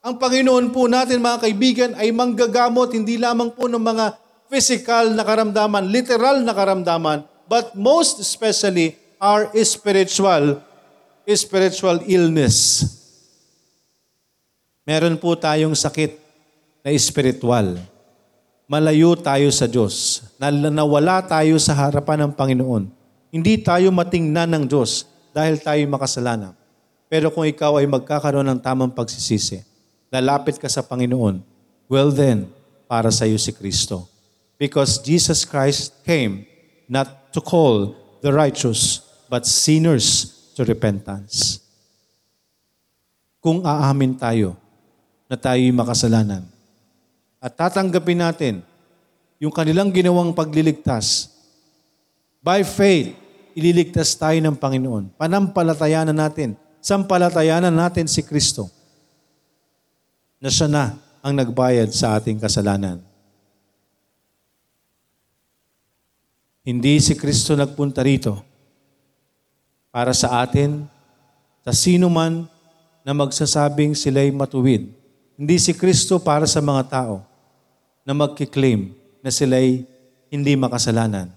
Ang 0.00 0.16
Panginoon 0.16 0.72
po 0.72 0.88
natin 0.88 1.20
mga 1.20 1.44
kaibigan 1.44 1.90
ay 1.92 2.08
manggagamot 2.08 2.88
hindi 2.96 3.20
lamang 3.20 3.52
po 3.52 3.68
ng 3.68 3.76
mga 3.76 4.16
physical 4.48 5.12
na 5.12 5.20
karamdaman, 5.20 5.92
literal 5.92 6.40
na 6.40 6.56
karamdaman, 6.56 7.28
but 7.44 7.76
most 7.76 8.16
especially 8.16 8.96
our 9.20 9.52
spiritual 9.60 10.64
spiritual 11.28 12.00
illness. 12.08 12.80
Meron 14.88 15.20
po 15.20 15.36
tayong 15.36 15.76
sakit 15.76 16.16
na 16.80 16.90
spiritual. 16.96 17.76
Malayo 18.64 19.14
tayo 19.20 19.52
sa 19.52 19.68
Diyos. 19.68 20.24
Nawala 20.40 21.20
tayo 21.28 21.60
sa 21.60 21.76
harapan 21.76 22.24
ng 22.24 22.32
Panginoon. 22.34 22.88
Hindi 23.30 23.60
tayo 23.60 23.92
matingnan 23.92 24.48
ng 24.48 24.64
Diyos 24.64 25.04
dahil 25.36 25.60
tayo 25.60 25.78
makasalanan. 25.92 26.56
Pero 27.06 27.28
kung 27.30 27.44
ikaw 27.44 27.78
ay 27.78 27.86
magkakaroon 27.86 28.48
ng 28.48 28.60
tamang 28.64 28.90
pagsisisi, 28.90 29.69
lalapit 30.10 30.58
ka 30.58 30.66
sa 30.66 30.82
Panginoon, 30.82 31.40
well 31.86 32.10
then, 32.10 32.50
para 32.90 33.14
sa 33.14 33.24
iyo 33.24 33.38
si 33.38 33.54
Kristo. 33.54 34.10
Because 34.58 34.98
Jesus 35.00 35.46
Christ 35.46 35.94
came 36.02 36.44
not 36.90 37.32
to 37.32 37.40
call 37.40 37.94
the 38.20 38.34
righteous, 38.34 39.00
but 39.30 39.46
sinners 39.46 40.36
to 40.58 40.66
repentance. 40.66 41.62
Kung 43.40 43.64
aamin 43.64 44.18
tayo 44.18 44.58
na 45.30 45.38
tayo'y 45.38 45.72
makasalanan 45.72 46.44
at 47.40 47.56
tatanggapin 47.56 48.20
natin 48.20 48.54
yung 49.40 49.54
kanilang 49.54 49.88
ginawang 49.88 50.36
pagliligtas, 50.36 51.32
by 52.44 52.60
faith, 52.60 53.16
ililigtas 53.56 54.12
tayo 54.12 54.36
ng 54.36 54.52
Panginoon. 54.58 55.16
Panampalatayanan 55.16 56.12
natin, 56.12 56.52
sampalatayanan 56.84 57.72
natin 57.72 58.04
si 58.04 58.20
Kristo 58.20 58.79
na 60.40 60.48
siya 60.48 60.66
na 60.66 60.96
ang 61.20 61.36
nagbayad 61.36 61.92
sa 61.92 62.16
ating 62.16 62.40
kasalanan. 62.40 63.04
Hindi 66.64 66.96
si 67.00 67.12
Kristo 67.12 67.52
nagpunta 67.52 68.00
rito 68.00 68.40
para 69.92 70.16
sa 70.16 70.40
atin, 70.40 70.88
sa 71.60 71.76
sino 71.76 72.08
man 72.08 72.48
na 73.04 73.12
magsasabing 73.12 73.92
sila'y 73.92 74.32
matuwid. 74.32 74.88
Hindi 75.36 75.56
si 75.60 75.76
Kristo 75.76 76.20
para 76.20 76.48
sa 76.48 76.60
mga 76.64 76.82
tao 76.88 77.24
na 78.04 78.16
magkiklaim 78.16 78.92
na 79.20 79.28
sila'y 79.28 79.84
hindi 80.32 80.52
makasalanan. 80.56 81.32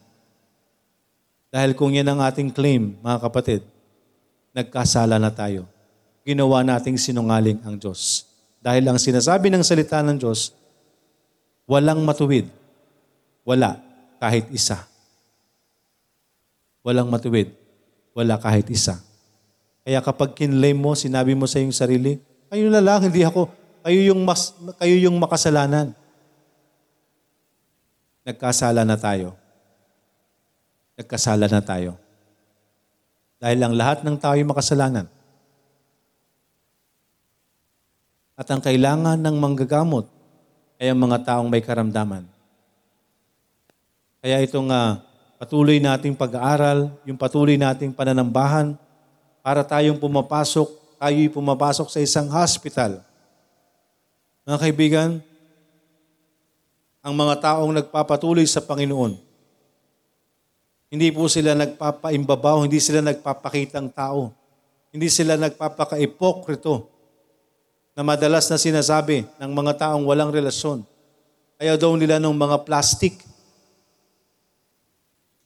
Dahil 1.54 1.76
kung 1.78 1.94
yan 1.94 2.08
ang 2.08 2.20
ating 2.24 2.50
claim, 2.50 2.98
mga 3.04 3.20
kapatid, 3.30 3.62
nagkasala 4.54 5.22
na 5.22 5.30
tayo. 5.30 5.70
Ginawa 6.24 6.64
nating 6.64 6.96
sinungaling 6.98 7.60
ang 7.62 7.76
Diyos. 7.76 8.33
Dahil 8.64 8.88
ang 8.88 8.96
sinasabi 8.96 9.52
ng 9.52 9.60
salita 9.60 10.00
ng 10.00 10.16
Diyos, 10.16 10.56
walang 11.68 12.00
matuwid. 12.08 12.48
Wala, 13.44 13.76
kahit 14.24 14.48
isa. 14.56 14.88
Walang 16.80 17.12
matuwid 17.12 17.52
wala 18.14 18.38
kahit 18.38 18.70
isa. 18.70 19.02
Kaya 19.84 20.00
kapag 20.00 20.38
kinlay 20.38 20.72
mo, 20.72 20.96
sinabi 20.96 21.36
mo 21.36 21.50
sa 21.50 21.60
iyong 21.60 21.76
sarili, 21.76 22.22
kayo 22.48 22.70
na 22.70 22.80
lang, 22.80 23.04
hindi 23.04 23.26
ako, 23.26 23.50
kayo 23.84 24.00
yung, 24.14 24.22
mas, 24.24 24.56
kayo 24.80 24.96
yung 24.96 25.18
makasalanan. 25.20 25.92
Nagkasala 28.24 28.88
na 28.88 28.96
tayo. 28.96 29.36
Nagkasala 30.96 31.52
na 31.52 31.60
tayo. 31.60 32.00
Dahil 33.44 33.60
ang 33.60 33.76
lahat 33.76 34.08
ng 34.08 34.16
tao 34.16 34.40
ay 34.40 34.48
makasalanan. 34.48 35.10
At 38.34 38.50
ang 38.50 38.62
kailangan 38.62 39.18
ng 39.22 39.36
manggagamot 39.38 40.10
ay 40.82 40.90
ang 40.90 41.00
mga 41.00 41.22
taong 41.22 41.50
may 41.50 41.62
karamdaman. 41.62 42.26
Kaya 44.24 44.42
itong 44.42 44.72
uh, 44.74 44.98
patuloy 45.38 45.78
nating 45.78 46.18
pag-aaral, 46.18 46.90
yung 47.06 47.20
patuloy 47.20 47.60
nating 47.60 47.94
pananambahan, 47.94 48.74
para 49.44 49.62
tayong 49.62 50.00
pumapasok, 50.00 50.72
tayo'y 50.98 51.28
pumapasok 51.28 51.92
sa 51.92 52.00
isang 52.00 52.32
hospital. 52.32 53.04
Mga 54.48 54.58
kaibigan, 54.64 55.10
ang 57.04 57.14
mga 57.14 57.36
taong 57.44 57.76
nagpapatuloy 57.84 58.48
sa 58.48 58.64
Panginoon, 58.64 59.20
hindi 60.94 61.10
po 61.10 61.26
sila 61.26 61.58
nagpapaimbabaw, 61.58 62.70
hindi 62.70 62.78
sila 62.78 63.02
nagpapakitang 63.02 63.90
tao. 63.90 64.30
Hindi 64.94 65.10
sila 65.10 65.34
nagpapaka-ipokrito 65.42 66.93
na 67.94 68.02
madalas 68.02 68.50
na 68.50 68.58
sinasabi 68.58 69.26
ng 69.38 69.52
mga 69.54 69.86
taong 69.86 70.04
walang 70.06 70.34
relasyon. 70.34 70.82
Ayaw 71.62 71.78
daw 71.78 71.94
nila 71.94 72.18
ng 72.18 72.34
mga 72.34 72.66
plastic. 72.66 73.22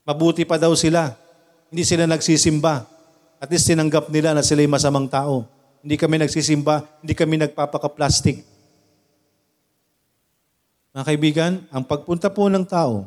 Mabuti 0.08 0.48
pa 0.48 0.56
daw 0.56 0.72
sila. 0.72 1.12
Hindi 1.68 1.84
sila 1.84 2.08
nagsisimba. 2.08 2.88
At 3.38 3.52
least 3.52 3.68
tinanggap 3.68 4.08
nila 4.08 4.32
na 4.32 4.40
sila'y 4.40 4.66
masamang 4.66 5.06
tao. 5.06 5.44
Hindi 5.78 5.94
kami 5.94 6.18
nagsisimba, 6.18 6.82
hindi 7.04 7.14
kami 7.14 7.38
nagpapaka-plastic. 7.38 8.42
Mga 10.90 11.04
kaibigan, 11.06 11.52
ang 11.70 11.86
pagpunta 11.86 12.26
po 12.26 12.50
ng 12.50 12.66
tao 12.66 13.06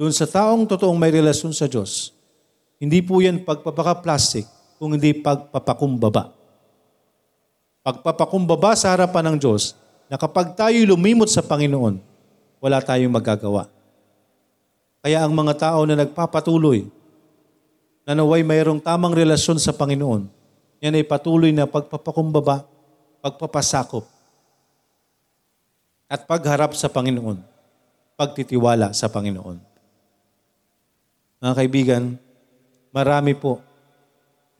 doon 0.00 0.16
sa 0.16 0.24
taong 0.24 0.64
totoong 0.64 0.96
may 0.96 1.12
relasyon 1.12 1.52
sa 1.52 1.68
Diyos, 1.68 2.16
hindi 2.80 3.04
po 3.04 3.20
yan 3.20 3.44
pagpapaka-plastic, 3.44 4.48
kung 4.80 4.96
hindi 4.96 5.12
pagpapakumbaba. 5.12 6.39
Pagpapakumbaba 7.80 8.76
sa 8.76 8.92
harapan 8.92 9.32
ng 9.32 9.36
Diyos 9.40 9.72
na 10.10 10.20
kapag 10.20 10.52
tayo 10.52 10.76
lumimot 10.84 11.30
sa 11.30 11.40
Panginoon, 11.40 11.96
wala 12.60 12.78
tayong 12.84 13.12
magagawa. 13.12 13.70
Kaya 15.00 15.24
ang 15.24 15.32
mga 15.32 15.54
tao 15.56 15.88
na 15.88 15.96
nagpapatuloy, 15.96 16.84
na 18.04 18.12
naway 18.16 18.44
mayroong 18.44 18.82
tamang 18.82 19.16
relasyon 19.16 19.56
sa 19.56 19.72
Panginoon, 19.72 20.28
yan 20.82 20.96
ay 20.96 21.04
patuloy 21.06 21.54
na 21.54 21.64
pagpapakumbaba, 21.64 22.66
pagpapasakop, 23.24 24.04
at 26.10 26.26
pagharap 26.26 26.74
sa 26.74 26.90
Panginoon, 26.90 27.38
pagtitiwala 28.18 28.92
sa 28.92 29.08
Panginoon. 29.08 29.56
Mga 31.40 31.54
kaibigan, 31.56 32.04
marami 32.92 33.32
po 33.32 33.62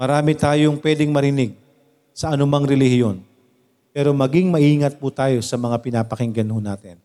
Marami 0.01 0.33
tayong 0.33 0.81
pwedeng 0.81 1.13
marinig 1.13 1.53
sa 2.15 2.35
anumang 2.35 2.67
relihiyon. 2.67 3.23
Pero 3.91 4.15
maging 4.15 4.51
maingat 4.55 4.97
po 4.97 5.11
tayo 5.11 5.43
sa 5.43 5.59
mga 5.59 5.83
pinapakinggan 5.83 6.47
ho 6.51 6.59
natin. 6.63 6.97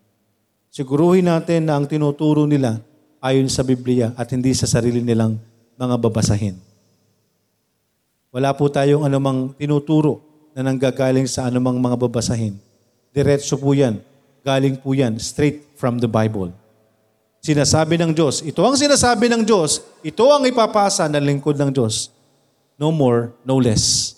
Siguruhin 0.70 1.26
natin 1.26 1.66
na 1.66 1.80
ang 1.80 1.90
tinuturo 1.90 2.46
nila 2.46 2.78
ayon 3.24 3.50
sa 3.50 3.66
Biblia 3.66 4.14
at 4.14 4.30
hindi 4.36 4.54
sa 4.54 4.70
sarili 4.70 5.02
nilang 5.02 5.40
mga 5.80 5.96
babasahin. 5.98 6.60
Wala 8.30 8.52
po 8.54 8.68
tayong 8.68 9.08
anumang 9.08 9.56
tinuturo 9.56 10.22
na 10.54 10.62
nanggagaling 10.62 11.26
sa 11.26 11.48
anumang 11.48 11.80
mga 11.80 11.96
babasahin. 11.96 12.60
Diretso 13.16 13.56
po 13.56 13.72
yan. 13.72 14.04
Galing 14.46 14.78
po 14.78 14.94
yan 14.94 15.18
straight 15.18 15.64
from 15.80 15.98
the 15.98 16.12
Bible. 16.12 16.52
Sinasabi 17.42 17.98
ng 17.98 18.12
Diyos, 18.14 18.44
ito 18.46 18.62
ang 18.62 18.76
sinasabi 18.76 19.32
ng 19.32 19.42
Diyos, 19.42 19.82
ito 20.06 20.26
ang 20.30 20.44
ipapasa 20.46 21.08
ng 21.10 21.24
lingkod 21.24 21.56
ng 21.58 21.72
Diyos 21.72 22.16
no 22.80 22.92
more, 22.92 23.32
no 23.44 23.58
less. 23.60 24.15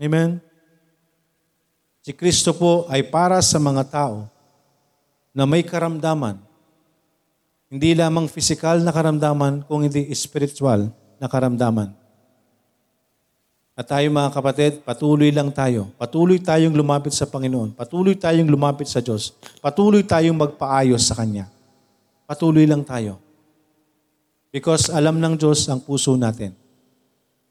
Amen? 0.00 0.40
Si 2.00 2.16
Kristo 2.16 2.56
po 2.56 2.88
ay 2.88 3.04
para 3.04 3.36
sa 3.44 3.60
mga 3.60 3.84
tao 3.84 4.24
na 5.36 5.44
may 5.44 5.60
karamdaman. 5.60 6.40
Hindi 7.68 7.94
lamang 7.94 8.26
physical 8.26 8.82
na 8.82 8.90
karamdaman, 8.90 9.62
kung 9.68 9.86
hindi 9.86 10.08
spiritual 10.16 10.90
na 11.22 11.28
karamdaman. 11.30 11.94
At 13.78 13.86
tayo 13.86 14.10
mga 14.10 14.34
kapatid, 14.34 14.72
patuloy 14.82 15.30
lang 15.30 15.54
tayo. 15.54 15.92
Patuloy 15.94 16.42
tayong 16.42 16.74
lumapit 16.74 17.14
sa 17.14 17.28
Panginoon. 17.28 17.76
Patuloy 17.78 18.18
tayong 18.18 18.50
lumapit 18.50 18.90
sa 18.90 18.98
Diyos. 18.98 19.36
Patuloy 19.62 20.02
tayong 20.02 20.34
magpaayos 20.34 21.06
sa 21.06 21.14
Kanya. 21.14 21.46
Patuloy 22.26 22.66
lang 22.66 22.82
tayo. 22.82 23.22
Because 24.50 24.90
alam 24.90 25.22
ng 25.22 25.38
Diyos 25.38 25.64
ang 25.70 25.78
puso 25.78 26.18
natin. 26.18 26.52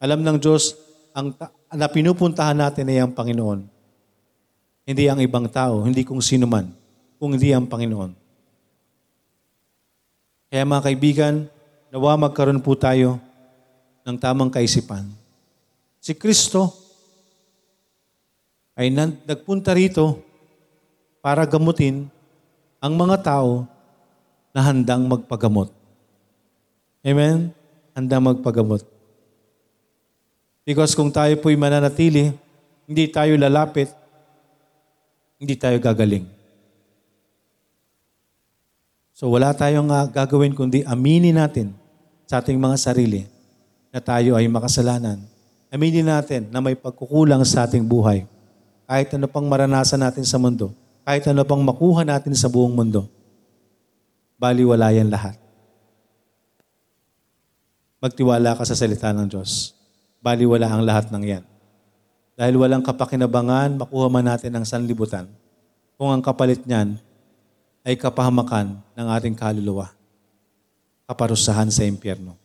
Alam 0.03 0.19
ng 0.19 0.37
Diyos, 0.37 0.75
ang 1.15 1.31
na 1.69 1.85
pinupuntahan 1.85 2.57
natin 2.57 2.89
ay 2.89 3.01
ang 3.01 3.13
Panginoon. 3.13 3.61
Hindi 4.89 5.05
ang 5.05 5.21
ibang 5.21 5.45
tao, 5.45 5.85
hindi 5.85 6.01
kung 6.01 6.17
sino 6.17 6.49
man, 6.49 6.73
kung 7.21 7.37
hindi 7.37 7.53
ang 7.53 7.69
Panginoon. 7.69 8.17
Kaya 10.49 10.65
mga 10.65 10.85
kaibigan, 10.89 11.35
nawa 11.93 12.17
magkaroon 12.17 12.61
po 12.61 12.73
tayo 12.73 13.21
ng 14.01 14.17
tamang 14.17 14.49
kaisipan. 14.49 15.05
Si 16.01 16.17
Kristo 16.17 16.73
ay 18.73 18.89
nagpunta 18.89 19.75
rito 19.77 20.17
para 21.21 21.45
gamutin 21.45 22.09
ang 22.81 22.95
mga 22.95 23.21
tao 23.21 23.67
na 24.55 24.65
handang 24.65 25.05
magpagamot. 25.05 25.69
Amen? 27.05 27.53
Handang 27.93 28.23
magpagamot. 28.25 28.98
Because 30.67 30.93
kung 30.93 31.09
tayo 31.09 31.33
po'y 31.39 31.55
mananatili, 31.55 32.35
hindi 32.89 33.05
tayo 33.09 33.37
lalapit, 33.37 33.89
hindi 35.37 35.55
tayo 35.55 35.77
gagaling. 35.79 36.25
So 39.13 39.29
wala 39.31 39.51
tayong 39.51 39.91
uh, 39.91 40.07
gagawin 40.07 40.55
kundi 40.55 40.81
aminin 40.87 41.35
natin 41.35 41.75
sa 42.23 42.39
ating 42.39 42.55
mga 42.55 42.77
sarili 42.79 43.27
na 43.91 43.99
tayo 43.99 44.35
ay 44.35 44.47
makasalanan. 44.47 45.19
Aminin 45.69 46.07
natin 46.07 46.47
na 46.49 46.63
may 46.63 46.73
pagkukulang 46.73 47.43
sa 47.45 47.67
ating 47.67 47.85
buhay. 47.85 48.25
Kahit 48.89 49.13
ano 49.13 49.29
pang 49.29 49.45
maranasan 49.45 50.01
natin 50.01 50.25
sa 50.25 50.41
mundo, 50.41 50.73
kahit 51.05 51.29
ano 51.29 51.45
pang 51.45 51.61
makuha 51.61 52.01
natin 52.01 52.33
sa 52.33 52.49
buong 52.49 52.73
mundo, 52.73 53.05
baliwala 54.39 54.89
yan 54.89 55.13
lahat. 55.13 55.37
Magtiwala 58.01 58.55
ka 58.55 58.63
sa 58.65 58.73
salita 58.73 59.11
ng 59.13 59.27
Diyos 59.29 59.78
baliwala 60.19 60.67
ang 60.67 60.83
lahat 60.83 61.11
ng 61.11 61.23
yan. 61.23 61.43
Dahil 62.39 62.55
walang 62.55 62.83
kapakinabangan, 62.83 63.75
makuha 63.75 64.07
man 64.07 64.23
natin 64.23 64.55
ang 64.55 64.63
sanlibutan 64.63 65.27
kung 65.99 66.15
ang 66.15 66.23
kapalit 66.23 66.63
niyan 66.63 66.95
ay 67.83 67.99
kapahamakan 67.99 68.79
ng 68.95 69.07
ating 69.19 69.35
kaluluwa, 69.35 69.91
kaparusahan 71.03 71.67
sa 71.67 71.83
impyerno. 71.83 72.39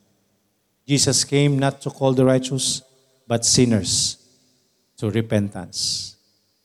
Jesus 0.83 1.23
came 1.23 1.55
not 1.55 1.79
to 1.79 1.95
call 1.95 2.11
the 2.11 2.27
righteous, 2.27 2.83
but 3.25 3.47
sinners 3.47 4.19
to 4.99 5.09
repentance. 5.09 6.13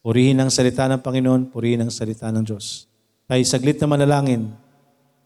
Purihin 0.01 0.41
ang 0.41 0.49
salita 0.49 0.89
ng 0.89 0.97
Panginoon, 0.97 1.53
purihin 1.53 1.85
ang 1.85 1.91
salita 1.93 2.33
ng 2.33 2.41
Diyos. 2.41 2.89
Tayo 3.29 3.43
saglit 3.45 3.77
na 3.77 3.85
manalangin. 3.85 4.49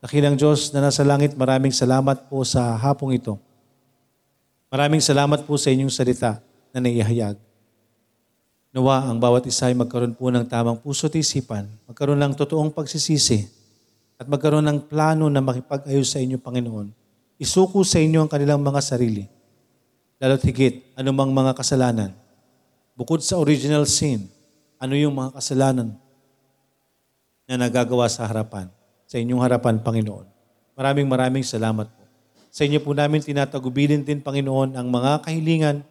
Dakilang 0.04 0.36
Diyos 0.36 0.76
na 0.76 0.84
nasa 0.84 1.08
langit, 1.08 1.40
maraming 1.40 1.72
salamat 1.72 2.28
po 2.28 2.44
sa 2.44 2.76
hapong 2.76 3.16
ito. 3.16 3.40
Maraming 4.74 5.06
salamat 5.06 5.46
po 5.46 5.54
sa 5.54 5.70
inyong 5.70 5.94
salita 5.94 6.42
na 6.74 6.82
naihayag. 6.82 7.38
Nawa 8.74 9.06
ang 9.06 9.22
bawat 9.22 9.46
isa 9.46 9.70
ay 9.70 9.78
magkaroon 9.78 10.18
po 10.18 10.34
ng 10.34 10.50
tamang 10.50 10.82
puso 10.82 11.06
at 11.06 11.14
isipan, 11.14 11.70
magkaroon 11.86 12.18
ng 12.18 12.34
totoong 12.34 12.74
pagsisisi, 12.74 13.46
at 14.18 14.26
magkaroon 14.26 14.66
ng 14.66 14.90
plano 14.90 15.30
na 15.30 15.46
makipag-ayos 15.46 16.10
sa 16.10 16.18
inyo, 16.18 16.42
Panginoon. 16.42 16.90
Isuko 17.38 17.86
sa 17.86 18.02
inyo 18.02 18.26
ang 18.26 18.30
kanilang 18.34 18.66
mga 18.66 18.82
sarili. 18.82 19.30
Lalo't 20.18 20.42
higit, 20.42 20.90
anumang 20.98 21.30
mga 21.30 21.54
kasalanan. 21.54 22.10
Bukod 22.98 23.22
sa 23.22 23.38
original 23.38 23.86
sin, 23.86 24.26
ano 24.82 24.98
yung 24.98 25.14
mga 25.14 25.38
kasalanan 25.38 25.94
na 27.46 27.62
nagagawa 27.62 28.10
sa 28.10 28.26
harapan, 28.26 28.74
sa 29.06 29.22
inyong 29.22 29.38
harapan, 29.46 29.78
Panginoon. 29.86 30.26
Maraming 30.74 31.06
maraming 31.06 31.46
salamat 31.46 31.86
po. 31.94 32.03
Sa 32.54 32.70
inyo 32.70 32.86
po 32.86 32.94
namin 32.94 33.18
tinatagubilin 33.18 34.06
din, 34.06 34.22
Panginoon, 34.22 34.78
ang 34.78 34.86
mga 34.86 35.26
kahilingan, 35.26 35.82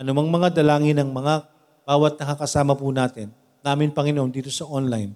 anumang 0.00 0.32
mga 0.32 0.56
dalangin 0.56 0.96
ng 0.96 1.12
mga 1.12 1.44
bawat 1.84 2.16
nakakasama 2.16 2.72
po 2.72 2.88
natin, 2.88 3.28
namin, 3.60 3.92
Panginoon, 3.92 4.32
dito 4.32 4.48
sa 4.48 4.64
online. 4.64 5.12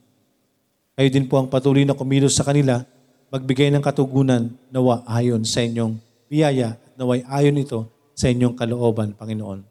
Kayo 0.93 1.09
din 1.09 1.25
po 1.25 1.41
ang 1.41 1.49
patuloy 1.49 1.89
na 1.89 1.97
kumilos 1.97 2.37
sa 2.37 2.45
kanila, 2.45 2.85
magbigay 3.33 3.73
ng 3.73 3.81
katugunan 3.81 4.53
nawa 4.69 5.01
ayon 5.09 5.41
sa 5.49 5.65
inyong 5.65 5.97
biyaya 6.29 6.77
at 6.77 6.93
naway 7.01 7.25
ayon 7.25 7.57
ito 7.57 7.89
sa 8.13 8.29
inyong 8.29 8.53
kalooban, 8.53 9.17
Panginoon. 9.17 9.65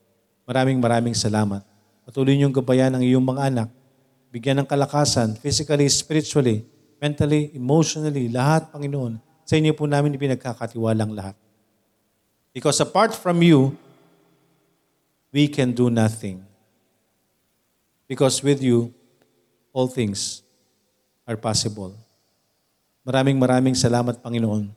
Maraming 0.50 0.82
maraming 0.82 1.14
salamat. 1.14 1.62
Patuloy 2.02 2.34
niyong 2.34 2.56
gabayan 2.66 2.98
ang 2.98 3.06
iyong 3.06 3.22
mga 3.22 3.54
anak, 3.54 3.70
bigyan 4.34 4.58
ng 4.58 4.66
kalakasan, 4.66 5.38
physically, 5.38 5.86
spiritually, 5.86 6.66
mentally, 6.98 7.54
emotionally, 7.54 8.26
lahat, 8.26 8.74
Panginoon, 8.74 9.22
sa 9.52 9.60
inyo 9.60 9.76
po 9.76 9.84
namin 9.84 10.16
ipinagkakatiwalang 10.16 11.12
lahat. 11.12 11.36
Because 12.56 12.80
apart 12.80 13.12
from 13.12 13.44
you, 13.44 13.76
we 15.28 15.52
can 15.52 15.76
do 15.76 15.92
nothing. 15.92 16.40
Because 18.08 18.40
with 18.40 18.64
you, 18.64 18.96
all 19.76 19.92
things 19.92 20.40
are 21.28 21.36
possible. 21.36 21.92
Maraming 23.04 23.36
maraming 23.36 23.76
salamat, 23.76 24.24
Panginoon. 24.24 24.72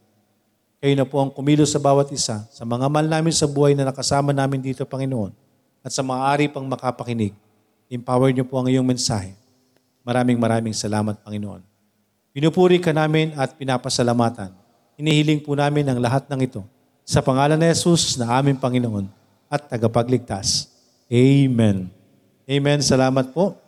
Kayo 0.82 0.94
na 0.98 1.06
po 1.06 1.22
ang 1.22 1.30
kumilos 1.30 1.70
sa 1.70 1.78
bawat 1.78 2.10
isa, 2.10 2.42
sa 2.50 2.66
mga 2.66 2.90
mal 2.90 3.06
namin 3.06 3.30
sa 3.30 3.46
buhay 3.46 3.78
na 3.78 3.86
nakasama 3.86 4.34
namin 4.34 4.58
dito, 4.58 4.82
Panginoon, 4.82 5.30
at 5.86 5.94
sa 5.94 6.02
maaari 6.02 6.50
pang 6.50 6.66
makapakinig. 6.66 7.30
Empower 7.86 8.34
niyo 8.34 8.42
po 8.42 8.58
ang 8.58 8.66
iyong 8.66 8.86
mensahe. 8.86 9.38
Maraming 10.02 10.34
maraming 10.34 10.74
salamat, 10.74 11.22
Panginoon. 11.22 11.62
Pinupuri 12.34 12.82
ka 12.82 12.90
namin 12.90 13.30
at 13.38 13.54
pinapasalamatan 13.54 14.63
Inihiling 14.94 15.42
po 15.42 15.58
namin 15.58 15.82
ang 15.90 15.98
lahat 15.98 16.30
ng 16.30 16.40
ito 16.46 16.62
sa 17.02 17.18
pangalan 17.18 17.58
ni 17.58 17.66
Jesus 17.74 18.14
na 18.14 18.30
aming 18.38 18.56
Panginoon 18.56 19.10
at 19.50 19.66
tagapagligtas. 19.66 20.70
Amen. 21.10 21.90
Amen. 22.46 22.78
Salamat 22.78 23.34
po. 23.34 23.63